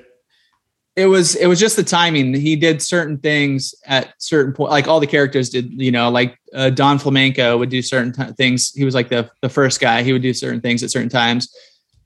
it 0.95 1.05
was 1.07 1.35
it 1.35 1.45
was 1.47 1.59
just 1.59 1.75
the 1.75 1.83
timing. 1.83 2.33
He 2.33 2.55
did 2.55 2.81
certain 2.81 3.19
things 3.19 3.75
at 3.85 4.13
certain 4.17 4.51
point, 4.53 4.71
like 4.71 4.87
all 4.87 4.99
the 4.99 5.05
characters 5.05 5.49
did. 5.51 5.69
You 5.73 5.91
know, 5.91 6.09
like 6.09 6.39
uh, 6.55 6.71
Don 6.71 6.97
Flamenco 6.97 7.55
would 7.59 7.69
do 7.69 7.83
certain 7.83 8.13
t- 8.13 8.33
things. 8.33 8.71
He 8.71 8.83
was 8.83 8.95
like 8.95 9.09
the 9.09 9.29
the 9.41 9.49
first 9.49 9.79
guy. 9.79 10.01
He 10.01 10.11
would 10.11 10.23
do 10.23 10.33
certain 10.33 10.61
things 10.61 10.81
at 10.81 10.89
certain 10.89 11.09
times, 11.09 11.53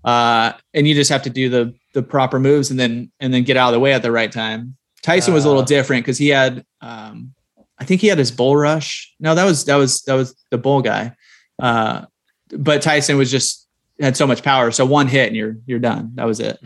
uh, 0.04 0.52
and 0.73 0.86
you 0.86 0.93
just 0.93 1.10
have 1.10 1.21
to 1.23 1.30
do 1.30 1.47
the 1.49 1.73
the 1.93 2.04
proper 2.04 2.39
moves 2.39 2.69
and 2.71 2.80
then 2.80 3.12
and 3.19 3.34
then 3.34 3.43
get 3.43 3.58
out 3.58 3.69
of 3.69 3.73
the 3.73 3.80
way 3.80 3.93
at 3.93 4.02
the 4.02 4.12
right 4.12 4.32
time. 4.32 4.75
Tyson 5.02 5.34
was 5.34 5.45
a 5.45 5.47
little 5.47 5.63
Uh. 5.63 5.65
different 5.65 6.04
because 6.04 6.17
he 6.17 6.28
had, 6.30 6.65
um, 6.82 7.34
I 7.80 7.86
think 7.86 8.02
he 8.02 8.08
had 8.08 8.17
his 8.17 8.32
bull 8.32 8.56
rush. 8.58 9.13
No, 9.19 9.34
that 9.36 9.45
was 9.45 9.65
that 9.65 9.75
was 9.75 10.02
that 10.04 10.13
was 10.13 10.36
the 10.52 10.58
bull 10.58 10.82
guy, 10.82 11.13
uh, 11.62 12.06
but 12.52 12.82
Tyson 12.82 13.17
was 13.17 13.32
just 13.32 13.67
had 13.99 14.15
so 14.17 14.28
much 14.28 14.43
power. 14.43 14.71
So 14.71 14.86
one 14.86 15.08
hit 15.08 15.28
and 15.28 15.36
you're 15.36 15.56
you're 15.65 15.80
done. 15.80 16.12
That 16.15 16.25
was 16.25 16.39
it. 16.39 16.60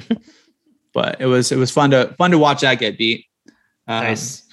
but 0.93 1.21
it 1.21 1.25
was 1.27 1.51
it 1.51 1.57
was 1.57 1.71
fun 1.71 1.91
to 1.91 2.13
fun 2.17 2.31
to 2.31 2.37
watch 2.37 2.61
that 2.61 2.79
get 2.79 2.97
beat. 2.97 3.25
Um, 3.87 4.03
Nice. 4.03 4.43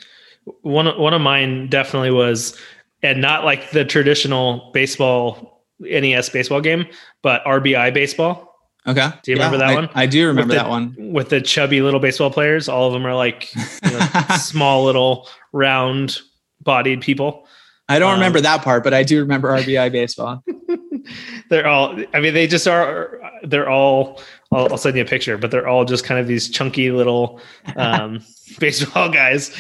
One 0.63 0.87
one 0.99 1.15
of 1.15 1.21
mine 1.21 1.69
definitely 1.69 2.11
was, 2.11 2.59
and 3.03 3.21
not 3.21 3.45
like 3.45 3.71
the 3.71 3.85
traditional 3.85 4.71
baseball 4.73 5.65
NES 5.81 6.29
baseball 6.31 6.61
game, 6.61 6.87
but 7.23 7.45
RBI 7.45 7.93
baseball 7.95 8.50
Okay. 8.87 9.11
Do 9.23 9.31
you 9.31 9.37
remember 9.37 9.59
that 9.59 9.69
I- 9.69 9.75
one? 9.75 9.89
I 9.95 10.07
do 10.07 10.27
remember 10.27 10.55
the- 10.55 10.61
that 10.61 10.69
one. 10.69 10.95
with 10.99 11.29
the 11.29 11.41
chubby 11.41 11.81
little 11.83 12.01
baseball 12.01 12.31
players. 12.31 12.69
All 12.69 12.87
of 12.87 12.93
them 12.93 13.07
are 13.07 13.15
like 13.15 13.55
you 13.55 13.91
know, 13.91 14.07
small 14.39 14.85
little 14.85 15.29
round 15.53 16.19
bodied 16.63 17.01
people. 17.01 17.47
I 17.89 17.99
don't 17.99 18.13
um, 18.13 18.21
remember 18.21 18.41
that 18.41 18.63
part, 18.63 18.85
but 18.85 18.95
I 18.95 19.03
do 19.03 19.19
remember 19.21 19.49
RBI 19.49 19.91
baseball. 19.91 20.45
They're 21.51 21.67
all. 21.67 21.99
I 22.15 22.21
mean, 22.21 22.35
they 22.35 22.47
just 22.47 22.69
are. 22.69 23.21
They're 23.43 23.69
all. 23.69 24.21
I'll, 24.53 24.71
I'll 24.73 24.79
send 24.79 24.97
you 24.97 25.03
a 25.03 25.07
picture, 25.07 25.37
but 25.37 25.51
they're 25.51 25.67
all 25.67 25.85
just 25.85 26.05
kind 26.05 26.21
of 26.21 26.27
these 26.27 26.49
chunky 26.49 26.91
little 26.91 27.41
um, 27.77 28.21
baseball 28.61 29.09
guys, 29.11 29.57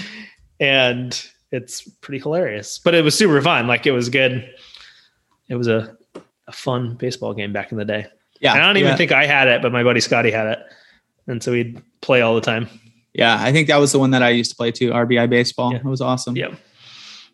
and 0.60 1.26
it's 1.50 1.82
pretty 2.00 2.20
hilarious. 2.20 2.78
But 2.78 2.94
it 2.94 3.02
was 3.02 3.16
super 3.16 3.40
fun. 3.42 3.66
Like 3.66 3.86
it 3.86 3.92
was 3.92 4.08
good. 4.08 4.48
It 5.48 5.56
was 5.56 5.66
a, 5.66 5.96
a 6.46 6.52
fun 6.52 6.94
baseball 6.94 7.34
game 7.34 7.52
back 7.52 7.72
in 7.72 7.78
the 7.78 7.84
day. 7.84 8.06
Yeah. 8.40 8.54
And 8.54 8.62
I 8.62 8.66
don't 8.66 8.76
even 8.78 8.90
yeah. 8.90 8.96
think 8.96 9.12
I 9.12 9.26
had 9.26 9.48
it, 9.48 9.62
but 9.62 9.70
my 9.72 9.82
buddy 9.84 10.00
Scotty 10.00 10.30
had 10.30 10.46
it, 10.46 10.58
and 11.26 11.42
so 11.42 11.52
we'd 11.52 11.80
play 12.00 12.20
all 12.22 12.34
the 12.34 12.40
time. 12.40 12.68
Yeah, 13.12 13.36
I 13.40 13.52
think 13.52 13.68
that 13.68 13.76
was 13.76 13.92
the 13.92 13.98
one 13.98 14.10
that 14.12 14.22
I 14.22 14.30
used 14.30 14.50
to 14.52 14.56
play 14.56 14.70
too. 14.70 14.90
RBI 14.90 15.28
baseball. 15.28 15.72
Yeah. 15.72 15.78
It 15.78 15.84
was 15.84 16.00
awesome. 16.00 16.36
Yep. 16.36 16.54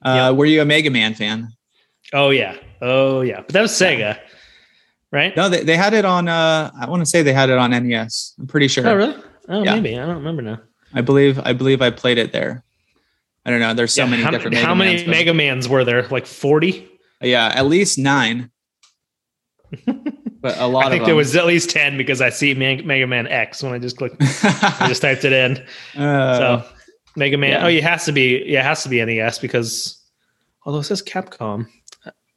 Uh, 0.03 0.35
Were 0.37 0.47
you 0.47 0.63
a 0.63 0.65
Mega 0.65 0.91
Man 0.91 1.15
fan? 1.15 1.49
Oh 2.13 2.31
yeah. 2.31 2.57
Oh 2.81 3.21
yeah. 3.21 3.37
But 3.41 3.49
that 3.49 3.63
was 3.63 3.73
Sega, 3.73 4.19
right? 5.13 5.37
No, 5.37 5.49
they, 5.49 5.63
they 5.65 5.77
had 5.77 5.93
it 5.95 6.05
on. 6.05 6.29
Uh, 6.29 6.71
I 6.79 6.89
want 6.89 7.01
to 7.03 7.07
say 7.07 7.23
they 7.23 7.33
had 7.33 7.51
it 7.51 7.59
on 7.59 7.71
NES. 7.71 8.35
I'm 8.39 8.47
pretty 8.47 8.69
sure. 8.69 8.87
Oh 8.87 8.95
really? 8.95 9.17
Oh 9.49 9.63
Yeah. 9.63 9.75
maybe. 9.75 9.99
I 9.99 10.07
don't 10.07 10.17
remember 10.17 10.43
now. 10.43 10.61
I 10.95 11.01
believe. 11.03 11.39
I 11.45 11.53
believe 11.53 11.83
I 11.83 11.91
played 11.91 12.19
it 12.19 12.33
there. 12.33 12.65
I 13.45 13.51
don't 13.51 13.61
know. 13.61 13.75
There's 13.75 13.93
so 13.93 14.05
Yeah, 14.05 14.11
many 14.11 14.23
how, 14.23 14.31
different. 14.31 14.57
how 14.57 14.75
many 14.75 14.97
Mans, 14.97 15.09
Mega 15.09 15.35
Mans 15.35 15.69
were 15.69 15.85
there? 15.85 16.07
Like 16.09 16.27
forty? 16.27 16.89
Yeah, 17.21 17.53
at 17.55 17.67
least 17.67 17.99
nine. 17.99 18.51
but 20.49 20.59
a 20.59 20.67
lot 20.67 20.87
I 20.87 20.91
think 20.91 21.03
of 21.03 21.07
there 21.07 21.17
was 21.17 21.35
at 21.37 21.47
least 21.47 21.71
ten 21.71 21.97
because 21.97 22.21
I 22.21 22.31
see 22.31 22.55
Meg- 22.55 22.85
Mega 22.87 23.07
Man 23.07 23.27
X 23.27 23.63
when 23.63 23.73
I 23.73 23.79
just 23.79 23.97
clicked. 23.97 24.17
I 24.21 24.87
just 24.89 25.03
typed 25.03 25.25
it 25.25 25.33
in. 25.33 25.65
Uh, 26.01 26.39
So 26.63 26.69
Mega 27.17 27.37
Man. 27.39 27.51
yeah. 27.51 27.65
Oh, 27.65 27.69
it 27.69 27.83
has 27.83 28.05
to 28.07 28.13
be. 28.13 28.43
Yeah, 28.47 28.61
it 28.61 28.65
has 28.65 28.83
to 28.83 28.89
be 28.89 29.05
NES 29.05 29.39
because 29.39 30.03
although 30.65 30.81
it 30.81 30.85
says 30.85 31.03
Capcom, 31.03 31.67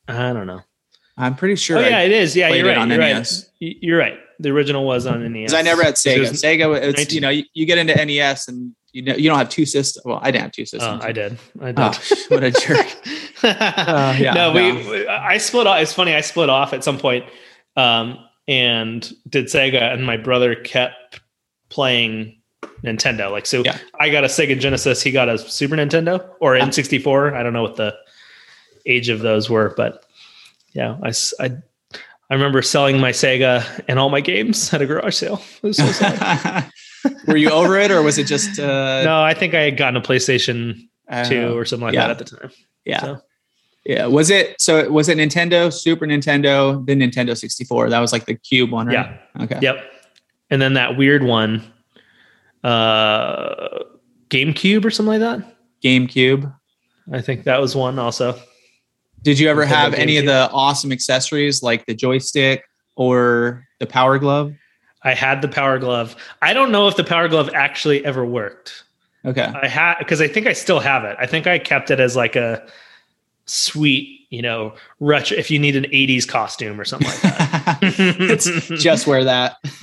I 0.07 0.33
don't 0.33 0.47
know. 0.47 0.61
I'm 1.17 1.35
pretty 1.35 1.55
sure. 1.57 1.77
oh 1.77 1.81
yeah, 1.81 1.99
it 1.99 2.11
is. 2.13 2.35
Yeah, 2.35 2.47
you're 2.49 2.65
right. 2.67 2.77
on 2.77 2.89
You're 2.89 2.99
right. 2.99 3.15
NES. 3.17 3.49
Y- 3.59 3.75
You're 3.81 3.99
right. 3.99 4.17
The 4.39 4.49
original 4.51 4.85
was 4.85 5.05
on 5.05 5.21
NES. 5.21 5.51
because 5.51 5.53
I 5.53 5.61
never 5.63 5.83
had 5.83 5.95
Sega. 5.95 6.19
was- 6.19 6.41
Sega, 6.41 6.81
it's 6.81 6.97
19 6.97 7.15
you 7.15 7.19
know, 7.21 7.29
you, 7.29 7.43
you 7.53 7.65
get 7.65 7.77
into 7.77 7.93
NES 7.93 8.47
and 8.47 8.73
you 8.93 9.01
know 9.01 9.15
you 9.15 9.29
don't 9.29 9.37
have 9.37 9.49
two 9.49 9.65
systems. 9.65 10.05
Well, 10.05 10.19
I 10.21 10.31
didn't 10.31 10.43
have 10.43 10.51
two 10.53 10.61
Oh, 10.61 10.65
systems. 10.65 11.03
I 11.03 11.11
did. 11.11 11.37
I 11.61 11.71
did. 11.73 11.79
Oh, 11.79 11.91
what 12.29 12.43
a 12.45 12.51
jerk. 12.51 12.87
Uh, 13.43 14.15
yeah, 14.17 14.33
no, 14.33 14.53
no. 14.53 14.89
we- 14.91 15.07
I 15.09 15.37
split 15.39 15.67
off. 15.67 15.81
It's 15.81 15.91
funny. 15.93 16.15
I 16.15 16.21
split 16.21 16.49
off 16.49 16.71
at 16.71 16.85
some 16.85 16.97
point, 16.97 17.25
um, 17.79 18.19
and 18.47 19.11
did 19.27 19.45
Sega, 19.45 19.93
and 19.93 20.05
my 20.05 20.17
brother 20.17 20.55
kept 20.55 21.21
playing 21.69 22.35
Nintendo. 22.83 23.31
Like, 23.31 23.45
so 23.45 23.63
Yeah. 23.63 23.77
I 23.99 24.09
got 24.09 24.23
a 24.23 24.27
Sega 24.27 24.59
Genesis. 24.59 25.01
He 25.01 25.11
got 25.11 25.29
a 25.29 25.37
Super 25.37 25.75
Nintendo 25.75 26.27
or 26.39 26.55
Ah. 26.55 26.61
N64. 26.61 27.33
I 27.35 27.43
don't 27.43 27.53
know 27.53 27.61
what 27.61 27.75
the 27.75 27.95
age 28.85 29.09
of 29.09 29.19
those 29.19 29.49
were, 29.49 29.73
but 29.77 30.03
yeah, 30.73 30.97
I 31.03 31.11
I 32.31 32.33
remember 32.35 32.61
selling 32.61 32.99
my 32.99 33.11
Sega 33.11 33.63
and 33.87 33.97
all 33.97 34.09
my 34.09 34.21
games 34.21 34.73
at 34.73 34.81
a 34.81 34.85
garage 34.85 35.15
sale. 35.15 35.41
So. 35.71 35.83
Were 37.27 37.37
you 37.37 37.49
over 37.49 37.77
it, 37.77 37.91
or 37.91 38.01
was 38.01 38.17
it 38.17 38.25
just? 38.25 38.59
Uh, 38.59 39.03
no, 39.03 39.21
I 39.23 39.33
think 39.33 39.53
I 39.53 39.61
had 39.61 39.77
gotten 39.77 39.95
a 39.95 40.01
PlayStation 40.01 40.89
uh, 41.07 41.23
2 41.23 41.57
or 41.57 41.63
something 41.65 41.85
like 41.85 41.93
yeah. 41.93 42.07
that 42.07 42.21
at 42.21 42.27
the 42.27 42.37
time. 42.37 42.51
yeah, 42.83 43.01
So, 43.01 43.21
yeah. 43.85 44.05
Was 44.05 44.29
it? 44.29 44.59
So 44.61 44.89
was 44.89 45.09
it 45.09 45.17
Nintendo, 45.17 45.71
Super 45.71 46.05
Nintendo, 46.05 46.85
then 46.85 46.99
Nintendo 46.99 47.37
64? 47.37 47.89
That 47.89 47.99
was 47.99 48.11
like 48.11 48.25
the 48.25 48.35
cube 48.35 48.71
one, 48.71 48.87
right? 48.87 48.93
yeah. 48.93 49.43
Okay. 49.43 49.59
Yep. 49.61 49.91
And 50.49 50.61
then 50.61 50.73
that 50.73 50.97
weird 50.97 51.23
one, 51.23 51.63
uh, 52.63 53.83
GameCube 54.29 54.85
or 54.85 54.91
something 54.91 55.19
like 55.19 55.41
that. 55.41 55.57
GameCube. 55.83 56.53
I 57.11 57.21
think 57.21 57.43
that 57.45 57.61
was 57.61 57.75
one 57.75 57.99
also. 57.99 58.39
Did 59.21 59.39
you 59.39 59.49
ever 59.49 59.65
Nintendo 59.65 59.69
have 59.69 59.93
any 59.93 60.17
of 60.17 60.25
the 60.25 60.49
awesome 60.51 60.91
accessories 60.91 61.61
like 61.61 61.85
the 61.85 61.93
joystick 61.93 62.63
or 62.95 63.67
the 63.79 63.87
Power 63.87 64.17
Glove? 64.17 64.53
I 65.03 65.13
had 65.13 65.41
the 65.41 65.47
Power 65.47 65.79
Glove. 65.79 66.15
I 66.41 66.53
don't 66.53 66.71
know 66.71 66.87
if 66.87 66.95
the 66.95 67.03
Power 67.03 67.27
Glove 67.27 67.49
actually 67.53 68.03
ever 68.05 68.25
worked. 68.25 68.83
Okay. 69.25 69.43
I 69.43 69.67
had 69.67 69.97
because 69.99 70.21
I 70.21 70.27
think 70.27 70.47
I 70.47 70.53
still 70.53 70.79
have 70.79 71.03
it. 71.03 71.15
I 71.19 71.25
think 71.25 71.47
I 71.47 71.59
kept 71.59 71.91
it 71.91 71.99
as 71.99 72.15
like 72.15 72.35
a 72.35 72.65
sweet, 73.49 74.27
you 74.29 74.41
know, 74.41 74.75
retro. 74.99 75.37
If 75.37 75.49
you 75.51 75.59
need 75.59 75.75
an 75.75 75.85
'80s 75.85 76.27
costume 76.27 76.79
or 76.79 76.85
something 76.85 77.07
like 77.09 77.21
that. 77.21 77.79
it's 77.81 78.67
just 78.81 79.07
wear 79.07 79.23
that. 79.23 79.57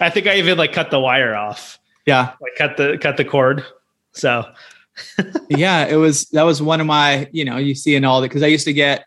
I 0.00 0.10
think 0.10 0.26
I 0.26 0.36
even 0.36 0.58
like 0.58 0.72
cut 0.72 0.90
the 0.90 1.00
wire 1.00 1.34
off, 1.34 1.78
yeah. 2.06 2.32
like 2.40 2.56
cut 2.56 2.76
the 2.76 2.98
cut 3.00 3.16
the 3.16 3.24
cord. 3.24 3.64
So 4.12 4.44
yeah, 5.48 5.86
it 5.86 5.96
was 5.96 6.26
that 6.30 6.42
was 6.42 6.62
one 6.62 6.80
of 6.80 6.86
my, 6.86 7.28
you 7.32 7.44
know, 7.44 7.56
you 7.56 7.74
see 7.74 7.94
in 7.94 8.04
all 8.04 8.20
the 8.20 8.28
because 8.28 8.42
I 8.42 8.46
used 8.46 8.64
to 8.64 8.72
get 8.72 9.04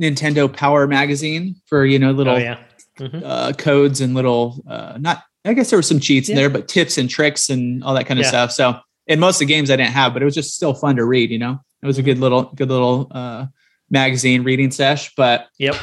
Nintendo 0.00 0.52
Power 0.52 0.86
magazine 0.86 1.56
for, 1.66 1.84
you 1.84 1.98
know, 1.98 2.12
little 2.12 2.34
oh 2.34 2.38
yeah, 2.38 2.58
Mhm. 2.98 3.22
uh, 3.24 3.52
codes 3.54 4.00
and 4.00 4.14
little 4.14 4.62
uh, 4.68 4.96
not 4.98 5.22
I 5.44 5.54
guess 5.54 5.70
there 5.70 5.78
were 5.78 5.82
some 5.82 5.98
cheats 5.98 6.28
in 6.28 6.36
there, 6.36 6.48
but 6.48 6.68
tips 6.68 6.98
and 6.98 7.10
tricks 7.10 7.50
and 7.50 7.82
all 7.82 7.94
that 7.94 8.06
kind 8.06 8.20
of 8.20 8.24
Yeah. 8.24 8.30
stuff. 8.30 8.52
So 8.52 8.78
in 9.12 9.20
most 9.20 9.36
of 9.36 9.40
the 9.40 9.52
games 9.54 9.70
I 9.70 9.76
didn't 9.76 9.92
have, 9.92 10.14
but 10.14 10.22
it 10.22 10.24
was 10.24 10.34
just 10.34 10.54
still 10.54 10.72
fun 10.74 10.96
to 10.96 11.04
read, 11.04 11.30
you 11.30 11.38
know. 11.38 11.60
It 11.82 11.86
was 11.86 11.98
a 11.98 12.02
good 12.02 12.18
little 12.18 12.44
good 12.44 12.68
little 12.68 13.08
uh, 13.10 13.46
magazine 13.90 14.42
reading 14.42 14.70
sesh, 14.70 15.14
but 15.16 15.48
yep. 15.58 15.76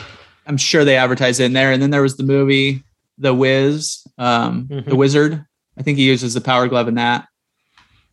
I'm 0.48 0.58
sure 0.58 0.84
they 0.84 0.98
advertised 0.98 1.40
it 1.40 1.46
in 1.46 1.54
there. 1.54 1.72
And 1.72 1.82
then 1.82 1.92
there 1.92 2.02
was 2.02 2.18
the 2.18 2.24
movie 2.24 2.84
The 3.20 3.34
Wiz, 3.34 4.04
um, 4.18 4.68
Mhm. 4.68 4.86
The 4.90 4.96
Wizard. 4.96 5.46
I 5.78 5.84
think 5.84 5.98
he 5.98 6.06
uses 6.06 6.34
the 6.34 6.42
power 6.42 6.68
glove 6.68 6.88
in 6.88 6.96
that. 6.96 7.28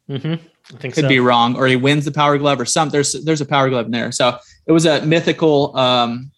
hmm 0.07 0.35
I 0.75 0.79
think 0.79 0.95
so. 0.95 1.01
Could 1.01 1.05
so. 1.07 1.09
be 1.09 1.21
wrong, 1.21 1.57
or 1.57 1.67
he 1.69 1.77
wins 1.77 2.05
the 2.05 2.13
power 2.13 2.37
glove 2.39 2.61
or 2.61 2.67
something. 2.67 2.93
There's 2.93 3.13
there's 3.25 3.41
a 3.41 3.47
power 3.47 3.71
glove 3.71 3.87
in 3.87 3.93
there. 3.93 4.13
So 4.13 4.37
it 4.67 4.73
was 4.73 4.85
a 4.85 5.05
mythical 5.07 5.77
um 5.77 6.31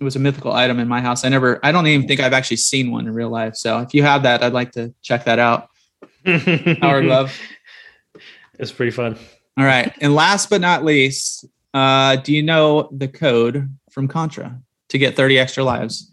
it 0.00 0.04
was 0.04 0.16
a 0.16 0.18
mythical 0.18 0.52
item 0.52 0.80
in 0.80 0.88
my 0.88 1.00
house. 1.00 1.24
I 1.24 1.28
never 1.28 1.60
I 1.62 1.70
don't 1.70 1.86
even 1.86 2.08
think 2.08 2.20
I've 2.20 2.32
actually 2.32 2.56
seen 2.56 2.90
one 2.90 3.06
in 3.06 3.14
real 3.14 3.28
life. 3.28 3.54
So 3.56 3.80
if 3.80 3.94
you 3.94 4.02
have 4.02 4.22
that, 4.24 4.42
I'd 4.42 4.54
like 4.54 4.72
to 4.72 4.92
check 5.02 5.24
that 5.26 5.38
out. 5.38 5.68
Power 6.80 7.02
glove. 7.02 7.38
It's 8.58 8.72
pretty 8.72 8.90
fun. 8.92 9.16
All 9.58 9.64
right. 9.64 9.92
And 10.00 10.14
last 10.14 10.50
but 10.50 10.60
not 10.60 10.84
least, 10.84 11.44
uh, 11.72 12.16
do 12.16 12.32
you 12.32 12.42
know 12.42 12.88
the 12.92 13.08
code 13.08 13.68
from 13.90 14.08
Contra 14.08 14.58
to 14.88 14.98
get 14.98 15.16
30 15.16 15.38
extra 15.38 15.64
lives? 15.64 16.10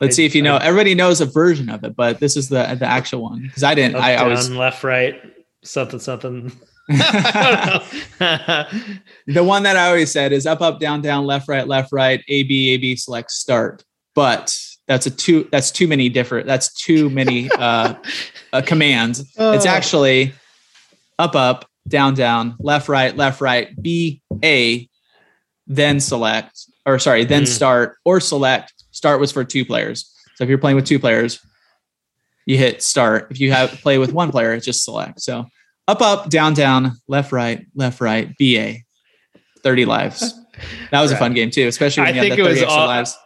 Let's 0.00 0.14
I- 0.14 0.16
see 0.16 0.26
if 0.26 0.34
you 0.34 0.42
know. 0.42 0.56
I- 0.56 0.64
Everybody 0.64 0.94
knows 0.94 1.20
a 1.20 1.26
version 1.26 1.68
of 1.70 1.82
it, 1.84 1.96
but 1.96 2.20
this 2.20 2.36
is 2.36 2.48
the 2.48 2.76
the 2.78 2.86
actual 2.86 3.22
one 3.22 3.42
because 3.42 3.64
I 3.64 3.74
didn't. 3.74 3.96
Up, 3.96 4.02
I, 4.04 4.14
I 4.16 4.34
down, 4.34 4.56
left, 4.56 4.84
right, 4.84 5.20
something, 5.62 5.98
something. 5.98 6.52
I 6.90 7.80
don't 8.20 8.20
know. 8.20 8.80
the 9.34 9.44
one 9.44 9.64
that 9.64 9.76
I 9.76 9.88
always 9.88 10.10
said 10.12 10.32
is 10.32 10.46
up, 10.46 10.60
up, 10.62 10.78
down, 10.80 11.02
down, 11.02 11.26
left, 11.26 11.48
right, 11.48 11.66
left, 11.66 11.92
right, 11.92 12.22
A, 12.28 12.42
B, 12.44 12.70
A, 12.70 12.76
B, 12.78 12.96
select, 12.96 13.30
start. 13.32 13.84
But 14.14 14.56
that's 14.86 15.06
a 15.06 15.10
two. 15.10 15.48
That's 15.52 15.70
too 15.70 15.86
many 15.88 16.08
different. 16.08 16.46
That's 16.46 16.72
too 16.72 17.10
many 17.10 17.50
uh, 17.50 17.94
uh, 18.52 18.62
commands. 18.64 19.20
It's 19.20 19.66
Oh. 19.66 19.68
actually 19.68 20.32
up, 21.18 21.34
up, 21.34 21.67
down, 21.88 22.14
down, 22.14 22.54
left, 22.60 22.88
right, 22.88 23.16
left, 23.16 23.40
right, 23.40 23.70
B, 23.80 24.22
A, 24.44 24.88
then 25.66 26.00
select, 26.00 26.64
or 26.86 26.98
sorry, 26.98 27.24
then 27.24 27.42
Hmm. 27.42 27.46
start 27.46 27.96
or 28.04 28.20
select. 28.20 28.72
Start 28.90 29.20
was 29.20 29.32
for 29.32 29.44
two 29.44 29.64
players. 29.64 30.10
So 30.36 30.44
if 30.44 30.48
you're 30.50 30.58
playing 30.58 30.76
with 30.76 30.86
two 30.86 30.98
players, 30.98 31.40
you 32.46 32.56
hit 32.56 32.82
start. 32.82 33.28
If 33.30 33.40
you 33.40 33.52
have 33.52 33.70
play 33.82 33.98
with 33.98 34.12
one 34.12 34.30
player, 34.30 34.54
it's 34.54 34.64
just 34.64 34.84
select. 34.84 35.20
So 35.20 35.46
up, 35.86 36.00
up, 36.00 36.30
down, 36.30 36.54
down, 36.54 36.92
left, 37.08 37.32
right, 37.32 37.66
left, 37.74 38.00
right, 38.00 38.34
BA, 38.38 38.76
30 39.62 39.84
lives. 39.84 40.34
That 40.90 41.02
was 41.02 41.12
a 41.12 41.16
fun 41.16 41.34
game 41.34 41.50
too, 41.52 41.68
especially 41.68 42.00
when 42.02 42.14
I 42.18 42.22
you 42.24 42.30
had 42.30 42.38
it 42.38 42.42
30 42.42 42.42
was 42.42 42.62
extra 42.62 42.80
all- 42.80 42.86
lives. 42.88 43.16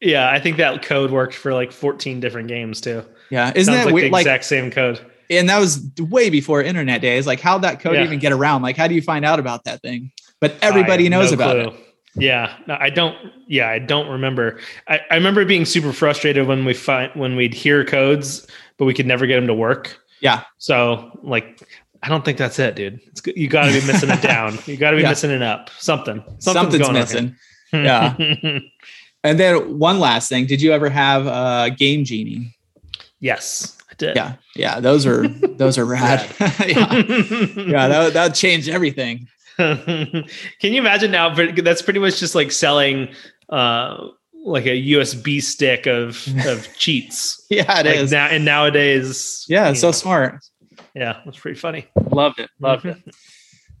yeah, 0.00 0.30
I 0.30 0.38
think 0.38 0.58
that 0.58 0.82
code 0.84 1.10
worked 1.10 1.34
for 1.34 1.52
like 1.52 1.72
14 1.72 2.20
different 2.20 2.46
games 2.46 2.80
too. 2.80 3.02
Yeah. 3.28 3.50
Isn't 3.56 3.74
Sounds 3.74 3.82
it 3.82 3.84
like 3.86 3.94
weird? 3.94 4.06
the 4.06 4.12
Like 4.12 4.22
exact 4.22 4.44
same 4.44 4.70
code. 4.70 5.00
And 5.30 5.48
that 5.48 5.58
was 5.58 5.88
way 5.98 6.30
before 6.30 6.62
internet 6.62 7.00
days. 7.00 7.26
Like, 7.26 7.40
how'd 7.40 7.62
that 7.62 7.80
code 7.80 7.94
Yeah. 7.94 8.04
even 8.04 8.18
get 8.18 8.32
around? 8.32 8.62
Like, 8.62 8.76
how 8.76 8.86
do 8.88 8.94
you 8.94 9.02
find 9.02 9.24
out 9.24 9.38
about 9.38 9.64
that 9.64 9.82
thing? 9.82 10.12
But 10.40 10.54
everybody 10.62 11.08
knows 11.08 11.30
no 11.32 11.34
about 11.34 11.50
clue. 11.52 11.76
it. 11.78 11.82
Yeah, 12.18 12.56
no, 12.66 12.76
I 12.80 12.88
don't. 12.90 13.14
Yeah, 13.46 13.68
I 13.68 13.78
don't 13.78 14.08
remember. 14.08 14.58
I, 14.88 15.00
I 15.10 15.14
remember 15.16 15.44
being 15.44 15.64
super 15.66 15.92
frustrated 15.92 16.46
when 16.46 16.64
we 16.64 16.72
find 16.72 17.12
when 17.14 17.36
we'd 17.36 17.52
hear 17.52 17.84
codes, 17.84 18.46
but 18.78 18.86
we 18.86 18.94
could 18.94 19.06
never 19.06 19.26
get 19.26 19.36
them 19.36 19.46
to 19.48 19.54
work. 19.54 19.98
Yeah. 20.20 20.44
So 20.56 21.10
like, 21.22 21.60
I 22.02 22.08
don't 22.08 22.24
think 22.24 22.38
that's 22.38 22.58
it, 22.58 22.74
dude. 22.74 23.00
It's 23.08 23.20
good. 23.20 23.36
You 23.36 23.48
got 23.48 23.66
to 23.66 23.78
be 23.78 23.86
missing 23.86 24.08
it 24.10 24.22
down. 24.22 24.58
You 24.66 24.76
got 24.78 24.92
to 24.92 24.96
be 24.96 25.02
Yeah. 25.02 25.10
missing 25.10 25.30
it 25.30 25.42
up. 25.42 25.68
Something. 25.78 26.22
Something's, 26.38 26.78
going 26.82 26.94
missing. 26.94 27.36
Yeah. 27.72 28.14
And 29.24 29.40
then 29.40 29.78
one 29.78 29.98
last 29.98 30.28
thing: 30.30 30.46
Did 30.46 30.62
you 30.62 30.72
ever 30.72 30.88
have 30.88 31.26
a 31.26 31.70
game 31.76 32.04
genie? 32.04 32.56
yes, 33.20 33.76
did. 33.98 34.16
Yeah, 34.16 34.34
yeah. 34.54 34.80
Those 34.80 35.06
are 35.06 35.26
those 35.28 35.78
are 35.78 35.84
rad. 35.84 36.26
yeah, 36.40 36.94
yeah. 37.56 37.88
That 37.88 38.12
that 38.14 38.34
changed 38.34 38.68
everything. 38.68 39.28
Can 39.56 40.24
you 40.62 40.78
imagine 40.80 41.10
now? 41.10 41.34
But 41.34 41.56
that's 41.64 41.82
pretty 41.82 42.00
much 42.00 42.18
just 42.20 42.34
like 42.34 42.52
selling 42.52 43.08
uh 43.48 44.08
like 44.44 44.66
a 44.66 44.80
USB 44.92 45.42
stick 45.42 45.86
of 45.86 46.26
of 46.46 46.68
cheats. 46.76 47.44
Yeah, 47.50 47.80
it 47.80 47.86
like 47.86 47.96
is. 47.96 48.12
now 48.12 48.26
and 48.26 48.44
nowadays. 48.44 49.44
yeah, 49.48 49.70
it's 49.70 49.80
so 49.80 49.88
know, 49.88 49.92
smart. 49.92 50.44
yeah, 50.94 51.20
that's 51.24 51.38
pretty 51.38 51.58
funny. 51.58 51.86
Loved 52.10 52.38
it. 52.40 52.50
Loved 52.60 52.84
Mhm. 52.84 52.96
it. 53.06 53.14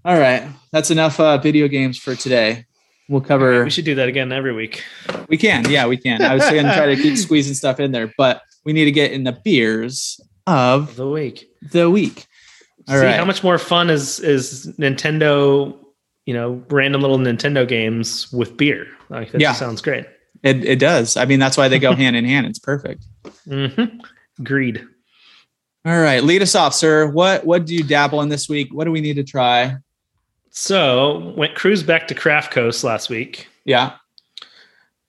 All 0.04 0.18
right, 0.18 0.44
that's 0.72 0.90
enough 0.90 1.18
uh, 1.20 1.36
video 1.38 1.66
games 1.68 1.98
for 1.98 2.14
today. 2.14 2.64
We'll 3.08 3.20
cover. 3.20 3.64
We 3.64 3.70
should 3.70 3.84
do 3.84 3.94
that 3.96 4.08
again 4.08 4.32
every 4.32 4.52
week. 4.52 4.82
We 5.28 5.36
can. 5.36 5.68
Yeah, 5.70 5.86
we 5.86 5.96
can. 5.96 6.22
I 6.22 6.34
was 6.34 6.42
going 6.44 6.64
to 6.66 6.74
try 6.74 6.86
to 6.86 6.96
keep 7.00 7.16
squeezing 7.16 7.54
stuff 7.54 7.78
in 7.80 7.92
there, 7.92 8.12
but 8.18 8.42
we 8.66 8.72
need 8.74 8.84
to 8.84 8.90
get 8.92 9.12
in 9.12 9.24
the 9.24 9.32
beers 9.32 10.20
of 10.46 10.96
the 10.96 11.08
week. 11.08 11.48
the 11.72 11.88
week. 11.88 12.26
All 12.88 12.96
See 12.98 13.04
right. 13.06 13.16
how 13.16 13.24
much 13.24 13.42
more 13.42 13.56
fun 13.58 13.88
is 13.88 14.20
is 14.20 14.66
Nintendo, 14.78 15.76
you 16.26 16.34
know, 16.34 16.62
random 16.68 17.00
little 17.00 17.18
Nintendo 17.18 17.66
games 17.66 18.30
with 18.32 18.56
beer. 18.56 18.86
Like 19.08 19.32
that 19.32 19.40
Yeah. 19.40 19.52
sounds 19.54 19.80
great. 19.80 20.04
It, 20.42 20.64
it 20.64 20.78
does. 20.78 21.16
I 21.16 21.24
mean, 21.24 21.38
that's 21.40 21.56
why 21.56 21.68
they 21.68 21.78
go 21.78 21.94
hand 21.96 22.14
in 22.16 22.24
hand. 22.24 22.46
It's 22.46 22.58
perfect. 22.58 23.04
hmm 23.44 23.66
Agreed. 24.38 24.84
All 25.86 25.98
right, 26.00 26.22
lead 26.22 26.42
us 26.42 26.54
off, 26.56 26.74
sir. 26.74 27.06
What 27.06 27.46
what 27.46 27.64
do 27.64 27.74
you 27.74 27.84
dabble 27.84 28.20
in 28.20 28.28
this 28.28 28.48
week? 28.48 28.74
What 28.74 28.84
do 28.84 28.90
we 28.90 29.00
need 29.00 29.14
to 29.16 29.24
try? 29.24 29.76
So 30.50 31.32
went 31.36 31.54
cruise 31.54 31.82
back 31.82 32.08
to 32.08 32.14
Craft 32.14 32.50
Coast 32.50 32.82
last 32.82 33.08
week, 33.08 33.46
Yeah. 33.64 33.92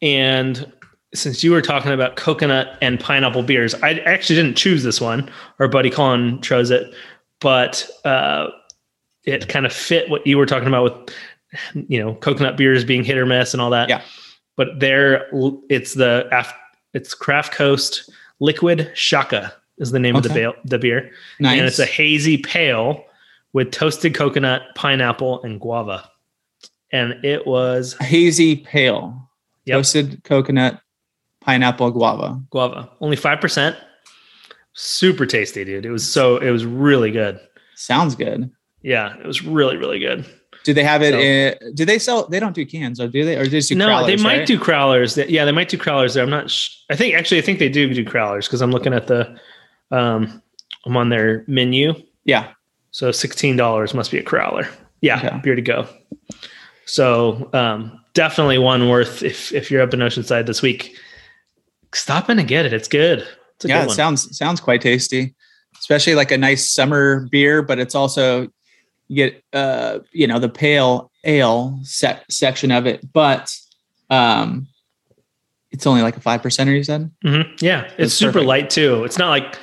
and 0.01 0.71
since 1.13 1.43
you 1.43 1.51
were 1.51 1.61
talking 1.61 1.91
about 1.91 2.15
coconut 2.15 2.77
and 2.81 2.99
pineapple 2.99 3.43
beers, 3.43 3.73
I 3.75 3.93
actually 3.99 4.35
didn't 4.35 4.57
choose 4.57 4.83
this 4.83 4.99
one. 4.99 5.29
Our 5.59 5.67
buddy 5.67 5.89
Colin 5.89 6.41
chose 6.41 6.69
it, 6.69 6.93
but 7.39 7.87
uh, 8.05 8.47
it 9.23 9.47
kind 9.47 9.65
of 9.65 9.73
fit 9.73 10.09
what 10.09 10.25
you 10.27 10.37
were 10.37 10.45
talking 10.45 10.67
about 10.67 10.83
with, 10.83 11.87
you 11.89 11.99
know, 11.99 12.15
coconut 12.15 12.57
beers 12.57 12.83
being 12.83 13.03
hit 13.03 13.17
or 13.17 13.25
miss 13.25 13.53
and 13.53 13.61
all 13.61 13.69
that. 13.69 13.89
Yeah. 13.89 14.01
But 14.57 14.79
there, 14.79 15.27
it's 15.69 15.93
the 15.93 16.27
it's 16.93 17.13
Craft 17.13 17.53
Coast 17.53 18.09
Liquid 18.39 18.91
Shaka 18.95 19.53
is 19.77 19.91
the 19.91 19.99
name 19.99 20.15
of 20.15 20.23
the, 20.23 20.29
Okay. 20.29 20.39
bail- 20.39 20.55
the 20.65 20.79
beer, 20.79 21.11
Nice. 21.39 21.57
and 21.59 21.67
it's 21.67 21.79
a 21.79 21.85
hazy 21.85 22.37
pale 22.37 23.05
with 23.53 23.71
toasted 23.71 24.13
coconut, 24.15 24.63
pineapple, 24.75 25.41
and 25.43 25.59
guava, 25.61 26.09
and 26.91 27.23
it 27.23 27.45
was 27.45 27.95
hazy 28.01 28.55
pale, 28.57 29.29
Yep. 29.65 29.77
toasted 29.77 30.23
coconut, 30.23 30.81
pineapple, 31.47 31.89
guava. 31.91 32.39
guava, 32.51 32.89
only 33.01 33.15
five 33.15 33.39
percent. 33.41 33.75
Super 34.73 35.25
tasty, 35.25 35.65
dude. 35.65 35.85
It 35.85 35.89
was 35.91 36.07
so 36.07 36.37
it 36.37 36.51
was 36.51 36.65
really 36.65 37.09
good. 37.09 37.39
Sounds 37.75 38.15
good. 38.15 38.51
Yeah, 38.83 39.17
it 39.17 39.25
was 39.25 39.43
really 39.43 39.77
really 39.77 39.97
good. 39.99 40.25
Do 40.63 40.73
they 40.73 40.83
have 40.83 41.01
it? 41.01 41.13
So- 41.13 41.19
in, 41.19 41.73
do 41.75 41.85
they 41.85 41.97
sell? 41.97 42.27
They 42.27 42.39
don't 42.39 42.53
do 42.53 42.65
cans, 42.65 42.99
or 42.99 43.07
do 43.07 43.23
they? 43.25 43.37
Or 43.37 43.45
do 43.45 43.49
they 43.49 43.57
just 43.59 43.69
do 43.69 43.75
no, 43.75 44.05
they 44.05 44.17
might 44.17 44.39
right? 44.39 44.47
do 44.47 44.59
crowlers. 44.59 45.15
They- 45.15 45.27
Yeah, 45.29 45.45
they 45.45 45.51
might 45.53 45.69
do 45.69 45.77
crowlers. 45.77 46.13
There, 46.13 46.23
I'm 46.23 46.29
not. 46.29 46.51
Sh- 46.51 46.75
I 46.89 46.95
think 46.95 47.15
actually, 47.15 47.37
I 47.39 47.41
think 47.41 47.59
they 47.59 47.69
do 47.69 47.91
do 47.93 48.03
crowlers 48.05 48.43
because 48.45 48.61
I'm 48.61 48.71
looking 48.71 48.93
at 48.93 49.07
the. 49.07 49.39
Um, 49.91 50.41
I'm 50.85 50.95
on 50.97 51.09
their 51.09 51.43
menu, 51.47 51.93
Yeah. 52.25 52.49
so 52.91 53.11
sixteen 53.11 53.55
dollars 53.55 53.93
must 53.93 54.11
be 54.11 54.17
a 54.19 54.23
crowler. 54.23 54.67
Yeah, 55.01 55.17
Okay. 55.17 55.39
beer 55.43 55.55
to 55.55 55.61
go. 55.61 55.87
So 56.85 57.49
um, 57.53 57.99
definitely 58.13 58.57
one 58.57 58.89
worth 58.89 59.23
if 59.23 59.51
if 59.53 59.71
you're 59.71 59.81
up 59.81 59.93
in 59.93 59.99
Oceanside 60.01 60.45
this 60.45 60.61
week, 60.61 60.97
stop 61.93 62.29
in 62.29 62.39
and 62.39 62.47
get 62.47 62.65
it. 62.65 62.73
It's 62.73 62.87
good. 62.87 63.27
It's 63.55 63.65
a 63.65 63.67
yeah, 63.69 63.83
good 63.85 63.91
it 63.91 63.95
sounds 63.95 64.37
sounds 64.37 64.59
quite 64.61 64.81
tasty, 64.81 65.35
especially 65.79 66.15
like 66.15 66.31
a 66.31 66.37
nice 66.37 66.69
summer 66.69 67.27
beer. 67.31 67.61
But 67.61 67.79
it's 67.79 67.95
also 67.95 68.47
you 69.07 69.15
get 69.15 69.43
uh 69.53 69.99
you 70.11 70.27
know 70.27 70.39
the 70.39 70.49
pale 70.49 71.11
ale 71.23 71.79
sec- 71.83 72.25
section 72.29 72.71
of 72.71 72.85
it, 72.85 73.11
but 73.13 73.53
um 74.09 74.67
it's 75.71 75.85
only 75.85 76.01
like 76.01 76.15
a 76.17 76.21
five 76.21 76.41
percenter. 76.41 76.75
You 76.75 76.83
said 76.83 77.11
Mhm. 77.25 77.61
Yeah, 77.61 77.85
it's 77.85 77.97
That's 77.97 78.13
super 78.13 78.31
perfect. 78.33 78.47
light 78.47 78.69
too. 78.69 79.03
It's 79.03 79.17
not 79.17 79.29
like 79.29 79.57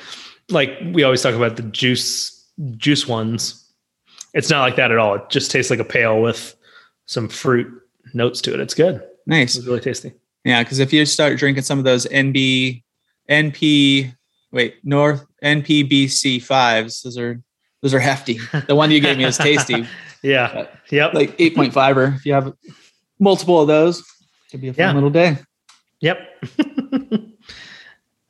like 0.49 0.77
we 0.93 1.03
always 1.03 1.21
talk 1.21 1.33
about 1.35 1.55
the 1.55 1.63
juice 1.63 2.47
juice 2.77 3.07
ones. 3.07 3.61
It's 4.33 4.49
not 4.49 4.61
like 4.61 4.75
that 4.75 4.91
at 4.91 4.97
all. 4.97 5.15
It 5.15 5.29
just 5.29 5.49
tastes 5.51 5.69
like 5.71 5.79
a 5.79 5.85
pale 5.85 6.21
with 6.21 6.55
some 7.05 7.29
fruit 7.29 7.67
notes 8.13 8.41
to 8.41 8.53
it. 8.53 8.59
It's 8.59 8.73
good. 8.73 9.01
nice. 9.25 9.55
It's 9.55 9.65
really 9.65 9.79
tasty. 9.79 10.13
Yeah, 10.45 10.63
because 10.63 10.79
if 10.79 10.93
you 10.93 11.05
start 11.05 11.37
drinking 11.37 11.63
some 11.63 11.79
of 11.79 11.83
those 11.85 12.05
NB, 12.05 12.83
NP, 13.29 14.13
wait, 14.51 14.75
North 14.83 15.25
NPBC 15.43 16.41
fives, 16.43 17.01
those 17.01 17.17
are 17.17 17.41
those 17.81 17.93
are 17.93 17.99
hefty. 17.99 18.39
The 18.67 18.75
one 18.75 18.89
you 18.91 18.99
gave 18.99 19.17
me 19.17 19.25
is 19.25 19.37
tasty, 19.37 19.85
Yeah. 20.23 20.51
But- 20.53 20.71
Yep. 20.91 21.13
like 21.15 21.35
eight 21.39 21.55
point 21.55 21.73
fiver. 21.73 22.13
If 22.15 22.25
you 22.25 22.33
have 22.33 22.53
multiple 23.19 23.59
of 23.61 23.67
those, 23.67 24.03
could 24.51 24.61
be 24.61 24.67
a 24.69 24.73
fun 24.73 24.79
Yeah. 24.85 24.93
little 24.93 25.09
day. 25.09 25.37
Yep. 26.01 26.17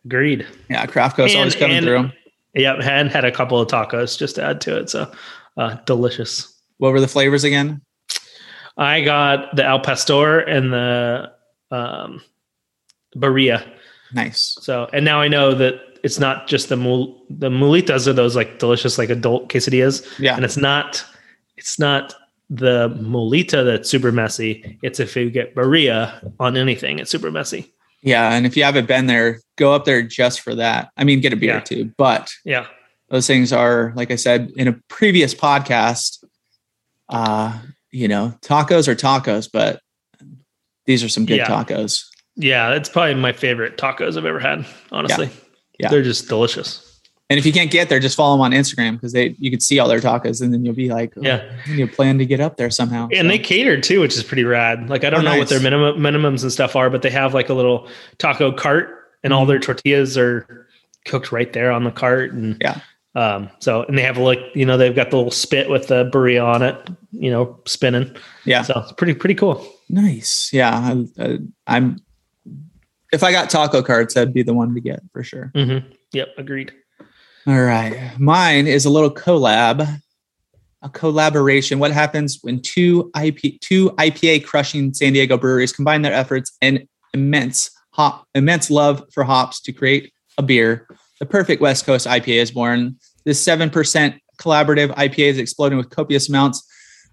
Agreed. 0.05 0.45
Yeah, 0.69 0.85
Craft 0.85 1.17
Coast 1.17 1.33
And- 1.33 1.39
always 1.39 1.55
coming 1.55 1.77
and- 1.77 1.85
through. 1.85 2.11
Yep. 2.53 2.77
And 2.83 3.09
had 3.09 3.25
a 3.25 3.31
couple 3.31 3.59
of 3.59 3.67
tacos 3.67 4.17
just 4.17 4.35
to 4.35 4.43
add 4.43 4.61
to 4.61 4.77
it. 4.77 4.89
So 4.89 5.11
uh, 5.57 5.75
delicious. 5.85 6.53
What 6.77 6.93
were 6.93 7.01
the 7.01 7.07
flavors 7.07 7.43
again? 7.43 7.81
I 8.77 9.01
got 9.01 9.53
the 9.57 9.65
al 9.65 9.79
pastor 9.81 10.39
and 10.39 10.71
the 10.71 11.31
um, 11.71 12.21
birria. 13.15 13.67
Nice. 14.13 14.57
So, 14.61 14.89
and 14.93 15.03
now 15.05 15.21
I 15.21 15.27
know 15.27 15.53
that 15.55 15.75
it's 16.03 16.19
not 16.19 16.47
just 16.47 16.69
the 16.69 16.75
mul- 16.77 17.23
the 17.29 17.49
mulitas 17.49 18.07
are 18.07 18.13
those 18.13 18.35
like 18.35 18.59
delicious 18.59 18.97
like 18.97 19.09
adult 19.09 19.49
quesadillas, 19.49 20.07
Yeah. 20.19 20.35
and 20.35 20.45
it's 20.45 20.57
not 20.57 21.03
it's 21.57 21.79
not 21.79 22.13
the 22.49 22.89
mulita 22.89 23.65
that's 23.65 23.89
super 23.89 24.11
messy. 24.11 24.77
It's 24.83 24.99
if 24.99 25.15
you 25.15 25.29
get 25.31 25.55
birria 25.55 26.31
on 26.39 26.55
anything, 26.57 26.99
it's 26.99 27.09
super 27.09 27.31
messy. 27.31 27.73
Yeah, 28.03 28.33
and 28.33 28.45
if 28.45 28.55
you 28.55 28.63
haven't 28.63 28.87
been 28.87 29.07
there, 29.07 29.39
go 29.55 29.73
up 29.73 29.85
there 29.85 30.03
just 30.03 30.41
for 30.41 30.53
that. 30.53 30.89
I 30.95 31.03
mean, 31.03 31.21
get 31.21 31.33
a 31.33 31.35
beer 31.35 31.55
Yeah. 31.55 31.59
too, 31.61 31.91
but 31.97 32.29
Yeah, 32.43 32.67
those 33.09 33.25
things 33.25 33.51
are 33.51 33.91
like 33.95 34.11
I 34.11 34.15
said 34.15 34.51
in 34.55 34.67
a 34.67 34.73
previous 34.89 35.33
podcast. 35.33 36.23
Uh, 37.09 37.57
you 37.91 38.07
know, 38.07 38.37
tacos 38.41 38.87
are 38.87 38.95
tacos, 38.95 39.49
but 39.51 39.79
these 40.85 41.03
are 41.03 41.09
some 41.09 41.25
good 41.25 41.37
Yeah. 41.37 41.47
tacos. 41.47 42.03
yeah, 42.35 42.73
it's 42.73 42.89
probably 42.89 43.15
my 43.15 43.31
favorite 43.31 43.77
tacos 43.77 44.17
I've 44.17 44.25
ever 44.25 44.39
had. 44.39 44.65
Honestly, 44.91 45.29
Yeah. 45.79 45.89
they're 45.89 46.03
just 46.03 46.27
delicious. 46.27 46.81
And 47.29 47.39
if 47.39 47.45
you 47.45 47.51
can't 47.51 47.71
get 47.71 47.89
there, 47.89 47.99
just 47.99 48.15
follow 48.15 48.35
them 48.35 48.41
on 48.41 48.51
Instagram 48.51 48.93
because 48.93 49.11
they 49.13 49.35
you 49.39 49.49
can 49.49 49.59
see 49.59 49.79
all 49.79 49.87
their 49.87 49.99
tacos, 49.99 50.41
and 50.43 50.53
then 50.53 50.63
you'll 50.63 50.75
be 50.75 50.89
like, 50.89 51.13
oh, 51.17 51.21
Yeah. 51.23 51.41
you 51.67 51.87
plan 51.87 52.19
to 52.19 52.25
get 52.25 52.39
up 52.39 52.57
there 52.57 52.69
somehow. 52.69 53.07
And 53.11 53.25
So, 53.25 53.27
they 53.29 53.39
cater 53.39 53.81
too, 53.81 54.01
which 54.01 54.15
is 54.15 54.21
pretty 54.23 54.43
rad. 54.43 54.89
Like 54.89 55.03
I 55.03 55.09
don't 55.09 55.21
Oh, 55.25 55.31
know 55.31 55.37
what 55.39 55.47
their 55.49 55.59
minimum 55.59 55.97
minimums 55.99 56.43
and 56.43 56.51
stuff 56.51 56.75
are, 56.75 56.89
but 56.91 57.01
they 57.01 57.09
have 57.09 57.33
like 57.33 57.49
a 57.49 57.53
little 57.55 57.87
taco 58.19 58.51
cart, 58.51 58.89
and 59.23 59.33
all 59.33 59.45
Mhm. 59.45 59.47
their 59.47 59.59
tortillas 59.59 60.17
are 60.19 60.67
cooked 61.05 61.31
right 61.31 61.51
there 61.51 61.71
on 61.71 61.83
the 61.83 61.89
cart. 61.91 62.31
And 62.33 62.57
Yeah. 62.61 62.77
um, 63.15 63.49
so 63.59 63.83
and 63.83 63.97
they 63.97 64.03
have 64.03 64.19
like 64.19 64.39
you 64.53 64.65
know 64.65 64.77
they've 64.77 64.95
got 64.95 65.09
the 65.09 65.17
little 65.17 65.31
spit 65.31 65.67
with 65.67 65.87
the 65.87 66.05
burrito 66.05 66.45
on 66.45 66.61
it, 66.61 66.75
you 67.11 67.31
know, 67.31 67.59
spinning. 67.65 68.11
yeah, 68.43 68.61
So 68.61 68.81
it's 68.83 68.91
pretty 68.91 69.15
pretty 69.15 69.35
cool. 69.35 69.65
Nice. 69.89 70.51
Yeah, 70.53 70.71
I, 71.19 71.37
I'm. 71.67 71.97
If 73.13 73.23
I 73.23 73.31
got 73.31 73.49
taco 73.49 73.81
cards, 73.81 74.13
that'd 74.13 74.33
be 74.33 74.43
the 74.43 74.53
one 74.53 74.73
to 74.73 74.81
get 74.81 74.99
for 75.13 75.23
sure. 75.23 75.51
hmm 75.55 75.77
Yep, 76.13 76.29
agreed. 76.37 76.73
All 77.47 77.61
right. 77.61 78.17
Mine 78.19 78.67
is 78.67 78.85
a 78.85 78.89
little 78.89 79.13
collab, 79.13 80.01
a 80.81 80.89
collaboration. 80.89 81.79
What 81.79 81.91
happens 81.91 82.39
when 82.41 82.61
two 82.61 83.11
IP 83.21 83.59
two 83.61 83.91
IPA 83.91 84.45
crushing 84.45 84.93
San 84.93 85.13
Diego 85.13 85.37
breweries 85.37 85.71
combine 85.71 86.01
their 86.01 86.13
efforts 86.13 86.55
and 86.61 86.87
immense 87.13 87.69
hop 87.91 88.27
immense 88.35 88.69
love 88.69 89.03
for 89.13 89.23
hops 89.23 89.61
to 89.61 89.71
create 89.71 90.11
a 90.37 90.43
beer? 90.43 90.87
The 91.19 91.25
perfect 91.25 91.61
West 91.61 91.85
Coast 91.85 92.07
IPA 92.07 92.41
is 92.41 92.51
born. 92.51 92.97
This 93.23 93.43
7% 93.45 94.19
collaborative 94.37 94.93
IPA 94.95 95.27
is 95.29 95.37
exploding 95.37 95.77
with 95.77 95.89
copious 95.89 96.27
amounts 96.27 96.67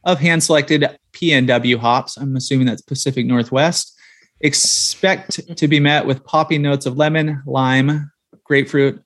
of 0.05 0.19
hand 0.21 0.43
selected 0.43 0.99
PNW 1.13 1.77
hops. 1.79 2.17
I'm 2.17 2.37
assuming 2.37 2.67
that's 2.67 2.83
Pacific 2.83 3.27
Northwest. 3.27 3.99
Expect 4.41 5.57
to 5.57 5.69
be 5.69 5.79
met 5.79 6.07
with 6.07 6.25
poppy 6.25 6.59
notes 6.59 6.87
of 6.87 6.97
lemon, 6.97 7.43
lime, 7.47 8.11
grapefruit, 8.45 9.03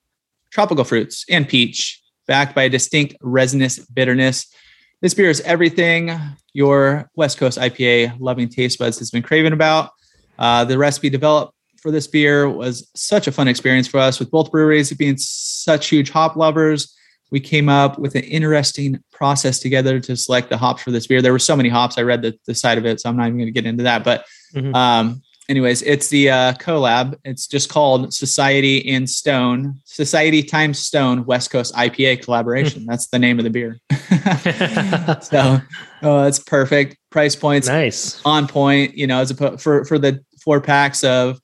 tropical 0.51 0.85
fruits, 0.85 1.25
and 1.29 1.49
peach. 1.49 2.03
backed 2.27 2.55
by 2.57 2.65
a 2.65 2.69
distinct 2.69 3.15
resinous 3.21 3.79
bitterness. 3.79 4.53
This 5.01 5.15
beer 5.15 5.31
is 5.31 5.41
everything 5.43 6.11
your 6.55 7.09
West 7.15 7.39
Coast 7.39 7.59
IPA 7.59 8.17
loving 8.19 8.49
taste 8.49 8.79
buds 8.79 8.99
has 8.99 9.11
been 9.11 9.23
craving 9.23 9.53
about. 9.53 9.91
Uh, 10.39 10.65
the 10.65 10.79
recipe 10.79 11.09
developed 11.11 11.55
for 11.81 11.91
this 11.91 12.07
beer 12.07 12.49
was 12.49 12.91
such 12.97 13.29
a 13.29 13.33
fun 13.33 13.47
experience 13.47 13.87
for 13.87 13.99
us 13.99 14.19
with 14.19 14.31
both 14.31 14.51
breweries 14.51 14.93
being 14.95 15.17
such 15.19 15.89
huge 15.89 16.11
hop 16.11 16.35
lovers. 16.35 16.97
We 17.31 17.41
came 17.41 17.69
up 17.69 17.99
with 17.99 18.15
an 18.15 18.23
interesting 18.25 19.03
process 19.13 19.59
together 19.59 19.99
to 20.01 20.17
select 20.17 20.49
the 20.49 20.57
hops 20.57 20.83
for 20.83 20.91
this 20.93 21.07
beer. 21.07 21.21
There 21.21 21.33
were 21.33 21.39
so 21.39 21.57
many 21.57 21.69
hops. 21.69 21.99
I 21.99 22.03
read 22.03 22.23
the, 22.23 22.39
the 22.47 22.55
side 22.55 22.79
of 22.79 22.87
it, 22.87 23.01
so 23.01 23.09
I'm 23.09 23.17
not 23.17 23.27
even 23.27 23.39
going 23.39 23.47
to 23.47 23.53
get 23.53 23.67
into 23.67 23.83
that. 23.85 24.05
But 24.05 24.25
Mhm. 24.55 24.75
um, 24.75 25.23
anyways, 25.49 25.83
it's 25.83 26.09
the 26.09 26.31
uh, 26.31 26.53
collab. 26.55 27.17
It's 27.25 27.47
just 27.49 27.69
called 27.69 28.15
Society 28.15 28.89
and 28.91 29.11
Stone, 29.11 29.81
Society 29.85 30.43
times 30.43 30.79
Stone 30.79 31.25
West 31.27 31.51
Coast 31.51 31.75
IPA 31.75 32.23
collaboration. 32.23 32.87
That's 32.87 33.09
the 33.09 33.19
name 33.19 33.39
of 33.39 33.45
the 33.45 33.51
beer. 33.51 33.79
so 35.21 35.61
oh, 36.03 36.25
it's 36.25 36.39
perfect. 36.39 36.97
Price 37.11 37.35
points 37.37 37.69
nice. 37.69 38.21
on 38.25 38.47
point. 38.47 38.97
You 38.97 39.07
know, 39.07 39.19
as 39.21 39.31
a 39.31 39.59
for 39.59 39.85
for 39.85 39.99
the 39.99 40.25
four 40.43 40.61
packs 40.61 41.03
of 41.03 41.41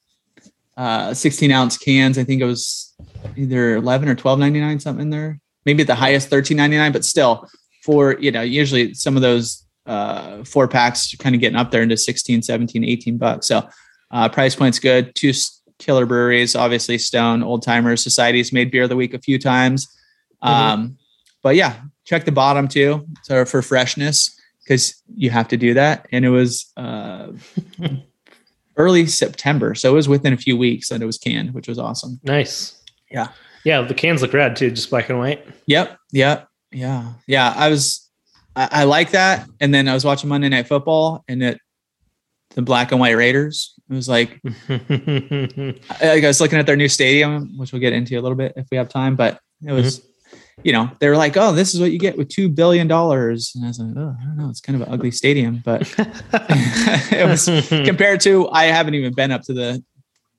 uh, 0.77 1.13
16 1.13 1.51
ounce 1.51 1.77
cans, 1.77 2.19
I 2.19 2.25
think 2.25 2.41
it 2.41 2.47
was 2.47 2.95
either 3.37 3.77
11 3.77 4.09
or 4.09 4.15
12.99 4.15 4.81
something 4.81 5.03
in 5.03 5.11
there. 5.11 5.39
Maybe 5.65 5.83
at 5.83 5.87
the 5.87 5.95
highest 5.95 6.31
13.99, 6.31 6.93
but 6.93 7.05
still 7.05 7.49
for 7.83 8.17
you 8.21 8.31
know 8.31 8.43
usually 8.43 8.95
some 8.95 9.17
of 9.17 9.23
those 9.23 9.65
uh, 9.87 10.45
four 10.45 10.69
packs 10.69 11.15
kind 11.17 11.35
of 11.35 11.41
getting 11.41 11.59
up 11.59 11.71
there 11.71 11.83
into 11.83 11.97
16, 11.97 12.43
17, 12.43 12.85
18 12.85 13.19
bucks. 13.19 13.47
So 13.47 13.69
uh, 14.11 14.29
price 14.29 14.55
point's 14.55 14.79
good. 14.79 15.15
Two 15.15 15.33
killer 15.79 16.07
breweries, 16.07 16.55
obviously 16.55 16.99
Stone, 16.99 17.43
Old 17.43 17.63
Timers, 17.63 18.03
Society's 18.03 18.53
made 18.53 18.71
beer 18.71 18.85
of 18.85 18.89
the 18.89 18.97
week 18.97 19.15
a 19.15 19.19
few 19.19 19.39
times. 19.39 19.89
Um, 20.41 20.99
but 21.43 21.57
yeah, 21.57 21.81
check 22.05 22.25
the 22.25 22.33
bottom 22.33 22.69
too. 22.69 23.07
So 23.25 23.45
for 23.45 23.63
freshness, 23.63 24.39
because 24.63 25.03
you 25.15 25.31
have 25.31 25.49
to 25.49 25.57
do 25.57 25.75
that. 25.75 26.07
And 26.13 26.25
it 26.25 26.31
was 26.31 26.73
uh, 26.77 27.29
early 28.77 29.07
September, 29.07 29.75
so 29.75 29.91
it 29.91 29.95
was 29.95 30.09
within 30.09 30.33
a 30.33 30.37
few 30.37 30.57
weeks 30.57 30.89
that 30.89 31.03
it 31.03 31.07
was 31.07 31.19
canned, 31.19 31.55
which 31.55 31.69
was 31.69 31.79
awesome. 31.79 32.21
Nice. 32.23 32.81
Yeah. 33.11 33.29
Yeah. 33.65 33.83
The 33.83 33.95
cans 33.95 34.23
look 34.23 34.33
rad 34.33 34.57
too, 34.57 34.71
just 34.71 34.91
black 34.91 35.09
and 35.09 35.19
white. 35.19 35.47
Yep. 35.67 35.97
Yep. 36.13 36.49
Yeah. 36.73 37.13
Yeah. 37.27 37.53
I 37.57 37.69
was, 37.69 38.11
I, 38.57 38.69
I 38.71 38.85
like 38.85 39.11
that. 39.13 39.49
And 39.61 39.73
then 39.75 39.89
I 39.89 39.95
was 39.95 40.05
watching 40.05 40.29
Monday 40.29 40.49
Night 40.49 40.67
Football 40.69 41.25
and 41.29 41.43
it, 41.43 41.59
the 42.55 42.63
black 42.63 42.93
and 42.93 43.01
white 43.01 43.17
Raiders. 43.17 43.75
It 43.89 43.95
was 43.95 44.09
like, 44.09 44.41
I, 44.69 45.75
I 46.03 46.21
was 46.23 46.41
looking 46.41 46.59
at 46.59 46.67
their 46.67 46.77
new 46.77 46.89
stadium, 46.89 47.57
which 47.57 47.73
we'll 47.73 47.81
get 47.81 47.93
into 47.93 48.19
a 48.19 48.21
little 48.21 48.37
bit 48.37 48.53
if 48.57 48.67
we 48.71 48.77
have 48.77 48.89
time, 48.89 49.17
but 49.17 49.41
it 49.67 49.73
was, 49.73 50.07
you 50.63 50.73
know, 50.73 50.91
they 50.99 51.09
were 51.09 51.17
like, 51.17 51.37
oh, 51.37 51.53
this 51.53 51.75
is 51.75 51.81
what 51.81 51.93
you 51.93 51.99
get 51.99 52.17
with 52.17 52.29
$2 52.29 52.55
billion. 52.55 52.91
And 52.91 52.93
I 52.93 53.27
was 53.31 53.55
like, 53.55 53.97
oh, 53.97 54.17
I 54.21 54.25
don't 54.25 54.37
know. 54.37 54.51
It's 54.51 54.61
kind 54.61 54.81
of 54.81 54.87
an 54.87 54.93
ugly 54.93 55.11
stadium, 55.11 55.63
but 55.65 55.83
it 55.99 57.27
was 57.27 57.47
compared 57.69 58.21
to, 58.23 58.49
I 58.51 58.65
haven't 58.65 58.95
even 58.95 59.15
been 59.15 59.31
up 59.31 59.43
to 59.43 59.53
the 59.53 59.85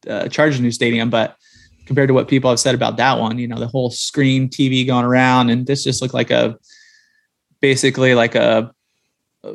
uh, 0.08 0.28
Chargers 0.28 0.60
new 0.60 0.72
stadium, 0.72 1.10
but 1.10 1.36
compared 1.86 2.08
to 2.08 2.14
what 2.14 2.28
people 2.28 2.50
have 2.50 2.60
said 2.60 2.76
about 2.76 2.98
that 2.98 3.20
one, 3.20 3.38
you 3.40 3.48
know, 3.48 3.58
the 3.60 3.68
whole 3.68 3.90
screen 3.92 4.50
TV 4.50 4.86
going 4.86 5.06
around 5.06 5.50
and 5.50 5.66
this 5.68 5.84
just 5.84 6.02
looked 6.02 6.14
like 6.14 6.32
a, 6.32 6.58
basically 7.62 8.16
like 8.16 8.36
a, 8.36 8.72
a 9.44 9.54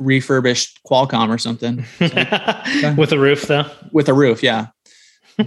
refurbished 0.00 0.80
Qualcomm 0.84 1.28
or 1.28 1.38
something 1.38 1.84
with 2.96 3.12
a 3.12 3.18
roof 3.18 3.42
though. 3.42 3.64
with 3.92 4.08
a 4.08 4.14
roof. 4.14 4.42
Yeah. 4.42 4.66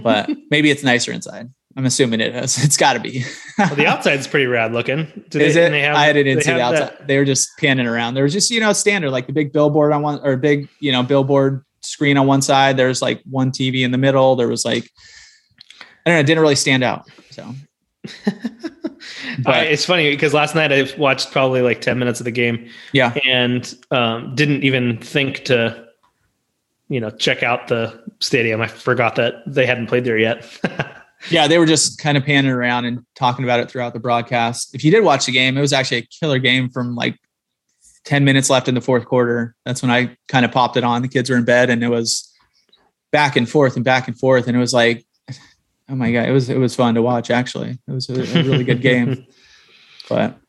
But 0.02 0.30
maybe 0.50 0.70
it's 0.70 0.82
nicer 0.82 1.12
inside. 1.12 1.50
I'm 1.76 1.86
assuming 1.86 2.20
it 2.20 2.34
is. 2.34 2.62
It's 2.64 2.76
got 2.76 2.94
to 2.94 3.00
be. 3.00 3.24
Well, 3.58 3.74
the 3.76 3.86
outside's 3.86 4.26
pretty 4.26 4.46
rad 4.46 4.72
looking. 4.72 5.06
Do 5.30 5.38
Is 5.38 5.56
it? 5.56 5.70
they 5.70 5.82
have- 5.82 5.96
I 5.96 6.12
didn't 6.12 6.36
they 6.38 6.42
see 6.42 6.52
the 6.52 6.60
outside. 6.60 6.80
that- 6.98 7.06
They 7.06 7.16
were 7.18 7.24
just 7.24 7.48
panning 7.58 7.86
around. 7.86 8.14
There 8.14 8.24
was 8.24 8.32
just, 8.32 8.50
you 8.50 8.60
know, 8.60 8.72
standard, 8.72 9.10
like 9.10 9.26
the 9.26 9.32
big 9.32 9.52
billboard 9.52 9.92
on 9.92 10.02
one 10.02 10.20
or 10.24 10.36
big, 10.36 10.68
you 10.80 10.90
know, 10.92 11.02
billboard 11.02 11.64
screen 11.82 12.16
on 12.16 12.26
one 12.26 12.42
side. 12.42 12.76
There's 12.76 13.00
like 13.00 13.22
one 13.28 13.52
TV 13.52 13.82
in 13.84 13.90
the 13.92 13.98
middle. 13.98 14.34
There 14.36 14.48
was 14.48 14.64
like, 14.64 14.90
I 16.04 16.10
don't 16.10 16.16
know, 16.16 16.20
it 16.20 16.26
didn't 16.26 16.40
really 16.40 16.56
stand 16.56 16.82
out. 16.82 17.08
So, 17.30 17.54
I- 19.46 19.64
it's 19.64 19.84
funny 19.84 20.10
because 20.10 20.34
last 20.34 20.54
night 20.54 20.72
I 20.72 20.88
watched 20.98 21.32
probably 21.32 21.62
like 21.62 21.80
10 21.80 21.98
minutes 21.98 22.20
of 22.20 22.24
the 22.24 22.30
game 22.30 22.68
yeah. 22.92 23.14
and 23.26 23.74
um, 23.90 24.34
didn't 24.34 24.64
even 24.64 24.98
think 24.98 25.44
to, 25.46 25.88
you 26.88 27.00
know, 27.00 27.10
check 27.10 27.42
out 27.42 27.68
the 27.68 28.02
stadium. 28.20 28.60
I 28.60 28.66
forgot 28.66 29.16
that 29.16 29.42
they 29.46 29.66
hadn't 29.66 29.86
played 29.86 30.04
there 30.04 30.18
yet. 30.18 30.46
Yeah. 31.28 31.46
They 31.46 31.58
were 31.58 31.66
just 31.66 31.98
kind 31.98 32.16
of 32.16 32.24
panning 32.24 32.50
around 32.50 32.86
and 32.86 33.04
talking 33.14 33.44
about 33.44 33.60
it 33.60 33.70
throughout 33.70 33.92
the 33.92 34.00
broadcast. 34.00 34.74
If 34.74 34.84
you 34.84 34.90
did 34.90 35.04
watch 35.04 35.26
the 35.26 35.32
game, 35.32 35.58
it 35.58 35.60
was 35.60 35.72
actually 35.72 35.98
a 35.98 36.06
killer 36.06 36.38
game 36.38 36.70
from 36.70 36.94
like 36.94 37.16
10 38.04 38.24
minutes 38.24 38.48
left 38.48 38.68
in 38.68 38.74
the 38.74 38.80
fourth 38.80 39.04
quarter. 39.04 39.54
That's 39.66 39.82
when 39.82 39.90
I 39.90 40.16
kind 40.28 40.44
of 40.44 40.52
popped 40.52 40.76
it 40.76 40.84
on. 40.84 41.02
The 41.02 41.08
kids 41.08 41.28
were 41.28 41.36
in 41.36 41.44
bed 41.44 41.68
and 41.68 41.84
it 41.84 41.88
was 41.88 42.34
back 43.12 43.36
and 43.36 43.48
forth 43.48 43.76
and 43.76 43.84
back 43.84 44.08
and 44.08 44.18
forth. 44.18 44.46
And 44.46 44.56
it 44.56 44.60
was 44.60 44.72
like, 44.72 45.04
oh 45.90 45.94
my 45.94 46.12
God, 46.12 46.28
it 46.28 46.32
was, 46.32 46.48
it 46.48 46.58
was 46.58 46.74
fun 46.74 46.94
to 46.94 47.02
watch 47.02 47.30
actually. 47.30 47.78
It 47.86 47.92
was 47.92 48.08
a, 48.08 48.14
a 48.14 48.42
really 48.42 48.64
good 48.64 48.80
game. 48.82 49.26
But 50.08 50.40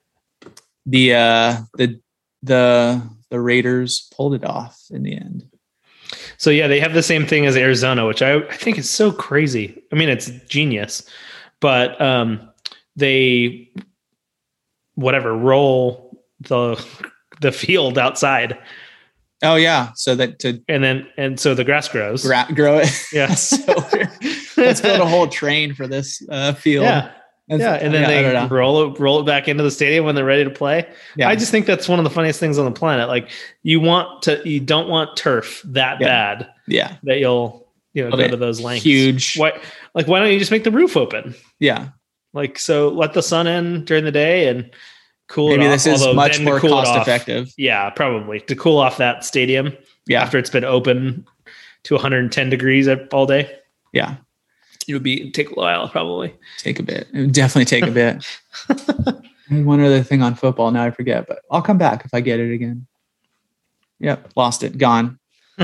the, 0.88 1.14
uh, 1.14 1.58
the, 1.76 2.02
the, 2.42 3.00
the 3.30 3.40
Raiders 3.40 4.10
pulled 4.18 4.34
it 4.34 4.44
off 4.44 4.82
in 4.90 5.04
the 5.04 5.16
end. 5.16 5.46
So 6.38 6.50
yeah, 6.50 6.66
they 6.66 6.80
have 6.80 6.96
the 6.96 7.04
same 7.04 7.28
thing 7.28 7.46
as 7.46 7.56
Arizona, 7.56 8.08
which 8.08 8.24
I, 8.24 8.38
I 8.38 8.56
think 8.56 8.80
is 8.80 8.90
so 8.90 9.12
crazy. 9.12 9.80
I 9.92 9.96
mean, 9.98 10.10
it's 10.10 10.32
genius, 10.50 11.08
but 11.60 12.02
um, 12.02 12.50
they 12.96 13.70
whatever 14.96 15.38
roll 15.38 16.24
the 16.40 16.84
the 17.42 17.52
field 17.52 18.00
outside, 18.00 18.58
Oh 19.44 19.56
yeah. 19.56 19.92
So 19.96 20.16
that 20.16 20.40
to 20.40 20.62
and 20.68 20.84
then 20.84 21.08
and 21.18 21.40
so 21.40 21.54
the 21.56 21.64
grass 21.64 21.88
grows. 21.88 22.24
gra- 22.24 22.48
grow 22.54 22.78
it. 22.78 22.90
Yeah. 23.12 23.34
so. 23.36 23.74
Let's 24.62 24.82
build 24.82 25.00
a 25.02 25.06
whole 25.06 25.28
train 25.28 25.74
for 25.74 25.88
this 25.88 26.22
uh, 26.30 26.54
field. 26.54 26.84
yeah, 26.86 27.12
yeah, 27.48 27.74
and 27.76 27.94
then 27.94 28.10
yeah, 28.10 28.46
they 28.48 28.56
roll 28.56 28.92
it 28.94 29.00
roll 29.00 29.20
it 29.20 29.26
back 29.26 29.48
into 29.48 29.64
the 29.64 29.72
stadium 29.72 30.06
when 30.06 30.16
they're 30.16 30.24
ready 30.26 30.44
to 30.44 30.50
play. 30.50 30.88
Yeah. 31.16 31.28
I 31.28 31.36
just 31.36 31.52
think 31.52 31.66
that's 31.66 31.90
one 31.90 32.00
of 32.00 32.04
the 32.04 32.10
funniest 32.10 32.40
things 32.40 32.58
on 32.58 32.66
the 32.66 32.72
planet. 32.72 33.08
Like 33.10 33.30
you 33.64 33.80
want 33.82 34.22
to, 34.24 34.42
you 34.48 34.60
don't 34.60 34.88
want 34.88 35.18
turf 35.18 35.62
that 35.66 36.00
Yeah. 36.00 36.08
bad 36.08 36.50
yeah. 36.68 36.96
that 37.04 37.20
you'll 37.20 37.68
you 37.94 38.10
know 38.10 38.16
go 38.16 38.28
to 38.28 38.38
those 38.38 38.62
lengths. 38.62 38.86
Huge. 38.86 39.36
Why, 39.38 39.60
like 39.94 40.08
why 40.08 40.20
don't 40.20 40.32
you 40.32 40.40
just 40.40 40.52
make 40.52 40.64
the 40.64 40.72
roof 40.72 40.96
open? 40.96 41.36
Yeah. 41.60 41.90
Like 42.34 42.58
so, 42.58 42.88
let 42.90 43.14
the 43.14 43.22
sun 43.22 43.48
in 43.48 43.84
during 43.84 44.06
the 44.06 44.12
day 44.12 44.48
and 44.48 44.72
cool 45.28 45.50
Maybe 45.50 45.64
it 45.66 45.68
off. 45.68 45.74
this 45.74 45.88
is 45.88 46.02
Although 46.02 46.14
much 46.14 46.40
more 46.40 46.60
cool 46.62 46.70
cost 46.70 46.96
effective. 46.96 47.52
Yeah, 47.58 47.90
probably 47.90 48.40
to 48.42 48.56
cool 48.56 48.78
off 48.78 48.96
that 48.98 49.26
stadium 49.26 49.76
Yeah. 50.08 50.22
after 50.22 50.38
it's 50.38 50.50
been 50.50 50.64
open 50.64 51.26
to 51.84 51.96
110 51.96 52.50
degrees 52.50 52.88
all 53.12 53.26
day. 53.26 53.54
Yeah. 53.92 54.16
It 54.92 54.96
would 54.96 55.04
be 55.04 55.32
take 55.32 55.50
a 55.52 55.54
while 55.54 55.88
probably. 55.88 56.36
Take 56.58 56.80
a 56.80 56.84
bit. 56.84 57.08
It 57.14 57.22
would 57.22 57.32
definitely 57.32 57.64
take 57.64 57.88
a 57.88 57.92
bit. 57.92 58.26
One 59.66 59.80
other 59.80 60.04
thing 60.04 60.22
on 60.22 60.36
football. 60.36 60.70
Now 60.72 60.84
I 60.84 60.92
forget, 60.92 61.28
but 61.28 61.40
I'll 61.50 61.62
come 61.62 61.78
back 61.78 62.04
if 62.04 62.14
I 62.14 62.20
get 62.20 62.42
it 62.42 62.54
again. 62.54 62.88
Yep. 64.00 64.34
Lost 64.36 64.64
it. 64.64 64.78
Gone. 64.78 65.18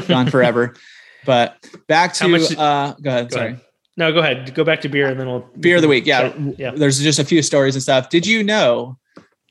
Gone 0.07 0.29
forever. 0.29 0.75
But 1.25 1.57
back 1.89 2.13
to 2.13 2.27
much- 2.29 2.55
uh 2.55 2.95
go 3.01 3.09
ahead. 3.09 3.29
Go 3.31 3.35
sorry. 3.35 3.47
ahead. 3.49 3.61
No, 3.97 4.13
go 4.13 4.19
ahead. 4.19 4.53
Go 4.53 4.63
back 4.63 4.79
to 4.81 4.87
beer 4.87 5.07
and 5.09 5.19
then 5.19 5.27
we'll 5.27 5.45
Beer 5.59 5.75
of 5.75 5.81
the 5.81 5.89
week. 5.89 6.05
Yeah. 6.05 6.31
Yeah. 6.57 6.71
There's 6.71 7.01
just 7.01 7.19
a 7.19 7.25
few 7.25 7.41
stories 7.41 7.75
and 7.75 7.83
stuff. 7.83 8.07
Did 8.07 8.25
you 8.25 8.43
know? 8.43 8.97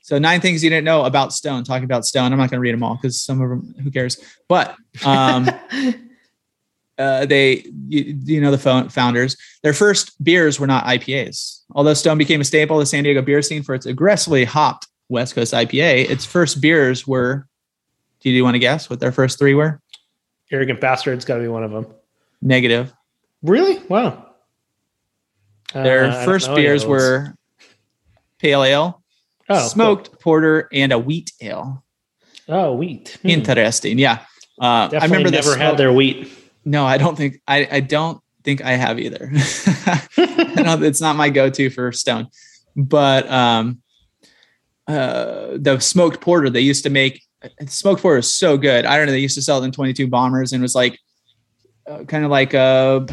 So 0.01 0.17
nine 0.17 0.41
things 0.41 0.63
you 0.63 0.71
didn't 0.71 0.85
know 0.85 1.03
about 1.05 1.33
Stone. 1.33 1.65
Talking 1.65 1.83
about 1.83 2.03
Stone. 2.05 2.31
I'm 2.31 2.39
not 2.39 2.49
going 2.49 2.57
to 2.57 2.61
read 2.61 2.73
them 2.73 2.81
all 2.81 2.95
because 2.95 3.21
some 3.21 3.41
of 3.41 3.49
them, 3.49 3.75
who 3.83 3.91
cares? 3.91 4.17
But 4.47 4.75
um, 5.05 5.49
uh, 6.97 7.25
they, 7.25 7.65
you, 7.87 8.17
you 8.25 8.41
know, 8.41 8.51
the 8.51 8.89
founders, 8.89 9.37
their 9.63 9.73
first 9.73 10.21
beers 10.23 10.59
were 10.59 10.67
not 10.67 10.85
IPAs. 10.85 11.61
Although 11.71 11.93
Stone 11.93 12.17
became 12.17 12.41
a 12.41 12.45
staple 12.45 12.77
of 12.77 12.81
the 12.81 12.85
San 12.85 13.03
Diego 13.03 13.21
beer 13.21 13.41
scene 13.41 13.63
for 13.63 13.75
its 13.75 13.85
aggressively 13.85 14.45
hopped 14.45 14.87
West 15.09 15.35
Coast 15.35 15.53
IPA, 15.53 16.09
its 16.09 16.25
first 16.25 16.61
beers 16.61 17.07
were. 17.07 17.47
Do 18.21 18.31
you 18.31 18.43
want 18.43 18.55
to 18.55 18.59
guess 18.59 18.89
what 18.89 18.99
their 18.99 19.11
first 19.11 19.37
three 19.37 19.53
were? 19.53 19.79
Arrogant 20.51 20.81
bastard's 20.81 21.23
got 21.23 21.35
to 21.35 21.41
be 21.41 21.47
one 21.47 21.63
of 21.63 21.71
them. 21.71 21.85
Negative. 22.41 22.91
Really? 23.43 23.79
Wow. 23.87 24.27
Uh, 25.73 25.83
Their 25.83 26.09
don't 26.09 26.25
first 26.25 26.53
beers 26.55 26.85
were 26.85 27.35
pale 28.39 28.63
ale, 28.63 29.03
oh, 29.49 29.59
cool. 29.59 29.69
smoked 29.69 30.19
porter, 30.19 30.67
and 30.71 30.91
a 30.91 30.99
wheat 30.99 31.31
ale. 31.41 31.83
Oh, 32.47 32.73
wheat. 32.73 33.17
Hmm. 33.21 33.29
Interesting. 33.29 33.99
Yeah. 33.99 34.19
Uh, 34.59 34.87
Definitely 34.87 34.99
I 34.99 35.05
remember 35.05 35.31
never 35.31 35.57
had 35.57 35.77
their 35.77 35.91
wheat. 35.93 36.31
No, 36.67 36.85
I 36.85 36.97
don't 36.97 37.15
think 37.15 37.39
I, 37.47 37.67
I 37.71 37.79
don't 37.79 38.21
think 38.43 38.61
I 38.63 38.71
have 38.73 38.99
either. 38.99 39.31
It's 40.17 41.01
not 41.01 41.15
my 41.15 41.29
go-to 41.29 41.69
for 41.69 41.91
stone. 41.91 42.27
But 42.75 43.29
um 43.31 43.81
uh 44.87 45.57
the 45.57 45.79
smoked 45.79 46.21
porter 46.21 46.49
they 46.49 46.61
used 46.61 46.83
to 46.83 46.89
make 46.89 47.21
smoked 47.67 48.01
porter 48.01 48.19
is 48.19 48.33
so 48.33 48.57
good. 48.57 48.85
I 48.85 48.97
don't 48.97 49.05
know, 49.05 49.11
they 49.13 49.19
used 49.19 49.35
to 49.35 49.41
sell 49.41 49.61
it 49.61 49.65
in 49.65 49.71
22 49.71 50.07
bombers 50.07 50.51
and 50.53 50.61
it 50.61 50.63
was 50.63 50.75
like 50.75 50.99
uh, 51.89 52.03
kind 52.03 52.25
of 52.25 52.31
like 52.31 52.53
a 52.53 53.05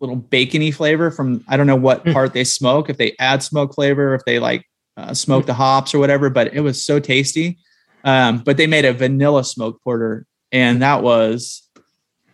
little 0.00 0.16
bacony 0.16 0.70
flavor 0.70 1.10
from 1.10 1.44
I 1.48 1.56
don't 1.56 1.66
know 1.66 1.76
what 1.76 2.02
Hmm. 2.02 2.12
part 2.12 2.32
they 2.32 2.44
smoke, 2.44 2.88
if 2.88 2.96
they 2.96 3.14
add 3.18 3.42
smoke 3.42 3.74
flavor, 3.74 4.14
if 4.14 4.22
they 4.24 4.38
like 4.38 4.64
uh, 4.96 5.12
smoke 5.14 5.46
the 5.46 5.54
hops 5.54 5.92
or 5.94 5.98
whatever, 5.98 6.30
but 6.30 6.52
it 6.54 6.60
was 6.60 6.84
so 6.84 6.98
tasty. 7.00 7.58
Um, 8.04 8.38
but 8.38 8.56
they 8.56 8.66
made 8.66 8.84
a 8.84 8.92
vanilla 8.94 9.44
smoked 9.44 9.82
porter, 9.84 10.26
and 10.52 10.80
that 10.82 11.02
was 11.02 11.68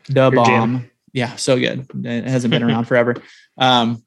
the 0.08 0.30
bomb. 0.30 0.90
Yeah, 1.12 1.36
so 1.36 1.58
good. 1.58 1.86
It 2.04 2.24
hasn't 2.24 2.50
been 2.50 2.62
around 2.62 2.84
forever. 2.88 3.16
Um, 3.56 4.02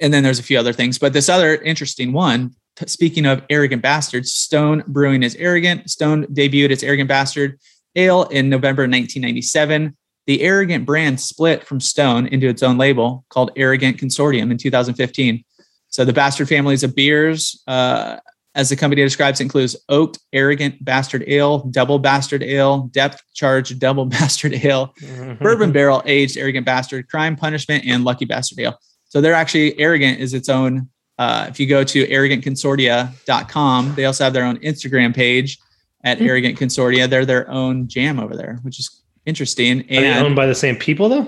and 0.00 0.12
then 0.12 0.22
there's 0.22 0.38
a 0.38 0.42
few 0.42 0.58
other 0.58 0.72
things, 0.72 0.98
but 0.98 1.12
this 1.12 1.28
other 1.28 1.54
interesting 1.56 2.12
one. 2.12 2.54
t- 2.76 2.86
Speaking 2.86 3.26
of 3.26 3.42
arrogant 3.48 3.80
bastards, 3.80 4.32
Stone 4.32 4.84
Brewing 4.86 5.22
is 5.22 5.34
arrogant. 5.36 5.88
Stone 5.88 6.26
debuted 6.26 6.70
its 6.70 6.82
Arrogant 6.82 7.08
Bastard 7.08 7.58
Ale 7.96 8.24
in 8.24 8.48
November 8.48 8.82
1997. 8.82 9.96
The 10.26 10.42
Arrogant 10.42 10.84
brand 10.84 11.20
split 11.20 11.64
from 11.64 11.80
Stone 11.80 12.26
into 12.28 12.48
its 12.48 12.62
own 12.62 12.76
label 12.76 13.24
called 13.28 13.50
Arrogant 13.56 13.98
Consortium 13.98 14.50
in 14.50 14.58
2015. 14.58 15.44
So 15.88 16.04
the 16.04 16.12
Bastard 16.12 16.48
families 16.48 16.82
of 16.82 16.94
beers, 16.96 17.62
uh, 17.66 18.16
as 18.54 18.68
the 18.68 18.76
company 18.76 19.02
describes, 19.02 19.40
includes 19.40 19.74
Oaked 19.88 20.18
Arrogant 20.32 20.84
Bastard 20.84 21.24
Ale, 21.26 21.58
Double 21.70 21.98
Bastard 21.98 22.42
Ale, 22.42 22.82
Depth 22.92 23.20
Charge 23.34 23.78
Double 23.78 24.04
Bastard 24.16 24.54
Ale, 24.64 24.94
Bourbon 25.40 25.72
Barrel 25.72 26.02
Aged 26.06 26.36
Arrogant 26.36 26.64
Bastard, 26.64 27.08
Crime 27.08 27.34
Punishment, 27.36 27.84
and 27.86 28.04
Lucky 28.04 28.24
Bastard 28.24 28.60
Ale. 28.60 28.78
So 29.08 29.20
they're 29.20 29.34
actually 29.34 29.78
Arrogant 29.80 30.20
is 30.20 30.34
its 30.34 30.48
own. 30.48 30.88
Uh, 31.18 31.46
if 31.48 31.60
you 31.60 31.66
go 31.68 31.84
to 31.84 32.06
arrogantconsortia.com, 32.08 33.94
they 33.94 34.04
also 34.04 34.24
have 34.24 34.32
their 34.32 34.44
own 34.44 34.58
Instagram 34.58 35.14
page 35.14 35.58
at 36.04 36.18
Hmm. 36.18 36.24
Arrogant 36.26 36.58
Consortia. 36.58 37.08
They're 37.08 37.24
their 37.24 37.48
own 37.50 37.88
jam 37.88 38.18
over 38.18 38.36
there, 38.36 38.58
which 38.62 38.78
is 38.78 39.02
interesting. 39.26 39.80
Are 39.80 39.84
they 39.84 40.06
And 40.06 40.26
owned 40.26 40.36
by 40.36 40.46
the 40.46 40.54
same 40.54 40.76
people 40.76 41.08
though? 41.08 41.26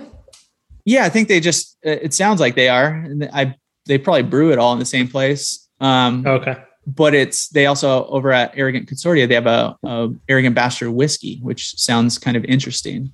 yeah, 0.84 1.04
I 1.04 1.08
think 1.08 1.28
they 1.28 1.40
just. 1.40 1.76
It 1.82 2.14
sounds 2.14 2.40
like 2.40 2.54
they 2.56 2.68
are. 2.68 2.88
And 2.88 3.28
I 3.32 3.54
they 3.86 3.98
probably 3.98 4.22
brew 4.24 4.52
it 4.52 4.58
all 4.58 4.72
in 4.72 4.78
the 4.80 4.84
same 4.84 5.08
place. 5.08 5.68
Um, 5.80 6.26
Okay. 6.26 6.56
But 6.86 7.14
it's 7.14 7.48
they 7.48 7.66
also 7.66 8.06
over 8.06 8.32
at 8.32 8.52
Arrogant 8.56 8.88
Consortia 8.88 9.26
they 9.26 9.34
have 9.34 9.46
a, 9.46 9.76
a 9.82 10.10
Arrogant 10.28 10.54
Bastard 10.54 10.90
whiskey, 10.90 11.38
which 11.42 11.78
sounds 11.78 12.18
kind 12.18 12.36
of 12.36 12.44
interesting. 12.44 13.12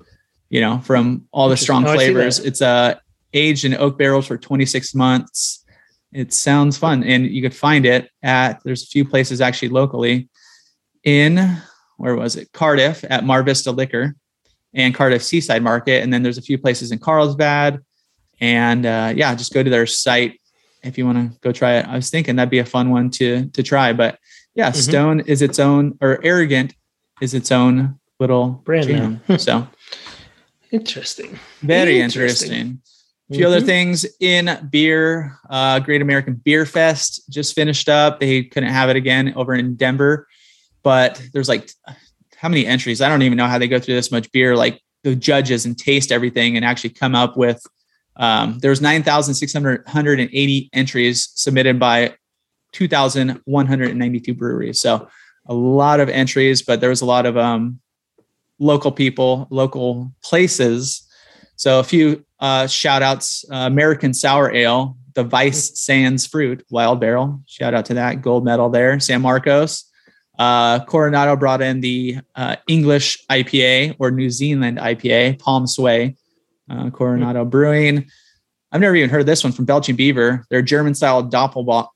You 0.51 0.61
know, 0.61 0.81
from 0.81 1.27
all 1.33 1.49
the 1.49 1.57
strong 1.57 1.87
Oh, 1.87 1.95
flavors. 1.95 2.39
It's 2.39 2.61
uh, 2.61 2.97
aged 3.33 3.65
in 3.65 3.75
oak 3.75 3.97
barrels 3.97 4.27
for 4.27 4.37
26 4.37 4.95
months. 4.95 5.65
It 6.13 6.35
sounds 6.35 6.77
fun, 6.77 7.03
and 7.05 7.25
you 7.27 7.41
could 7.41 7.55
find 7.55 7.87
it 7.87 8.11
at. 8.23 8.63
There's 8.63 8.83
a 8.83 8.87
few 8.87 9.07
places 9.09 9.41
actually 9.41 9.71
locally 9.71 10.29
in 11.05 11.57
where 11.97 12.17
was 12.17 12.37
it 12.37 12.53
Cardiff 12.53 13.03
at 13.09 13.25
Mar 13.25 13.43
Vista 13.43 13.71
Liquor 13.71 14.15
and 14.75 14.95
Cardiff 14.95 15.23
Seaside 15.23 15.63
Market, 15.63 16.03
and 16.03 16.13
then 16.13 16.23
there's 16.23 16.39
a 16.39 16.43
few 16.43 16.59
places 16.59 16.93
in 16.93 16.99
Carlsbad. 16.99 17.81
And 18.39 18.85
uh, 18.85 19.15
yeah, 19.17 19.35
just 19.35 19.55
go 19.55 19.63
to 19.63 19.71
their 19.71 19.87
site 19.87 20.39
if 20.83 20.99
you 20.99 21.07
want 21.07 21.19
to 21.33 21.39
go 21.41 21.53
try 21.53 21.75
it. 21.77 21.87
I 21.87 21.97
was 21.97 22.11
thinking 22.11 22.37
that'd 22.37 22.51
be 22.51 22.59
a 22.59 22.65
fun 22.65 22.91
one 22.91 23.11
to 23.13 23.47
to 23.51 23.63
try. 23.63 23.93
But 23.93 24.19
yeah, 24.55 24.71
Mhm. 24.71 24.77
Stone 24.77 25.21
is 25.21 25.43
its 25.43 25.59
own, 25.59 25.97
or 26.01 26.21
Arrogant 26.25 26.75
is 27.21 27.35
its 27.35 27.51
own 27.53 27.99
little 28.21 28.63
Brand 28.65 28.89
jam. 28.89 29.21
so 29.39 29.67
Interesting. 30.71 31.39
very 31.63 32.01
Interesting. 32.01 32.51
interesting. 32.53 32.79
A 33.31 33.35
few 33.35 33.47
other 33.47 33.61
Mhm. 33.61 33.67
things 33.67 34.07
in 34.21 34.69
beer. 34.71 35.39
Uh, 35.49 35.79
Great 35.79 36.03
American 36.03 36.35
Beer 36.35 36.67
Fest 36.67 37.23
just 37.31 37.55
finished 37.55 37.89
up. 37.89 38.21
They 38.21 38.43
couldn't 38.45 38.71
have 38.71 38.91
it 38.91 38.97
again 38.97 39.33
over 39.37 39.55
in 39.55 39.75
Denver, 39.77 40.27
but 40.83 41.21
there's 41.33 41.49
like 41.49 41.71
how 42.37 42.49
many 42.49 42.67
entries? 42.67 43.01
I 43.01 43.09
don't 43.09 43.23
even 43.23 43.39
know 43.39 43.47
how 43.47 43.57
they 43.59 43.69
go 43.69 43.79
through 43.79 43.95
this 43.95 44.11
much 44.11 44.31
beer. 44.33 44.57
Like 44.57 44.81
the 45.05 45.15
judges 45.15 45.65
and 45.65 45.79
taste 45.79 46.11
everything 46.11 46.57
and 46.57 46.65
actually 46.65 46.91
come 46.91 47.15
up 47.15 47.37
with. 47.37 47.63
Um, 48.17 48.59
was 48.63 48.81
9,680 48.81 50.71
entries 50.73 51.29
submitted 51.35 51.79
by 51.79 52.15
2,192 52.73 54.35
breweries. 54.35 54.81
So 54.81 55.09
a 55.47 55.55
lot 55.55 56.01
of 56.01 56.09
entries, 56.09 56.63
but 56.63 56.81
there 56.81 56.91
was 56.91 57.01
a 57.01 57.07
lot 57.07 57.27
of 57.27 57.37
um, 57.37 57.81
local 58.59 58.93
people, 58.93 59.47
local 59.51 60.13
places. 60.23 61.07
So 61.57 61.81
a 61.81 61.85
few 61.85 62.25
uh, 62.41 62.67
shout 62.67 63.03
outs 63.03 63.45
uh, 63.51 63.57
American 63.57 64.15
Sour 64.15 64.55
Ale, 64.55 64.97
the 65.15 65.25
Vice 65.25 65.79
Sands 65.79 66.27
Fruit, 66.27 66.65
Wild 66.71 67.01
Barrel. 67.01 67.43
Shout 67.47 67.75
out 67.75 67.87
to 67.87 67.95
that 67.95 68.23
gold 68.23 68.45
medal 68.45 68.71
there. 68.71 68.99
San 69.01 69.23
Marcos. 69.23 69.85
Uh, 70.39 70.83
Coronado 70.87 71.37
brought 71.37 71.61
in 71.61 71.81
the 71.81 72.19
uh, 72.35 72.57
English 72.67 73.19
IPA 73.31 73.97
or 73.99 74.11
New 74.11 74.31
Zealand 74.31 74.79
IPA, 74.79 75.39
Palm 75.39 75.67
Sway. 75.67 76.17
Uh, 76.71 76.91
Coronado 76.91 77.45
Brewing. 77.45 78.07
I've 78.71 78.81
never 78.81 78.97
even 78.97 79.11
heard 79.11 79.27
this 79.27 79.45
one 79.45 79.53
from 79.53 79.65
Belching 79.67 79.97
Beaver. 79.97 80.45
Their 80.51 80.63
German 80.63 80.95
style 80.95 81.23
Doppelbock, 81.23 81.89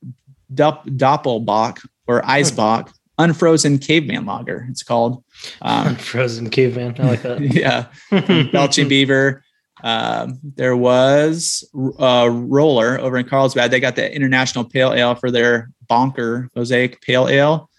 Dopp, 0.55 0.85
Doppelbock 0.87 1.87
or 2.07 2.21
Eisbock, 2.23 2.93
unfrozen 3.19 3.79
caveman 3.79 4.27
lager. 4.27 4.67
It's 4.71 4.83
called. 4.83 5.25
Um, 5.63 5.97
Frozen 5.97 6.51
caveman. 6.51 6.97
I 6.99 7.07
like 7.07 7.23
that. 7.23 7.41
yeah, 7.41 7.87
Belching 8.53 8.89
Beaver. 8.89 9.43
Um, 9.83 10.39
there 10.43 10.77
was 10.77 11.69
a 11.99 12.29
Rouleur 12.31 12.99
over 12.99 13.17
in 13.19 13.27
Carlsbad. 13.29 13.71
They 13.71 13.81
got 13.81 13.97
the 13.97 14.15
International 14.15 14.65
Pale 14.65 14.95
Ale 14.95 15.15
for 15.15 15.31
their 15.31 15.71
Bonker 15.89 16.49
Mosaic 16.57 17.01
Pale 17.03 17.29
Ale. 17.29 17.71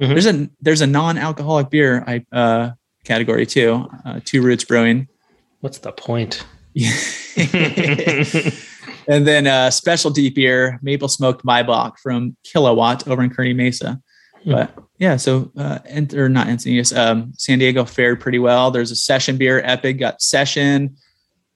Mhm. 0.00 0.08
There's 0.08 0.26
a 0.26 0.48
there's 0.60 0.80
a 0.80 0.86
non-alcoholic 0.86 1.70
beer 1.70 2.02
I, 2.06 2.24
uh, 2.32 2.70
category 3.04 3.46
too. 3.46 3.86
Uh, 4.04 4.20
Two 4.24 4.42
Roots 4.42 4.64
Brewing. 4.64 5.08
What's 5.64 5.78
the 5.78 5.92
point? 5.92 6.44
and 9.08 9.26
then 9.26 9.46
a 9.46 9.50
uh, 9.50 9.70
specialty 9.70 10.28
beer, 10.28 10.78
maple 10.82 11.08
smoked 11.08 11.42
Maibock 11.42 11.98
from 11.98 12.36
Kilowatt 12.44 13.08
over 13.08 13.22
in 13.22 13.30
Kearny 13.30 13.56
Mesa. 13.56 13.98
Hmm. 14.42 14.50
But 14.50 14.78
yeah, 14.98 15.16
so 15.16 15.50
uh, 15.56 15.78
and, 15.86 16.12
or 16.12 16.28
not 16.28 16.48
Encinitas, 16.48 16.94
um, 16.94 17.32
San 17.38 17.60
Diego 17.60 17.86
fared 17.86 18.20
pretty 18.20 18.38
well. 18.38 18.70
There's 18.70 18.90
a 18.90 18.94
session 18.94 19.38
beer, 19.38 19.62
Epic 19.64 19.98
got 19.98 20.20
session. 20.20 20.98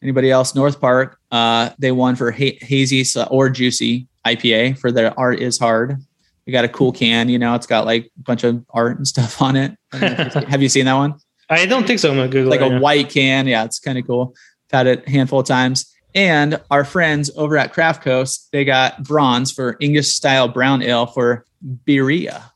Anybody 0.03 0.31
else? 0.31 0.55
North 0.55 0.81
Park, 0.81 1.19
uh, 1.31 1.69
they 1.79 1.93
won 1.93 2.17
for 2.17 2.33
ha- 2.33 2.59
hazy 2.63 3.05
or 3.31 3.51
juicy 3.51 4.09
IPA 4.27 4.79
for 4.79 4.91
their 4.91 5.13
art 5.21 5.41
is 5.41 5.59
hard. 5.59 5.99
They 6.47 6.53
got 6.53 6.65
a 6.65 6.69
cool 6.71 6.93
can, 6.93 7.29
you 7.29 7.39
know, 7.39 7.55
it's 7.55 7.67
got 7.67 7.85
like 7.85 8.07
a 8.07 8.23
bunch 8.23 8.43
of 8.45 8.65
art 8.71 8.97
and 8.97 9.07
stuff 9.07 9.43
on 9.43 9.55
it. 9.57 9.77
I 9.93 9.99
don't 9.99 10.19
know 10.19 10.25
if 10.25 10.35
you've- 10.35 10.47
Have 10.47 10.63
you 10.63 10.71
seen 10.71 10.87
that 10.87 10.95
one? 10.95 11.17
I 11.51 11.67
don't 11.67 11.87
think 11.87 11.99
so. 11.99 12.11
I'm 12.11 12.17
gonna 12.17 12.29
Google 12.29 12.51
like 12.51 12.61
a 12.61 12.69
now. 12.69 12.81
white 12.81 13.11
can. 13.11 13.47
Yeah, 13.47 13.65
it's 13.65 13.79
kind 13.79 13.99
of 13.99 14.07
cool. 14.07 14.35
I've 14.73 14.79
had 14.79 14.87
it 14.87 15.07
a 15.07 15.11
handful 15.11 15.41
of 15.41 15.47
times. 15.47 15.95
And 16.15 16.61
our 16.71 16.85
friends 16.85 17.31
over 17.37 17.57
at 17.57 17.73
Craft 17.73 18.03
Coast, 18.03 18.49
they 18.53 18.65
got 18.65 19.03
bronze 19.05 19.53
for 19.53 19.77
English 19.81 20.09
style 20.09 20.49
brown 20.49 20.83
ale 20.83 21.07
for 21.07 21.45
Berea. 21.63 22.53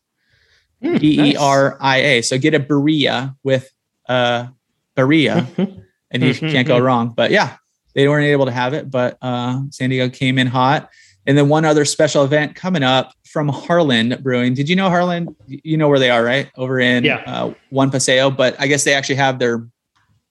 Hmm, 0.83 0.99
B 0.99 1.33
E. 1.33 1.37
R 1.37 1.77
I 1.81 1.99
A. 1.99 2.23
So 2.23 2.39
get 2.39 2.55
a 2.55 2.59
Berea 2.59 3.37
with 3.43 3.71
uh 4.09 4.49
Berea 4.95 5.47
and 6.11 6.23
you 6.23 6.35
can't 6.35 6.67
go 6.67 6.79
wrong. 6.79 7.11
But 7.17 7.31
yeah, 7.31 7.57
they 7.95 8.09
weren't 8.09 8.27
able 8.27 8.47
to 8.47 8.53
have 8.53 8.75
it, 8.75 8.91
but 8.91 9.17
uh 9.23 9.63
San 9.71 9.91
Diego 9.91 10.13
came 10.13 10.39
in 10.39 10.47
hot. 10.47 10.91
And 11.27 11.39
then 11.39 11.49
one 11.49 11.65
other 11.65 11.85
special 11.85 12.25
event 12.25 12.57
coming 12.57 12.83
up 12.83 13.13
from 13.31 13.49
Harland 13.49 14.19
Brewing. 14.23 14.55
Did 14.55 14.69
you 14.69 14.75
know 14.77 14.89
Harland? 14.89 15.35
You 15.47 15.77
know 15.77 15.89
where 15.89 15.99
they 16.01 16.11
are, 16.11 16.25
right? 16.25 16.51
Over 16.57 16.81
in 16.81 17.05
Yeah. 17.05 17.23
uh, 17.27 17.55
One 17.71 17.91
Paseo, 17.91 18.31
but 18.31 18.57
I 18.61 18.67
guess 18.67 18.83
they 18.85 18.93
actually 18.95 19.15
have 19.17 19.39
their 19.39 19.67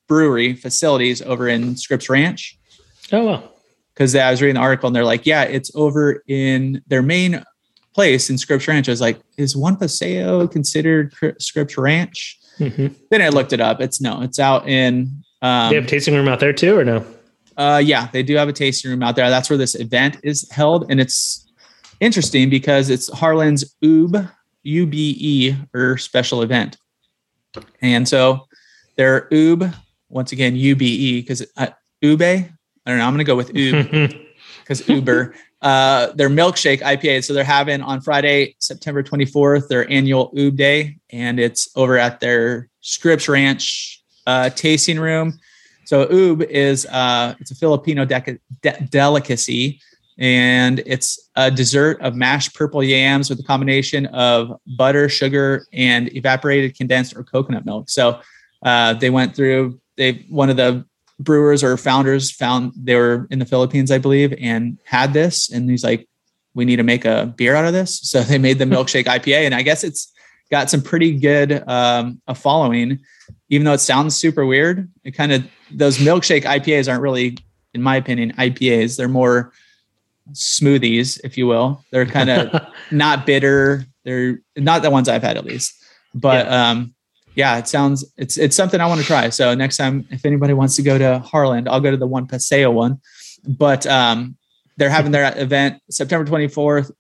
brewery 0.08 0.54
facilities 0.54 1.22
over 1.22 1.48
in 1.48 1.78
Scripps 1.78 2.10
Ranch. 2.10 2.58
Oh 3.12 3.26
well. 3.26 3.54
Because 3.94 4.16
I 4.16 4.32
was 4.32 4.42
reading 4.42 4.56
the 4.56 4.62
article 4.62 4.88
and 4.88 4.96
they're 4.96 5.06
like, 5.06 5.26
yeah, 5.26 5.44
it's 5.44 5.72
over 5.76 6.24
in 6.28 6.82
their 6.88 7.02
main 7.02 7.44
place 7.96 8.30
in 8.30 8.38
Scripps 8.38 8.68
Ranch. 8.68 8.90
I 8.90 8.92
was 8.92 9.02
like, 9.02 9.20
is 9.38 9.56
One 9.56 9.78
Paseo 9.78 10.48
considered 10.48 11.14
Scripps 11.40 11.78
Ranch? 11.78 12.38
Mhm. 12.60 12.94
Then 13.10 13.22
I 13.22 13.30
looked 13.30 13.54
it 13.54 13.62
up. 13.62 13.80
It's 13.82 14.02
no, 14.02 14.22
it's 14.22 14.40
out 14.40 14.68
in. 14.68 15.24
Um, 15.42 15.70
they 15.70 15.76
have 15.76 15.86
a 15.86 15.88
tasting 15.88 16.14
room 16.14 16.28
out 16.28 16.40
there 16.42 16.54
too, 16.54 16.78
or 16.78 16.84
no? 16.86 17.06
Uh, 17.58 17.82
yeah, 17.84 18.08
they 18.12 18.24
do 18.24 18.36
have 18.36 18.50
a 18.50 18.54
tasting 18.54 18.92
room 18.92 19.04
out 19.04 19.16
there. 19.16 19.30
That's 19.30 19.50
where 19.50 19.58
this 19.58 19.76
event 19.76 20.18
is 20.24 20.50
held, 20.52 20.90
and 20.90 21.00
it's 21.00 21.52
interesting 22.00 22.50
because 22.50 22.90
it's 22.90 23.10
Harland's 23.10 23.76
UB 23.84 24.28
UBE 24.66 25.58
or 25.74 25.98
special 25.98 26.42
event, 26.42 26.78
and 27.82 28.08
so 28.08 28.48
their 28.96 29.28
UB 29.34 29.74
once 30.10 30.32
again 30.32 30.56
UBE 30.56 31.22
because 31.22 31.46
uh, 31.58 31.68
Ube. 32.02 32.22
I 32.22 32.90
don't 32.90 32.98
know. 32.98 33.06
I'm 33.06 33.14
going 33.14 33.20
to 33.20 33.24
go 33.24 33.36
with 33.36 33.50
UB 33.50 34.12
because 34.62 34.88
Uber. 34.88 35.36
Uh, 35.62 36.12
their 36.14 36.30
milkshake 36.30 36.82
IPA. 36.82 37.24
So 37.24 37.36
they're 37.36 37.44
having 37.44 37.82
on 37.82 38.02
Friday, 38.02 38.56
September 38.58 39.04
24th, 39.04 39.68
their 39.68 39.88
annual 39.92 40.32
Oob 40.32 40.56
Day, 40.56 40.98
and 41.12 41.40
it's 41.40 41.70
over 41.76 42.00
at 42.00 42.20
their 42.20 42.68
Scripps 42.82 43.30
Ranch 43.30 44.02
uh, 44.26 44.50
tasting 44.50 45.00
room. 45.00 45.40
So 45.92 46.06
Oob 46.06 46.42
is 46.44 46.86
uh, 46.86 47.36
it's 47.42 47.52
a 47.52 47.56
Filipino 47.56 48.06
deca- 48.06 48.40
de- 48.62 48.88
delicacy, 48.90 49.82
and 50.18 50.82
it's 50.86 51.30
a 51.36 51.52
dessert 51.52 52.00
of 52.00 52.16
mashed 52.16 52.56
purple 52.56 52.82
yams 52.82 53.30
with 53.30 53.42
a 53.42 53.44
combination 53.44 54.06
of 54.06 54.58
butter, 54.78 55.10
sugar, 55.10 55.66
and 55.74 56.08
evaporated 56.16 56.78
condensed 56.78 57.14
or 57.14 57.26
coconut 57.26 57.66
milk. 57.66 57.90
So 57.90 58.22
uh, 58.64 58.94
they 58.94 59.10
went 59.10 59.36
through. 59.36 59.82
They 59.98 60.26
one 60.30 60.50
of 60.50 60.56
the 60.56 60.86
brewers 61.20 61.62
or 61.62 61.76
founders 61.76 62.32
found 62.32 62.72
they 62.78 62.96
were 62.96 63.28
in 63.30 63.40
the 63.40 63.46
Philippines, 63.46 63.92
I 63.92 63.98
believe, 63.98 64.34
and 64.40 64.78
had 64.86 65.12
this. 65.12 65.52
And 65.52 65.70
he's 65.70 65.84
like, 65.84 66.08
we 66.54 66.64
need 66.64 66.78
to 66.78 66.84
make 66.84 67.04
a 67.04 67.34
beer 67.36 67.54
out 67.54 67.66
of 67.66 67.74
this. 67.74 68.00
So 68.12 68.22
they 68.22 68.38
made 68.38 68.60
the 68.60 68.64
milkshake 68.64 69.06
IPA, 69.18 69.46
and 69.46 69.54
I 69.54 69.62
guess 69.62 69.84
it's 69.84 70.14
got 70.50 70.70
some 70.70 70.84
pretty 70.84 71.20
good 71.20 71.68
um, 71.68 72.22
a 72.28 72.36
following, 72.36 73.00
even 73.50 73.66
though 73.66 73.74
it 73.74 73.82
sounds 73.82 74.16
super 74.16 74.46
weird. 74.46 74.90
It 75.04 75.12
kind 75.12 75.34
of 75.34 75.44
those 75.74 75.98
milkshake 75.98 76.44
IPAs 76.44 76.90
aren't 76.90 77.02
really, 77.02 77.38
in 77.74 77.82
my 77.82 77.96
opinion, 77.96 78.34
IPAs. 78.34 78.98
They're 78.98 79.08
more 79.08 79.52
smoothies, 80.34 81.20
if 81.24 81.38
you 81.38 81.48
will. 81.48 81.84
They're 81.92 82.06
kind 82.06 82.30
of 82.30 82.68
not 82.92 83.26
bitter. 83.26 83.86
They're 84.04 84.40
not 84.56 84.82
the 84.82 84.90
ones 84.90 85.10
I've 85.10 85.24
had 85.24 85.38
at 85.38 85.46
least. 85.46 85.74
But 86.14 86.46
yeah. 86.46 86.72
um 86.72 86.96
yeah, 87.36 87.58
it 87.58 87.68
sounds 87.68 88.06
it's 88.18 88.38
it's 88.38 88.56
something 88.56 88.82
I 88.82 88.88
want 88.88 89.00
to 89.02 89.08
try. 89.08 89.30
So 89.30 89.54
next 89.56 89.78
time 89.78 90.06
if 90.10 90.26
anybody 90.26 90.54
wants 90.54 90.76
to 90.76 90.82
go 90.82 90.98
to 90.98 91.20
Harland, 91.20 91.70
I'll 91.70 91.80
go 91.80 91.92
to 91.92 91.98
the 91.98 92.08
one 92.08 92.28
Paseo 92.28 92.72
one. 92.72 93.00
But 93.48 93.86
um 93.88 94.38
they're 94.78 94.90
having 94.90 95.12
their 95.12 95.34
event 95.42 95.82
September 95.90 96.30
24th 96.30 96.92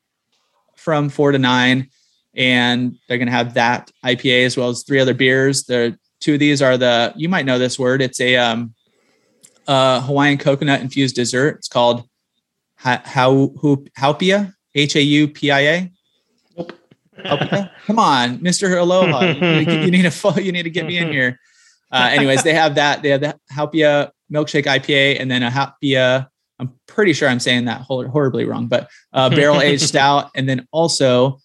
from 0.75 1.09
4 1.09 1.33
to 1.33 1.39
9 1.39 1.89
and 2.33 2.97
they're 3.07 3.17
going 3.17 3.27
to 3.27 3.33
have 3.33 3.55
that 3.55 3.91
IPA 4.05 4.45
as 4.45 4.57
well 4.57 4.69
as 4.69 4.83
three 4.83 4.99
other 4.99 5.13
beers. 5.13 5.65
The 5.65 5.97
two 6.21 6.35
of 6.35 6.39
these 6.39 6.61
are 6.61 6.77
the 6.77 7.13
you 7.17 7.27
might 7.27 7.45
know 7.45 7.59
this 7.59 7.77
word. 7.77 8.01
It's 8.01 8.21
a 8.21 8.37
um 8.37 8.73
uh 9.67 10.01
Hawaiian 10.01 10.37
coconut 10.37 10.81
infused 10.81 11.15
dessert. 11.15 11.57
It's 11.57 11.67
called 11.67 12.07
how 12.75 13.51
Haupia, 13.97 14.53
H 14.73 14.95
A 14.95 15.01
U 15.01 15.27
P 15.27 15.51
I 15.51 15.59
A. 15.59 15.91
Come 17.85 17.99
on, 17.99 18.39
Mr. 18.39 18.79
Aloha. 18.79 19.21
You, 19.21 19.91
need 19.91 20.03
to 20.03 20.41
you 20.41 20.51
need 20.51 20.63
to 20.63 20.69
get 20.69 20.85
me 20.85 20.97
in 20.97 21.11
here. 21.11 21.39
Uh, 21.91 22.09
anyways, 22.11 22.43
they 22.43 22.53
have 22.53 22.75
that. 22.75 23.01
They 23.03 23.09
have 23.09 23.21
the 23.21 23.39
Haupia 23.51 24.11
milkshake 24.31 24.65
IPA 24.65 25.19
and 25.19 25.29
then 25.29 25.43
a 25.43 25.49
Haupia. 25.49 26.27
I'm 26.57 26.73
pretty 26.87 27.13
sure 27.13 27.27
I'm 27.27 27.39
saying 27.39 27.65
that 27.65 27.81
horribly 27.81 28.45
wrong, 28.45 28.67
but 28.67 28.89
uh, 29.13 29.29
barrel 29.29 29.61
aged 29.61 29.81
stout, 29.87 30.29
and 30.35 30.47
then 30.47 30.67
also 30.71 31.39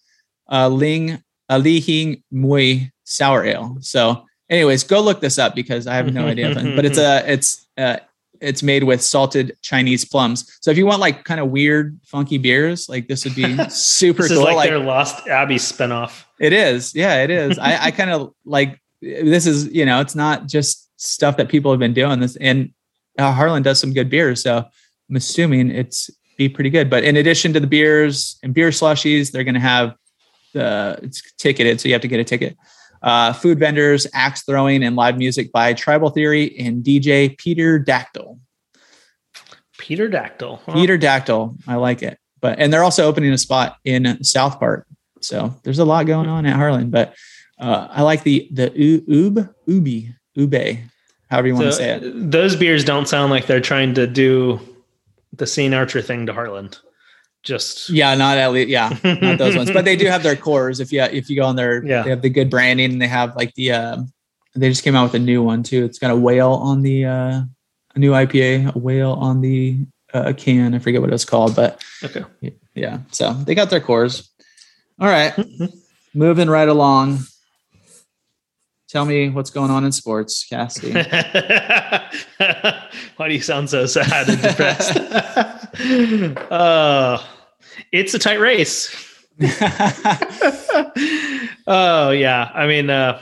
uh, 0.51 0.69
Ling 0.69 1.21
a 1.49 1.59
Li 1.59 1.79
Hing 1.79 2.23
Mui 2.31 2.91
sour 3.03 3.43
ale. 3.43 3.77
So, 3.81 4.25
anyways, 4.49 4.83
go 4.83 5.01
look 5.01 5.19
this 5.19 5.37
up 5.37 5.55
because 5.55 5.87
I 5.87 5.95
have 5.95 6.13
no 6.13 6.27
idea. 6.27 6.53
but 6.75 6.85
it's 6.85 6.97
a 6.97 7.23
it's 7.31 7.67
uh, 7.77 7.97
it's 8.41 8.63
made 8.63 8.83
with 8.83 9.01
salted 9.01 9.57
Chinese 9.61 10.05
plums. 10.05 10.57
So 10.61 10.71
if 10.71 10.77
you 10.77 10.85
want 10.85 10.99
like 10.99 11.23
kind 11.23 11.39
of 11.39 11.49
weird, 11.49 11.99
funky 12.05 12.37
beers, 12.37 12.89
like 12.89 13.07
this 13.07 13.25
would 13.25 13.35
be 13.35 13.57
super 13.69 14.23
this 14.23 14.31
cool. 14.31 14.39
Is 14.39 14.43
like, 14.43 14.55
like 14.55 14.69
their 14.69 14.79
Lost 14.79 15.27
Abbey 15.27 15.55
spinoff. 15.55 16.23
It 16.39 16.53
is. 16.53 16.93
Yeah, 16.95 17.23
it 17.23 17.29
is. 17.29 17.57
I, 17.57 17.85
I 17.85 17.91
kind 17.91 18.11
of 18.11 18.33
like 18.45 18.79
this 19.01 19.45
is, 19.45 19.67
you 19.73 19.85
know, 19.85 20.01
it's 20.01 20.15
not 20.15 20.47
just 20.47 20.89
stuff 20.99 21.37
that 21.37 21.49
people 21.49 21.71
have 21.71 21.79
been 21.79 21.93
doing 21.93 22.19
this 22.19 22.35
and 22.37 22.71
uh, 23.19 23.31
Harland 23.31 23.63
does 23.63 23.79
some 23.79 23.93
good 23.93 24.09
beers. 24.09 24.41
So 24.41 24.57
I'm 25.09 25.15
assuming 25.15 25.71
it's 25.71 26.09
be 26.37 26.49
pretty 26.49 26.69
good. 26.69 26.89
But 26.89 27.03
in 27.03 27.17
addition 27.17 27.53
to 27.53 27.59
the 27.59 27.67
beers 27.67 28.37
and 28.43 28.53
beer 28.53 28.69
slushies, 28.69 29.31
they're 29.31 29.43
going 29.43 29.55
to 29.55 29.59
have 29.59 29.95
the 30.53 30.99
it's 31.01 31.21
ticketed. 31.33 31.81
So 31.81 31.87
you 31.87 31.93
have 31.93 32.01
to 32.01 32.07
get 32.07 32.19
a 32.19 32.23
ticket 32.23 32.57
uh, 33.01 33.33
food 33.33 33.59
vendors, 33.59 34.07
axe 34.13 34.43
throwing, 34.43 34.83
and 34.83 34.95
live 34.95 35.17
music 35.17 35.51
by 35.51 35.73
Tribal 35.73 36.09
Theory 36.09 36.57
and 36.59 36.83
DJ 36.83 37.37
Peter 37.37 37.79
Dactyl. 37.79 38.39
Peter 39.77 40.09
Dactyl. 40.09 40.59
Huh? 40.65 40.73
Peter 40.73 40.97
Dactyl. 40.97 41.55
I 41.67 41.75
like 41.75 42.01
it. 42.01 42.17
But 42.41 42.59
and 42.59 42.71
they're 42.71 42.83
also 42.83 43.05
opening 43.05 43.31
a 43.31 43.37
spot 43.37 43.77
in 43.83 44.23
South 44.23 44.59
Park. 44.59 44.87
So 45.21 45.55
there's 45.63 45.79
a 45.79 45.85
lot 45.85 46.05
going 46.05 46.29
on 46.29 46.45
at 46.45 46.55
Harland. 46.55 46.91
But 46.91 47.15
uh, 47.59 47.87
I 47.89 48.03
like 48.03 48.23
the 48.23 48.47
the 48.51 48.67
Ub 48.67 49.49
Ubi 49.65 50.13
Ube, 50.35 50.77
however 51.29 51.47
you 51.47 51.53
want 51.55 51.65
so 51.65 51.69
to 51.71 51.75
say 51.75 51.89
it. 51.95 52.31
Those 52.31 52.55
beers 52.55 52.83
don't 52.83 53.07
sound 53.07 53.31
like 53.31 53.47
they're 53.47 53.59
trying 53.59 53.95
to 53.95 54.05
do 54.05 54.59
the 55.33 55.47
St. 55.47 55.73
Archer 55.73 56.01
thing 56.01 56.25
to 56.27 56.33
Harland 56.33 56.79
just 57.47 57.89
yeah 57.89 58.13
not 58.13 58.37
at 58.37 58.51
least 58.51 58.69
yeah 58.69 58.89
not 59.03 59.37
those 59.37 59.55
ones 59.55 59.71
but 59.71 59.85
they 59.85 59.95
do 59.95 60.05
have 60.05 60.21
their 60.27 60.35
cores 60.35 60.79
if 60.79 60.91
you 60.91 61.01
if 61.01 61.29
you 61.29 61.35
go 61.35 61.45
on 61.45 61.55
their 61.55 61.83
yeah 61.85 62.03
they 62.03 62.09
have 62.09 62.21
the 62.21 62.29
good 62.29 62.49
branding 62.49 62.91
and 62.91 63.01
they 63.01 63.07
have 63.07 63.35
like 63.35 63.53
the 63.55 63.71
uh 63.71 63.97
they 64.53 64.69
just 64.69 64.83
came 64.83 64.95
out 64.95 65.03
with 65.03 65.15
a 65.15 65.19
new 65.19 65.41
one 65.41 65.63
too 65.63 65.85
it's 65.85 65.97
got 65.97 66.11
a 66.11 66.15
whale 66.15 66.51
on 66.51 66.81
the 66.81 67.05
uh 67.05 67.41
a 67.95 67.99
new 67.99 68.11
ipa 68.11 68.75
a 68.75 68.77
whale 68.77 69.13
on 69.13 69.41
the 69.41 69.77
uh, 70.13 70.33
can 70.35 70.75
i 70.75 70.79
forget 70.79 71.01
what 71.01 71.11
it's 71.11 71.25
called 71.25 71.55
but 71.55 71.81
okay 72.03 72.23
yeah 72.75 72.99
so 73.11 73.33
they 73.33 73.55
got 73.55 73.69
their 73.69 73.81
cores 73.81 74.29
all 74.99 75.07
right. 75.07 75.33
mm-hmm. 75.33 75.65
moving 76.13 76.49
right 76.49 76.67
along 76.67 77.19
Tell 78.89 79.03
me 79.03 79.27
what's 79.27 79.49
going 79.49 79.69
on 79.69 79.83
in 79.83 79.91
sports, 79.91 80.45
Cassie. 80.45 80.93
Why 83.17 83.27
do 83.27 83.33
you 83.33 83.41
sound 83.41 83.69
so 83.69 83.85
sad 83.85 84.29
and 84.29 84.41
depressed? 84.41 84.97
uh, 86.49 87.21
it's 87.91 88.13
a 88.13 88.19
tight 88.19 88.39
race. 88.39 88.95
oh 91.67 92.09
yeah, 92.11 92.51
I 92.53 92.65
mean, 92.67 92.89
uh, 92.89 93.21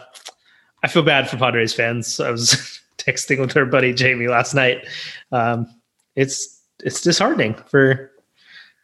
I 0.84 0.88
feel 0.88 1.04
bad 1.04 1.30
for 1.30 1.38
Padres 1.38 1.74
fans. 1.74 2.20
I 2.20 2.32
was 2.32 2.80
texting 2.98 3.40
with 3.40 3.56
our 3.58 3.66
buddy 3.66 3.94
Jamie 3.94 4.28
last 4.28 4.54
night. 4.54 4.88
Um, 5.32 5.68
it's 6.16 6.62
it's 6.84 7.02
disheartening 7.02 7.56
for 7.70 8.12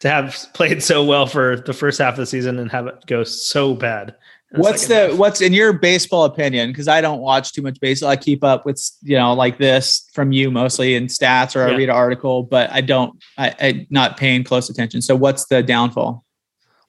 to 0.02 0.10
have 0.10 0.48
played 0.54 0.84
so 0.84 1.04
well 1.06 1.28
for 1.28 1.58
the 1.58 1.74
first 1.74 2.00
half 2.00 2.14
of 2.16 2.18
the 2.18 2.26
season 2.26 2.58
and 2.60 2.72
have 2.72 2.88
it 2.88 3.06
go 3.06 3.24
so 3.24 3.76
bad 3.76 4.16
what's 4.54 4.88
the 4.88 5.10
half. 5.10 5.18
what's 5.18 5.42
in 5.42 5.54
your 5.54 5.72
baseball 5.72 6.26
opinion 6.26 6.70
because 6.70 6.88
i 6.88 7.00
don't 7.00 7.22
watch 7.22 7.54
too 7.54 7.62
much 7.62 7.80
baseball 7.80 8.10
i 8.10 8.16
keep 8.16 8.44
up 8.44 8.66
with 8.66 8.82
you 9.02 9.16
know 9.16 9.34
like 9.34 9.58
this 9.58 10.10
from 10.14 10.32
you 10.32 10.52
mostly 10.52 10.96
in 10.96 11.08
stats 11.08 11.56
or 11.56 11.66
yeah. 11.68 11.74
i 11.74 11.78
read 11.78 11.90
an 11.90 11.96
article 11.96 12.44
but 12.44 12.70
i 12.72 12.82
don't 12.82 13.24
I, 13.38 13.56
I 13.60 13.88
not 13.90 14.18
paying 14.18 14.44
close 14.44 14.70
attention. 14.70 15.02
So 15.02 15.16
what's 15.16 15.46
the 15.46 15.64
downfall? 15.64 16.26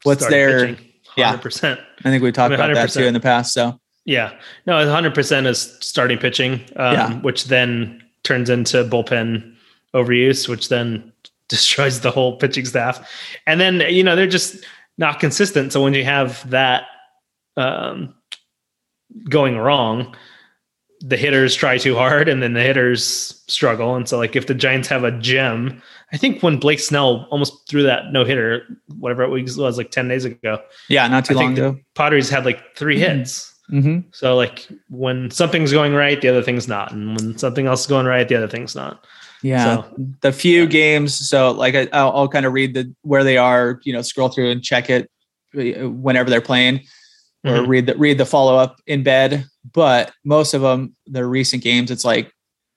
What's 0.03 0.27
their 0.27 0.67
pitching, 0.67 0.87
100%. 1.17 1.63
yeah 1.63 1.77
i 2.05 2.11
think 2.11 2.23
we 2.23 2.33
talked 2.33 2.53
I 2.53 2.57
mean, 2.57 2.71
about 2.71 2.75
that 2.75 2.91
too 2.91 3.05
in 3.05 3.15
the 3.15 3.21
past 3.21 3.53
so. 3.53 3.79
Yeah. 4.05 4.33
No 4.67 4.73
100% 4.73 5.47
is 5.47 5.77
starting 5.81 6.19
pitching 6.19 6.55
um, 6.75 6.93
yeah. 6.93 7.21
which 7.21 7.45
then 7.45 8.03
turns 8.25 8.51
into 8.51 8.85
bullpen 8.85 9.55
overuse 9.95 10.49
which 10.49 10.69
then 10.69 11.13
destroys 11.49 12.01
the 12.01 12.11
whole 12.11 12.37
pitching 12.37 12.65
staff. 12.65 13.09
And 13.47 13.61
then 13.61 13.81
you 13.89 14.03
know 14.03 14.17
they're 14.17 14.27
just 14.27 14.65
not 14.99 15.21
consistent. 15.21 15.73
So 15.73 15.83
when 15.83 15.95
you 15.95 16.05
have 16.05 16.49
that 16.51 16.85
um, 17.57 18.14
going 19.28 19.59
wrong, 19.59 20.14
the 21.00 21.16
hitters 21.16 21.55
try 21.55 21.78
too 21.78 21.96
hard 21.96 22.28
and 22.28 22.42
then 22.42 22.53
the 22.53 22.62
hitters 22.62 23.42
struggle. 23.48 23.96
And 23.96 24.09
so, 24.09 24.18
like, 24.18 24.36
if 24.36 24.46
the 24.46 24.55
Giants 24.55 24.88
have 24.88 25.03
a 25.03 25.11
gem, 25.11 25.82
I 26.12 26.16
think 26.16 26.42
when 26.42 26.59
Blake 26.59 26.78
Snell 26.78 27.26
almost 27.30 27.68
threw 27.68 27.82
that 27.82 28.12
no 28.12 28.24
hitter, 28.24 28.64
whatever 28.98 29.24
it 29.24 29.28
was, 29.28 29.59
like 29.78 29.90
10 29.90 30.09
days 30.09 30.24
ago. 30.24 30.61
Yeah, 30.88 31.09
not 31.09 31.24
too 31.24 31.36
I 31.38 31.42
long 31.42 31.53
ago. 31.55 31.78
Padres 31.94 32.30
had 32.30 32.44
like 32.44 32.76
3 32.76 32.94
mm-hmm. 32.94 33.18
hits. 33.18 33.48
Mm-hmm. 33.70 34.09
So, 34.12 34.36
like, 34.36 34.68
when 34.90 35.30
something's 35.30 35.72
going 35.72 35.94
right, 35.94 36.20
the 36.20 36.28
other 36.28 36.42
thing's 36.42 36.68
not. 36.68 36.92
And 36.92 37.16
when 37.16 37.38
something 37.38 37.66
else 37.66 37.82
is 37.82 37.86
going 37.86 38.07
right, 38.07 38.28
the 38.28 38.36
other 38.36 38.48
thing's 38.48 38.74
not. 38.74 39.05
Yeah, 39.42 39.82
so, 39.82 39.94
the 40.20 40.30
few 40.30 40.62
yeah. 40.62 40.68
games. 40.68 41.14
So, 41.14 41.50
like, 41.50 41.74
I, 41.74 41.88
I'll, 41.92 42.12
I'll 42.12 42.28
kind 42.28 42.46
of 42.46 42.53
read 42.53 42.74
the 42.74 42.94
where 43.03 43.24
they 43.24 43.38
are. 43.38 43.80
You 43.82 43.92
know, 43.92 44.03
scroll 44.03 44.28
through 44.28 44.50
and 44.50 44.62
check 44.62 44.88
it 44.88 45.11
uh, 45.57 45.88
whenever 45.88 46.30
they're 46.30 46.40
playing 46.40 46.82
or 47.45 47.51
mm-hmm. 47.53 47.70
read 47.70 47.86
the 47.86 47.97
read 47.97 48.18
the 48.18 48.26
follow 48.26 48.57
up 48.57 48.80
in 48.86 49.03
bed. 49.03 49.47
But 49.72 50.12
most 50.24 50.55
of 50.55 50.62
them, 50.62 50.95
the 51.07 51.24
recent 51.26 51.62
games, 51.62 51.90
it's 51.90 52.05
like 52.05 52.32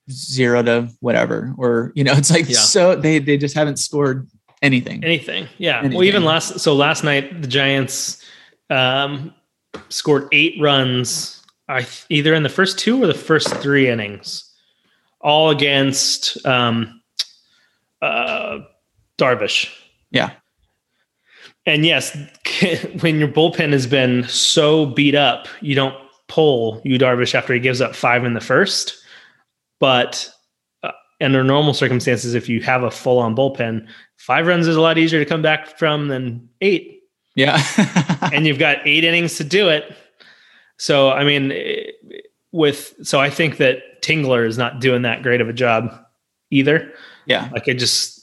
zero 0.09 0.61
to 0.63 0.89
whatever, 0.99 1.53
or 1.57 1.91
you 1.95 2.03
know, 2.03 2.13
it's 2.15 2.31
like 2.31 2.49
yeah. 2.49 2.57
so 2.57 2.95
they 2.95 3.19
they 3.19 3.37
just 3.37 3.55
haven't 3.55 3.77
scored 3.77 4.27
anything. 4.61 5.03
Anything, 5.03 5.47
yeah. 5.57 5.79
Anything. 5.79 5.97
Well, 5.97 6.07
even 6.07 6.23
last 6.23 6.59
so 6.59 6.73
last 6.73 7.03
night 7.03 7.41
the 7.41 7.47
Giants 7.47 8.23
um, 8.69 9.33
scored 9.89 10.27
eight 10.31 10.55
runs, 10.59 11.43
I 11.69 11.85
either 12.09 12.33
in 12.33 12.43
the 12.43 12.49
first 12.49 12.79
two 12.79 13.01
or 13.01 13.07
the 13.07 13.13
first 13.13 13.49
three 13.57 13.89
innings, 13.89 14.51
all 15.21 15.49
against 15.49 16.43
um, 16.45 17.01
uh, 18.01 18.59
Darvish. 19.17 19.71
Yeah. 20.11 20.31
And 21.65 21.85
yes, 21.85 22.15
when 23.01 23.19
your 23.19 23.27
bullpen 23.27 23.71
has 23.71 23.87
been 23.87 24.27
so 24.27 24.85
beat 24.85 25.15
up, 25.15 25.47
you 25.61 25.75
don't 25.75 25.95
pull 26.27 26.81
Yu 26.83 26.97
Darvish 26.97 27.35
after 27.35 27.53
he 27.53 27.59
gives 27.59 27.81
up 27.81 27.95
five 27.95 28.25
in 28.25 28.33
the 28.33 28.41
first. 28.41 28.95
But 29.79 30.29
uh, 30.83 30.91
under 31.21 31.43
normal 31.43 31.73
circumstances, 31.73 32.33
if 32.33 32.47
you 32.47 32.61
have 32.61 32.83
a 32.83 32.91
full 32.91 33.19
on 33.19 33.35
bullpen, 33.35 33.87
five 34.17 34.47
runs 34.47 34.67
is 34.67 34.75
a 34.75 34.81
lot 34.81 34.97
easier 34.97 35.23
to 35.23 35.29
come 35.29 35.41
back 35.41 35.77
from 35.77 36.07
than 36.07 36.49
eight. 36.61 37.03
Yeah. 37.35 37.61
and 38.33 38.45
you've 38.47 38.59
got 38.59 38.85
eight 38.85 39.03
innings 39.03 39.37
to 39.37 39.43
do 39.43 39.69
it. 39.69 39.95
So, 40.77 41.09
I 41.09 41.23
mean, 41.23 41.53
with, 42.51 42.93
so 43.03 43.19
I 43.19 43.29
think 43.29 43.57
that 43.57 44.01
Tingler 44.01 44.45
is 44.45 44.57
not 44.57 44.81
doing 44.81 45.03
that 45.03 45.23
great 45.23 45.41
of 45.41 45.49
a 45.49 45.53
job 45.53 45.89
either. 46.51 46.91
Yeah. 47.25 47.49
Like 47.53 47.67
it 47.67 47.75
just, 47.75 48.14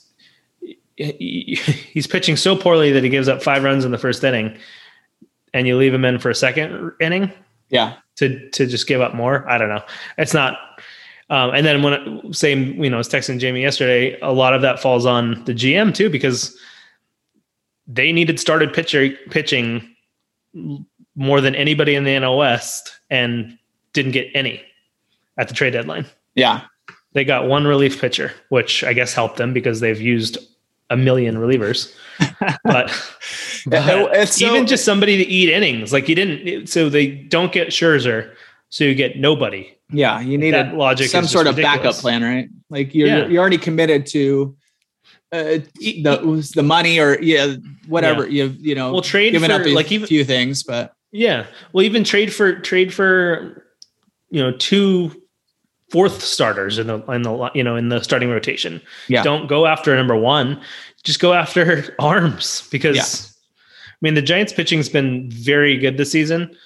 he's 1.19 2.07
pitching 2.07 2.35
so 2.35 2.55
poorly 2.55 2.91
that 2.91 3.03
he 3.03 3.09
gives 3.09 3.27
up 3.27 3.43
five 3.43 3.63
runs 3.63 3.85
in 3.85 3.91
the 3.91 3.97
first 3.97 4.23
inning, 4.23 4.57
and 5.53 5.67
you 5.67 5.77
leave 5.77 5.93
him 5.93 6.05
in 6.05 6.19
for 6.19 6.29
a 6.29 6.35
second 6.35 6.93
inning. 6.99 7.31
Yeah. 7.69 7.95
To 8.17 8.49
to 8.51 8.67
just 8.67 8.87
give 8.87 9.01
up 9.01 9.15
more. 9.15 9.49
I 9.49 9.57
don't 9.57 9.69
know. 9.69 9.81
It's 10.17 10.33
not. 10.33 10.57
Um, 11.29 11.51
and 11.55 11.65
then 11.65 11.81
when 11.81 12.33
same, 12.33 12.83
you 12.83 12.89
know, 12.89 12.97
I 12.97 12.99
was 12.99 13.09
texting 13.09 13.39
Jamie 13.39 13.61
yesterday. 13.61 14.19
A 14.21 14.31
lot 14.31 14.53
of 14.53 14.61
that 14.61 14.79
falls 14.79 15.05
on 15.05 15.43
the 15.45 15.53
GM 15.53 15.93
too, 15.93 16.09
because 16.09 16.55
they 17.87 18.11
needed 18.11 18.39
started 18.39 18.73
pitcher 18.73 19.09
pitching 19.31 19.95
more 21.15 21.41
than 21.41 21.55
anybody 21.55 21.95
in 21.95 22.03
the 22.03 22.11
NL 22.11 22.37
West 22.37 22.99
and 23.09 23.57
didn't 23.93 24.11
get 24.11 24.27
any 24.35 24.61
at 25.37 25.47
the 25.47 25.53
trade 25.53 25.73
deadline. 25.73 26.05
Yeah. 26.35 26.61
They 27.13 27.23
got 27.23 27.47
one 27.47 27.65
relief 27.65 27.99
pitcher, 27.99 28.31
which 28.49 28.83
I 28.83 28.93
guess 28.93 29.13
helped 29.13 29.37
them 29.37 29.53
because 29.53 29.79
they've 29.79 29.99
used 30.01 30.37
a 30.93 30.97
million 30.97 31.35
relievers. 31.35 31.93
but, 32.39 32.59
but 33.65 34.25
so- 34.27 34.45
even 34.45 34.67
just 34.67 34.85
somebody 34.85 35.17
to 35.17 35.23
eat 35.23 35.49
innings, 35.49 35.91
like 35.91 36.07
you 36.07 36.15
didn't, 36.15 36.67
so 36.67 36.89
they 36.89 37.07
don't 37.07 37.51
get 37.51 37.69
Scherzer, 37.69 38.33
so 38.69 38.83
you 38.83 38.95
get 38.95 39.17
nobody. 39.17 39.69
Yeah, 39.91 40.19
you 40.21 40.37
need 40.37 40.51
That 40.53 40.73
a, 40.73 40.77
logic 40.77 41.07
some 41.09 41.25
sort 41.27 41.45
of 41.47 41.55
backup 41.55 41.95
plan, 41.95 42.23
right? 42.23 42.49
Like 42.69 42.95
you're 42.95 43.07
Yeah. 43.07 43.27
you're 43.27 43.41
already 43.41 43.59
committed 43.59 44.07
to 44.07 44.55
uh, 45.31 45.59
the 45.79 46.51
the 46.55 46.63
money 46.63 46.99
or 46.99 47.21
yeah 47.21 47.55
whatever 47.87 48.27
you 48.27 48.55
you 48.59 48.73
know 48.75 48.91
Well, 48.93 49.01
trade 49.01 49.33
giving 49.33 49.49
for 49.49 49.55
up 49.57 49.65
a 49.67 49.73
like 49.75 49.91
even 49.91 50.07
few 50.07 50.23
things, 50.23 50.63
but 50.63 50.93
Yeah. 51.11 51.45
Well, 51.73 51.83
even 51.85 52.03
trade 52.03 52.33
for 52.33 52.59
trade 52.59 52.91
for 52.93 53.63
you 54.31 54.41
know 54.41 54.51
two 54.57 55.21
fourth 55.93 56.23
starters 56.23 56.79
in 56.79 56.87
the 56.87 56.99
in 57.11 57.21
the 57.21 57.51
you 57.53 57.63
know 57.63 57.75
in 57.75 57.89
the 57.89 58.01
starting 58.01 58.31
rotation. 58.31 58.81
Yeah. 59.07 59.21
Don't 59.21 59.47
go 59.47 59.67
after 59.67 59.95
number 59.95 60.15
one. 60.15 60.59
Just 61.03 61.19
go 61.19 61.33
after 61.33 61.95
arms 61.99 62.67
because 62.71 62.95
Yeah. 62.97 63.85
I 63.91 63.97
mean 64.01 64.15
the 64.15 64.21
Giants 64.23 64.51
pitching's 64.51 64.89
been 64.89 65.29
very 65.29 65.77
good 65.77 65.97
this 65.97 66.11
season, 66.11 66.57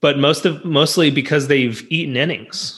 but 0.00 0.18
most 0.18 0.44
of 0.44 0.64
mostly 0.64 1.12
because 1.12 1.46
they've 1.46 1.86
eaten 1.90 2.16
innings. 2.16 2.76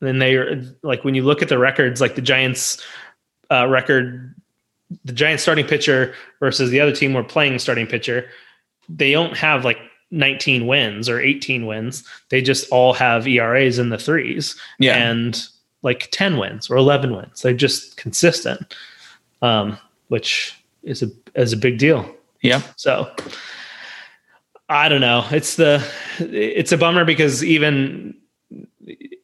And 0.00 0.20
they 0.20 0.34
are 0.34 0.60
like 0.82 1.04
when 1.04 1.14
you 1.14 1.22
look 1.22 1.42
at 1.42 1.48
the 1.48 1.58
records, 1.58 2.00
like 2.00 2.16
the 2.16 2.22
Giants 2.22 2.84
uh, 3.52 3.68
record, 3.68 4.34
the 5.04 5.12
Giants 5.12 5.44
starting 5.44 5.66
pitcher 5.66 6.12
versus 6.40 6.70
the 6.70 6.80
other 6.80 6.92
team 6.92 7.14
we're 7.14 7.22
playing 7.22 7.60
starting 7.60 7.86
pitcher, 7.86 8.28
they 8.88 9.12
don't 9.12 9.36
have 9.36 9.64
like 9.64 9.78
19 10.10 10.66
wins 10.66 11.08
or 11.08 11.20
18 11.20 11.66
wins. 11.66 12.04
They 12.30 12.40
just 12.42 12.68
all 12.70 12.92
have 12.94 13.26
ERAs 13.28 13.78
in 13.78 13.90
the 13.90 13.98
threes 13.98 14.56
yeah, 14.78 14.96
and 14.96 15.40
like 15.82 16.08
10 16.10 16.38
wins 16.38 16.70
or 16.70 16.76
11 16.76 17.14
wins. 17.14 17.42
They're 17.42 17.52
just 17.52 17.96
consistent, 17.96 18.74
um, 19.42 19.78
which 20.08 20.54
is 20.82 21.02
a 21.02 21.08
is 21.34 21.52
a 21.52 21.56
big 21.56 21.78
deal. 21.78 22.10
yeah, 22.42 22.62
So 22.76 23.10
I 24.68 24.88
don't 24.88 25.00
know. 25.00 25.26
It's 25.30 25.56
the 25.56 25.86
it's 26.18 26.72
a 26.72 26.78
bummer 26.78 27.04
because 27.04 27.42
even 27.44 28.14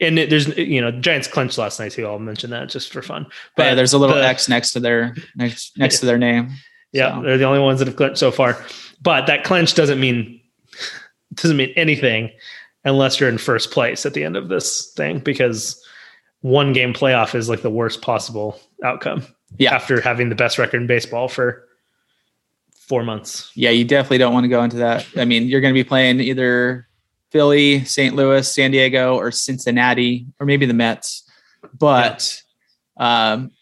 and 0.00 0.18
it, 0.18 0.30
there's 0.30 0.48
you 0.56 0.80
know 0.80 0.90
Giants 0.90 1.28
clinched 1.28 1.58
last 1.58 1.78
night 1.80 1.92
too. 1.92 2.06
I'll 2.06 2.18
mention 2.18 2.50
that 2.50 2.68
just 2.68 2.92
for 2.92 3.02
fun. 3.02 3.26
but 3.56 3.64
yeah, 3.64 3.74
there's 3.74 3.92
a 3.92 3.98
little 3.98 4.16
the- 4.16 4.26
X 4.26 4.48
next 4.48 4.72
to 4.72 4.80
their 4.80 5.14
next 5.36 5.78
next 5.78 6.00
to 6.00 6.06
their 6.06 6.18
name. 6.18 6.50
Yeah, 6.92 7.16
So, 7.16 7.22
they're 7.22 7.38
the 7.38 7.44
only 7.44 7.58
ones 7.60 7.80
that 7.80 7.88
have 7.88 7.96
clinched 7.96 8.18
so 8.18 8.30
far. 8.30 8.64
But 9.02 9.26
that 9.26 9.42
clinch 9.44 9.74
doesn't 9.74 9.98
mean 9.98 10.33
doesn't 11.36 11.56
mean 11.56 11.72
anything 11.76 12.30
unless 12.84 13.18
you're 13.18 13.28
in 13.28 13.38
first 13.38 13.70
place 13.70 14.04
at 14.04 14.14
the 14.14 14.24
end 14.24 14.36
of 14.36 14.48
this 14.48 14.92
thing 14.92 15.18
because 15.18 15.82
one 16.40 16.72
game 16.72 16.92
playoff 16.92 17.34
is 17.34 17.48
like 17.48 17.62
the 17.62 17.70
worst 17.70 18.02
possible 18.02 18.60
outcome. 18.82 19.26
Yeah. 19.56 19.74
After 19.74 20.00
having 20.00 20.28
the 20.28 20.34
best 20.34 20.58
record 20.58 20.80
in 20.80 20.86
baseball 20.86 21.28
for 21.28 21.66
four 22.86 23.02
months. 23.02 23.50
yeah, 23.54 23.70
you 23.70 23.84
definitely 23.84 24.18
don't 24.18 24.34
want 24.34 24.44
to 24.44 24.48
go 24.48 24.62
into 24.62 24.76
that. 24.76 25.06
I 25.16 25.24
mean, 25.24 25.46
you're 25.46 25.60
going 25.60 25.72
to 25.72 25.78
be 25.78 25.88
playing 25.88 26.20
either 26.20 26.86
Philly, 27.30 27.84
St. 27.84 28.14
Louis, 28.14 28.46
San 28.46 28.72
Diego, 28.72 29.16
or 29.16 29.30
Cincinnati, 29.30 30.26
or 30.38 30.46
maybe 30.46 30.66
the 30.66 30.74
Mets. 30.74 31.28
But, 31.78 32.42
um, 32.96 33.52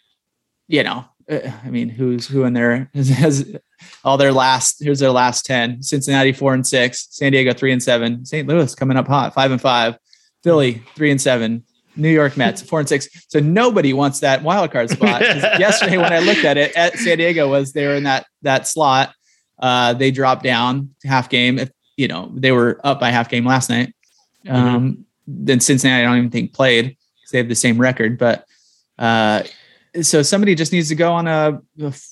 you 0.66 0.82
know, 0.82 1.04
I 1.32 1.70
mean, 1.70 1.88
who's 1.88 2.26
who 2.26 2.44
in 2.44 2.52
there 2.52 2.90
has, 2.94 3.56
all 4.04 4.16
their 4.16 4.32
last? 4.32 4.82
Here's 4.82 4.98
their 4.98 5.10
last 5.10 5.44
ten: 5.44 5.82
Cincinnati 5.82 6.32
four 6.32 6.54
and 6.54 6.66
six, 6.66 7.08
San 7.10 7.32
Diego 7.32 7.52
three 7.52 7.72
and 7.72 7.82
seven, 7.82 8.24
St. 8.24 8.46
Louis 8.46 8.74
coming 8.74 8.96
up 8.96 9.06
hot 9.06 9.34
five 9.34 9.50
and 9.50 9.60
five, 9.60 9.96
Philly 10.42 10.82
three 10.94 11.10
and 11.10 11.20
seven. 11.20 11.64
New 11.94 12.08
York 12.08 12.38
Mets 12.38 12.62
four 12.62 12.80
and 12.80 12.88
six. 12.88 13.08
So 13.28 13.38
nobody 13.38 13.92
wants 13.92 14.20
that 14.20 14.42
wild 14.42 14.70
card 14.70 14.88
spot. 14.96 15.20
Yesterday, 15.20 15.98
when 15.98 16.12
I 16.12 16.20
looked 16.20 16.44
at 16.44 16.56
it, 16.56 16.74
at 16.74 16.94
San 16.96 17.18
Diego 17.18 17.48
was 17.50 17.72
they 17.72 17.86
were 17.86 17.94
in 17.96 18.04
that 18.04 18.26
that 18.42 18.66
slot. 18.66 19.14
Uh, 19.58 19.92
they 19.92 20.10
dropped 20.10 20.42
down 20.42 20.94
half 21.04 21.28
game. 21.28 21.58
If 21.58 21.70
you 21.96 22.08
know 22.08 22.30
they 22.34 22.52
were 22.52 22.80
up 22.84 22.98
by 23.00 23.10
half 23.10 23.28
game 23.28 23.44
last 23.44 23.68
night. 23.70 23.94
Um, 24.48 25.04
Then 25.26 25.60
Cincinnati, 25.60 26.02
I 26.02 26.06
don't 26.06 26.18
even 26.18 26.30
think 26.30 26.52
played 26.52 26.96
because 27.16 27.30
they 27.30 27.38
have 27.38 27.48
the 27.48 27.54
same 27.54 27.78
record. 27.78 28.18
But 28.18 28.46
uh, 28.98 29.42
so 30.00 30.22
somebody 30.22 30.54
just 30.54 30.72
needs 30.72 30.88
to 30.88 30.94
go 30.94 31.12
on 31.12 31.26
a, 31.26 31.60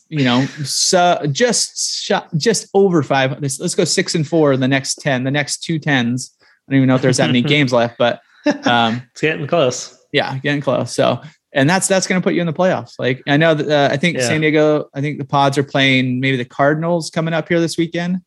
you 0.09 0.25
know 0.25 0.45
so 0.65 1.19
just 1.33 2.03
shot 2.05 2.29
just 2.37 2.69
over 2.75 3.03
five. 3.03 3.41
Let's, 3.41 3.59
let's 3.59 3.75
go 3.75 3.85
six 3.85 4.15
and 4.15 4.27
four 4.27 4.53
in 4.53 4.61
the 4.61 4.69
next 4.69 4.97
ten. 4.97 5.25
The 5.25 5.31
next 5.31 5.63
two 5.63 5.79
tens. 5.79 6.35
I 6.41 6.73
don't 6.73 6.77
even 6.79 6.89
know 6.89 6.95
if 6.97 7.03
there's 7.03 7.17
that 7.17 7.27
many 7.29 7.43
games 7.55 7.73
left, 7.73 7.97
but 7.99 8.21
um, 8.65 9.03
It's 9.13 9.21
getting 9.23 9.47
close. 9.47 9.99
yeah, 10.13 10.39
getting 10.39 10.61
close. 10.61 10.93
So, 10.95 11.21
and 11.53 11.69
that's 11.69 11.89
that's 11.89 12.07
going 12.07 12.21
to 12.21 12.25
put 12.25 12.35
you 12.35 12.41
in 12.43 12.47
the 12.47 12.53
playoffs. 12.53 12.95
Like 12.99 13.23
I 13.27 13.37
know 13.39 13.55
that 13.55 13.69
uh, 13.69 13.93
I 13.93 13.97
think 13.97 14.19
Yeah. 14.19 14.25
San 14.29 14.41
Diego. 14.43 14.89
I 14.95 15.01
think 15.01 15.19
the 15.19 15.25
Pods 15.25 15.57
are 15.59 15.65
playing 15.65 16.21
maybe 16.21 16.37
the 16.37 16.45
Cardinals 16.45 17.09
coming 17.11 17.33
up 17.35 17.49
here 17.49 17.61
this 17.61 17.79
weekend. 17.79 18.19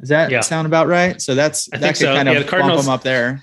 Does 0.00 0.08
that 0.08 0.30
Yeah. 0.30 0.40
sound 0.40 0.66
about 0.66 0.88
right? 0.88 1.20
So 1.20 1.34
that's 1.34 1.68
I 1.72 1.76
that 1.78 1.88
could 1.88 1.96
so. 1.98 2.14
kind 2.14 2.28
Yeah, 2.28 2.36
of 2.38 2.44
the 2.44 2.50
Cardinals- 2.50 2.86
bump 2.86 2.86
them 2.86 2.94
up 2.94 3.02
there. 3.02 3.42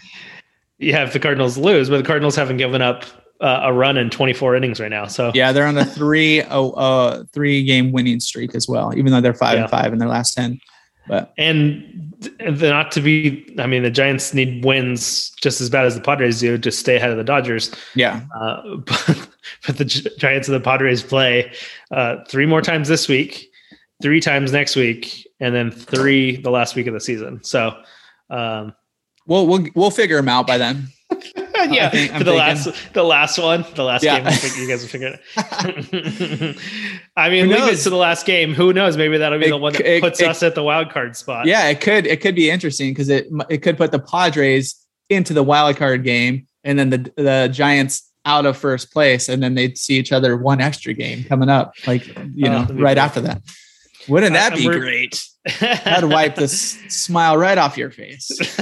Yeah, 0.81 1.03
if 1.03 1.13
the 1.13 1.19
Cardinals 1.19 1.57
lose, 1.57 1.89
but 1.89 1.97
the 1.97 2.03
Cardinals 2.03 2.35
haven't 2.37 2.57
given 2.57 2.81
up 2.81 3.03
uh, 3.41 3.61
a 3.63 3.73
run 3.73 3.97
in 3.97 4.09
24 4.09 4.55
innings 4.55 4.79
right 4.79 4.89
now. 4.91 5.07
So 5.07 5.31
Yeah, 5.33 5.51
they're 5.51 5.65
on 5.67 5.77
a 5.77 5.85
three 5.85 6.41
oh 6.43 6.71
uh 6.71 7.23
three 7.33 7.63
game 7.63 7.91
winning 7.91 8.19
streak 8.19 8.53
as 8.55 8.67
well, 8.67 8.93
even 8.97 9.11
though 9.11 9.21
they're 9.21 9.33
five 9.33 9.55
Yeah. 9.55 9.61
and 9.63 9.69
five 9.71 9.93
in 9.93 9.99
their 9.99 10.09
last 10.09 10.33
ten. 10.33 10.59
But 11.07 11.33
and 11.39 12.13
th- 12.21 12.61
not 12.61 12.91
to 12.91 13.01
be, 13.01 13.43
I 13.57 13.65
mean, 13.65 13.81
the 13.81 13.89
Giants 13.89 14.31
need 14.33 14.63
wins 14.63 15.31
just 15.41 15.59
as 15.59 15.67
bad 15.69 15.85
as 15.87 15.95
the 15.95 16.01
Padres 16.01 16.39
do 16.39 16.55
to 16.59 16.71
stay 16.71 16.97
ahead 16.97 17.09
of 17.09 17.17
the 17.17 17.23
Dodgers. 17.23 17.71
yeah, 17.95 18.21
Uh, 18.39 18.61
but, 18.85 19.27
but 19.65 19.77
the 19.77 19.85
Giants 19.85 20.47
and 20.47 20.53
the 20.55 20.59
Padres 20.63 21.01
play 21.01 21.51
uh, 21.91 22.17
three 22.27 22.45
more 22.45 22.61
times 22.61 22.87
this 22.89 23.07
week, 23.07 23.49
three 24.03 24.19
times 24.19 24.51
next 24.51 24.75
week, 24.75 25.25
and 25.39 25.55
then 25.55 25.71
three 25.71 26.35
the 26.37 26.51
last 26.51 26.75
week 26.75 26.85
of 26.85 26.93
the 26.93 26.99
season. 27.01 27.43
So, 27.43 27.75
um, 28.29 28.73
we'll 29.25 29.47
we'll 29.47 29.65
we'll 29.73 29.89
figure 29.91 30.17
them 30.17 30.29
out 30.29 30.45
by 30.45 30.59
then. 30.59 30.89
Yeah, 31.63 31.89
think- 31.89 32.11
I'm 32.13 32.17
for 32.19 32.23
the 32.23 32.31
thinking- 32.31 32.37
last 32.73 32.93
the 32.93 33.03
last 33.03 33.37
one, 33.39 33.65
the 33.75 33.83
last 33.83 34.03
Yeah. 34.03 34.17
game, 34.19 34.27
I 34.27 34.31
think 34.31 34.57
you 34.57 34.67
guys 34.67 34.81
will 34.81 34.89
figure 34.89 35.19
it. 35.37 36.57
I 37.15 37.29
mean, 37.29 37.49
leave 37.49 37.63
it 37.73 37.77
to 37.77 37.89
the 37.89 37.95
last 37.95 38.25
game. 38.25 38.53
Who 38.53 38.73
knows? 38.73 38.97
Maybe 38.97 39.17
that'll 39.17 39.39
be 39.39 39.45
It 39.47 39.49
the 39.49 39.57
one 39.57 39.73
that 39.73 39.85
it- 39.85 40.01
puts 40.01 40.21
it- 40.21 40.27
us 40.27 40.43
at 40.43 40.55
the 40.55 40.63
wild 40.63 40.91
card 40.91 41.15
spot. 41.15 41.45
Yeah, 41.45 41.67
it 41.69 41.81
could 41.81 42.05
it 42.07 42.21
could 42.21 42.35
be 42.35 42.49
interesting 42.49 42.91
because 42.91 43.09
it 43.09 43.27
it 43.49 43.57
could 43.59 43.77
put 43.77 43.91
the 43.91 43.99
Padres 43.99 44.75
into 45.09 45.33
the 45.33 45.43
wild 45.43 45.77
card 45.77 46.03
game, 46.03 46.45
and 46.63 46.77
then 46.77 46.89
the 46.89 47.11
the 47.15 47.49
Giants 47.51 48.05
out 48.25 48.45
of 48.45 48.57
first 48.57 48.91
place, 48.91 49.29
and 49.29 49.41
then 49.41 49.55
they'd 49.55 49.77
see 49.77 49.97
each 49.97 50.11
other 50.11 50.35
one 50.37 50.61
extra 50.61 50.93
game 50.93 51.23
coming 51.23 51.49
up, 51.49 51.73
like 51.87 52.05
you 52.35 52.47
Oh, 52.47 52.63
know, 52.63 52.67
right 52.73 52.97
after 52.97 53.21
that. 53.21 53.41
Wouldn't 54.07 54.33
that 54.33 54.53
Uh, 54.53 54.55
be 54.57 54.65
great? 54.65 55.23
That'd 55.59 56.09
wipe 56.09 56.35
the 56.35 56.47
smile 56.47 57.37
right 57.37 57.57
off 57.57 57.77
your 57.77 57.91
face. 57.91 58.27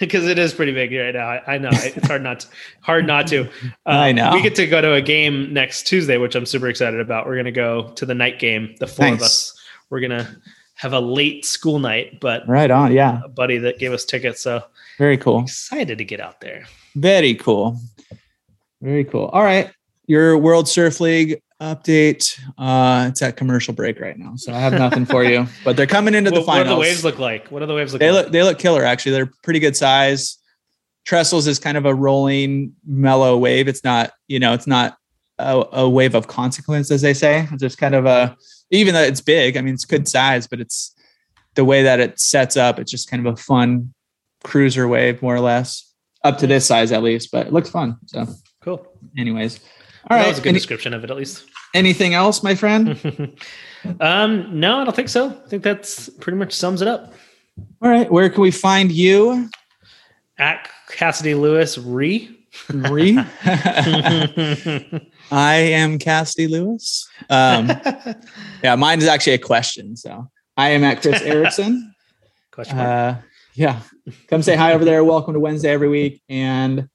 because 0.00 0.26
it 0.26 0.38
is 0.38 0.52
pretty 0.54 0.72
big 0.72 0.92
right 0.92 1.14
now. 1.14 1.26
I, 1.28 1.54
I 1.54 1.58
know 1.58 1.70
it's 1.72 2.06
hard 2.06 2.22
not 2.22 2.40
to, 2.40 2.48
hard 2.82 3.06
not 3.06 3.26
to. 3.28 3.48
Uh, 3.86 3.90
I 3.90 4.12
know. 4.12 4.32
we 4.32 4.42
get 4.42 4.54
to 4.56 4.66
go 4.66 4.80
to 4.80 4.92
a 4.94 5.00
game 5.02 5.52
next 5.52 5.84
Tuesday, 5.86 6.16
which 6.16 6.34
I'm 6.34 6.46
super 6.46 6.68
excited 6.68 7.00
about. 7.00 7.26
We're 7.26 7.36
gonna 7.36 7.50
go 7.52 7.88
to 7.94 8.06
the 8.06 8.14
night 8.14 8.38
game. 8.38 8.74
The 8.78 8.86
four 8.86 9.08
of 9.08 9.22
us. 9.22 9.58
We're 9.88 10.00
gonna 10.00 10.36
have 10.74 10.92
a 10.92 11.00
late 11.00 11.44
school 11.44 11.78
night, 11.78 12.20
but 12.20 12.46
Right 12.48 12.70
on, 12.70 12.92
yeah, 12.92 13.20
a 13.24 13.28
buddy 13.28 13.58
that 13.58 13.78
gave 13.78 13.92
us 13.92 14.04
tickets, 14.04 14.40
so 14.42 14.62
very 14.98 15.16
cool. 15.16 15.40
excited 15.42 15.98
to 15.98 16.04
get 16.04 16.20
out 16.20 16.40
there. 16.40 16.64
Very 16.94 17.34
cool. 17.34 17.78
Very 18.80 19.04
cool. 19.04 19.26
All 19.26 19.42
right. 19.42 19.70
Your 20.06 20.38
World 20.38 20.68
Surf 20.68 21.00
League 21.00 21.40
update. 21.60 22.40
Uh 22.58 23.06
it's 23.08 23.22
at 23.22 23.36
commercial 23.36 23.74
break 23.74 24.00
right 24.00 24.18
now. 24.18 24.34
So 24.36 24.52
I 24.52 24.58
have 24.58 24.72
nothing 24.72 25.04
for 25.04 25.24
you. 25.24 25.46
But 25.64 25.76
they're 25.76 25.86
coming 25.86 26.14
into 26.14 26.30
the 26.30 26.40
What, 26.40 26.46
what 26.46 26.62
do 26.64 26.68
the 26.70 26.76
waves 26.76 27.04
look 27.04 27.18
like? 27.18 27.48
What 27.48 27.60
do 27.60 27.66
the 27.66 27.74
waves 27.74 27.92
look 27.92 28.00
they 28.00 28.10
like? 28.10 28.24
look 28.24 28.32
they 28.32 28.42
look 28.42 28.58
killer 28.58 28.84
actually. 28.84 29.12
They're 29.12 29.30
pretty 29.42 29.60
good 29.60 29.76
size. 29.76 30.38
Trestles 31.04 31.46
is 31.46 31.58
kind 31.58 31.76
of 31.76 31.86
a 31.86 31.94
rolling 31.94 32.74
mellow 32.86 33.36
wave. 33.36 33.68
It's 33.68 33.84
not, 33.84 34.12
you 34.28 34.38
know, 34.38 34.52
it's 34.52 34.66
not 34.66 34.96
a, 35.38 35.64
a 35.72 35.88
wave 35.88 36.14
of 36.14 36.26
consequence, 36.26 36.90
as 36.90 37.02
they 37.02 37.14
say. 37.14 37.48
It's 37.52 37.62
just 37.62 37.78
kind 37.78 37.94
of 37.94 38.06
a 38.06 38.36
even 38.70 38.94
though 38.94 39.02
it's 39.02 39.20
big, 39.20 39.56
I 39.56 39.60
mean 39.60 39.74
it's 39.74 39.84
good 39.84 40.08
size, 40.08 40.46
but 40.46 40.60
it's 40.60 40.94
the 41.54 41.64
way 41.64 41.82
that 41.82 42.00
it 42.00 42.20
sets 42.20 42.56
up, 42.56 42.78
it's 42.78 42.90
just 42.90 43.10
kind 43.10 43.26
of 43.26 43.34
a 43.34 43.36
fun 43.36 43.92
cruiser 44.44 44.88
wave, 44.88 45.20
more 45.22 45.34
or 45.34 45.40
less. 45.40 45.86
Up 46.22 46.38
to 46.38 46.46
this 46.46 46.66
size 46.66 46.92
at 46.92 47.02
least, 47.02 47.30
but 47.32 47.46
it 47.46 47.52
looks 47.52 47.70
fun. 47.70 47.96
So 48.06 48.26
cool. 48.62 48.86
anyways. 49.16 49.60
All 50.08 50.18
that 50.18 50.28
was 50.28 50.38
a 50.38 50.40
good 50.42 50.50
Any- 50.50 50.58
description 50.58 50.94
of 50.94 51.04
it, 51.04 51.10
at 51.10 51.16
least. 51.16 51.44
anything 51.74 52.14
else, 52.14 52.42
my 52.42 52.54
friend? 52.54 52.98
um, 54.00 54.58
no, 54.58 54.78
I 54.80 54.84
don't 54.84 54.96
think 54.96 55.08
so. 55.08 55.28
I 55.28 55.48
think 55.48 55.62
that's 55.62 56.08
pretty 56.08 56.38
much 56.38 56.52
sums 56.52 56.80
it 56.82 56.88
up. 56.88 57.12
All 57.82 57.90
right. 57.90 58.10
Where 58.10 58.28
can 58.30 58.40
we 58.40 58.50
find 58.50 58.90
you? 58.90 59.50
At 60.38 60.68
Cassidy 60.88 61.34
Lewis 61.34 61.76
Re. 61.76 62.34
Re? 62.70 63.18
I 65.30 65.54
am 65.54 65.98
Cassidy 65.98 66.46
Lewis. 66.48 67.08
Um, 67.28 67.70
yeah, 68.64 68.74
mine 68.76 68.98
is 68.98 69.06
actually 69.06 69.34
a 69.34 69.38
question. 69.38 69.96
So 69.96 70.30
I 70.56 70.70
am 70.70 70.82
at 70.82 71.02
Chris 71.02 71.20
Erickson. 71.22 71.94
Question 72.50 72.78
mark. 72.78 72.88
Uh, 72.88 73.14
yeah, 73.54 73.80
come 74.28 74.42
say 74.42 74.56
hi 74.56 74.72
over 74.72 74.84
there. 74.84 75.04
Welcome 75.04 75.34
to 75.34 75.40
Wednesday 75.40 75.70
every 75.70 75.88
week. 75.88 76.22
And 76.28 76.88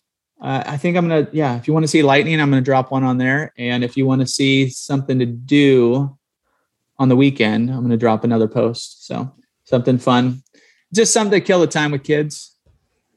uh, 0.45 0.63
I 0.63 0.77
think 0.77 0.95
I'm 0.95 1.07
gonna, 1.09 1.27
yeah, 1.31 1.57
if 1.57 1.67
you 1.67 1.73
want 1.73 1.85
to 1.85 1.87
see 1.87 2.03
lightning, 2.03 2.39
I'm 2.39 2.51
gonna 2.51 2.61
drop 2.61 2.91
one 2.91 3.03
on 3.03 3.17
there. 3.17 3.51
And 3.57 3.83
if 3.83 3.97
you 3.97 4.05
want 4.05 4.21
to 4.21 4.27
see 4.27 4.69
something 4.69 5.17
to 5.17 5.25
do 5.25 6.15
on 6.99 7.09
the 7.09 7.15
weekend, 7.15 7.71
I'm 7.71 7.81
gonna 7.81 7.97
drop 7.97 8.23
another 8.23 8.47
post. 8.47 9.07
So 9.07 9.33
something 9.63 9.97
fun, 9.97 10.43
just 10.93 11.13
something 11.13 11.39
to 11.39 11.43
kill 11.43 11.61
the 11.61 11.67
time 11.67 11.89
with 11.91 12.03
kids. 12.03 12.55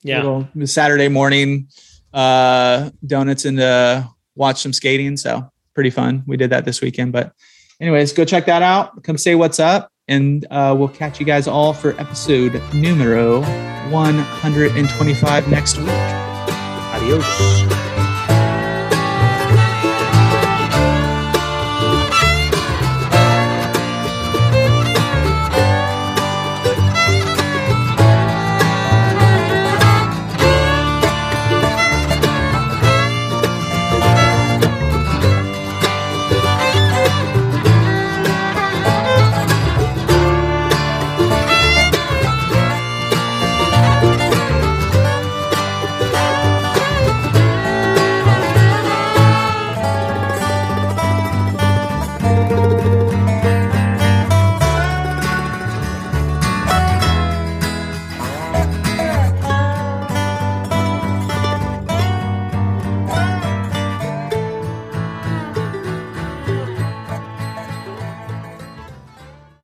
yeah. 0.03 0.22
Little 0.22 0.49
Saturday 0.64 1.09
morning, 1.09 1.68
uh, 2.14 2.89
donuts 3.07 3.45
and 3.45 3.61
uh, 3.61 4.05
watch 4.35 4.62
some 4.62 4.72
skating. 4.72 5.18
So 5.18 5.53
pretty 5.74 5.91
fun. 5.91 6.22
We 6.26 6.39
did 6.39 6.49
that 6.49 6.64
this 6.64 6.81
weekend. 6.81 7.12
But 7.12 7.35
anyways, 7.79 8.14
go 8.14 8.24
check 8.24 8.47
that 8.47 8.62
out. 8.62 9.03
Come 9.03 9.18
say 9.18 9.35
what's 9.35 9.61
up. 9.61 9.93
And 10.11 10.47
uh, 10.51 10.74
we'll 10.79 10.89
catch 10.89 11.20
you 11.20 11.26
guys 11.26 11.47
all 11.47 11.74
for 11.74 11.91
episode 12.01 12.62
numero 12.72 13.43
125 13.91 15.49
next 15.49 15.76
week. 15.76 16.28
Deus. 17.09 17.88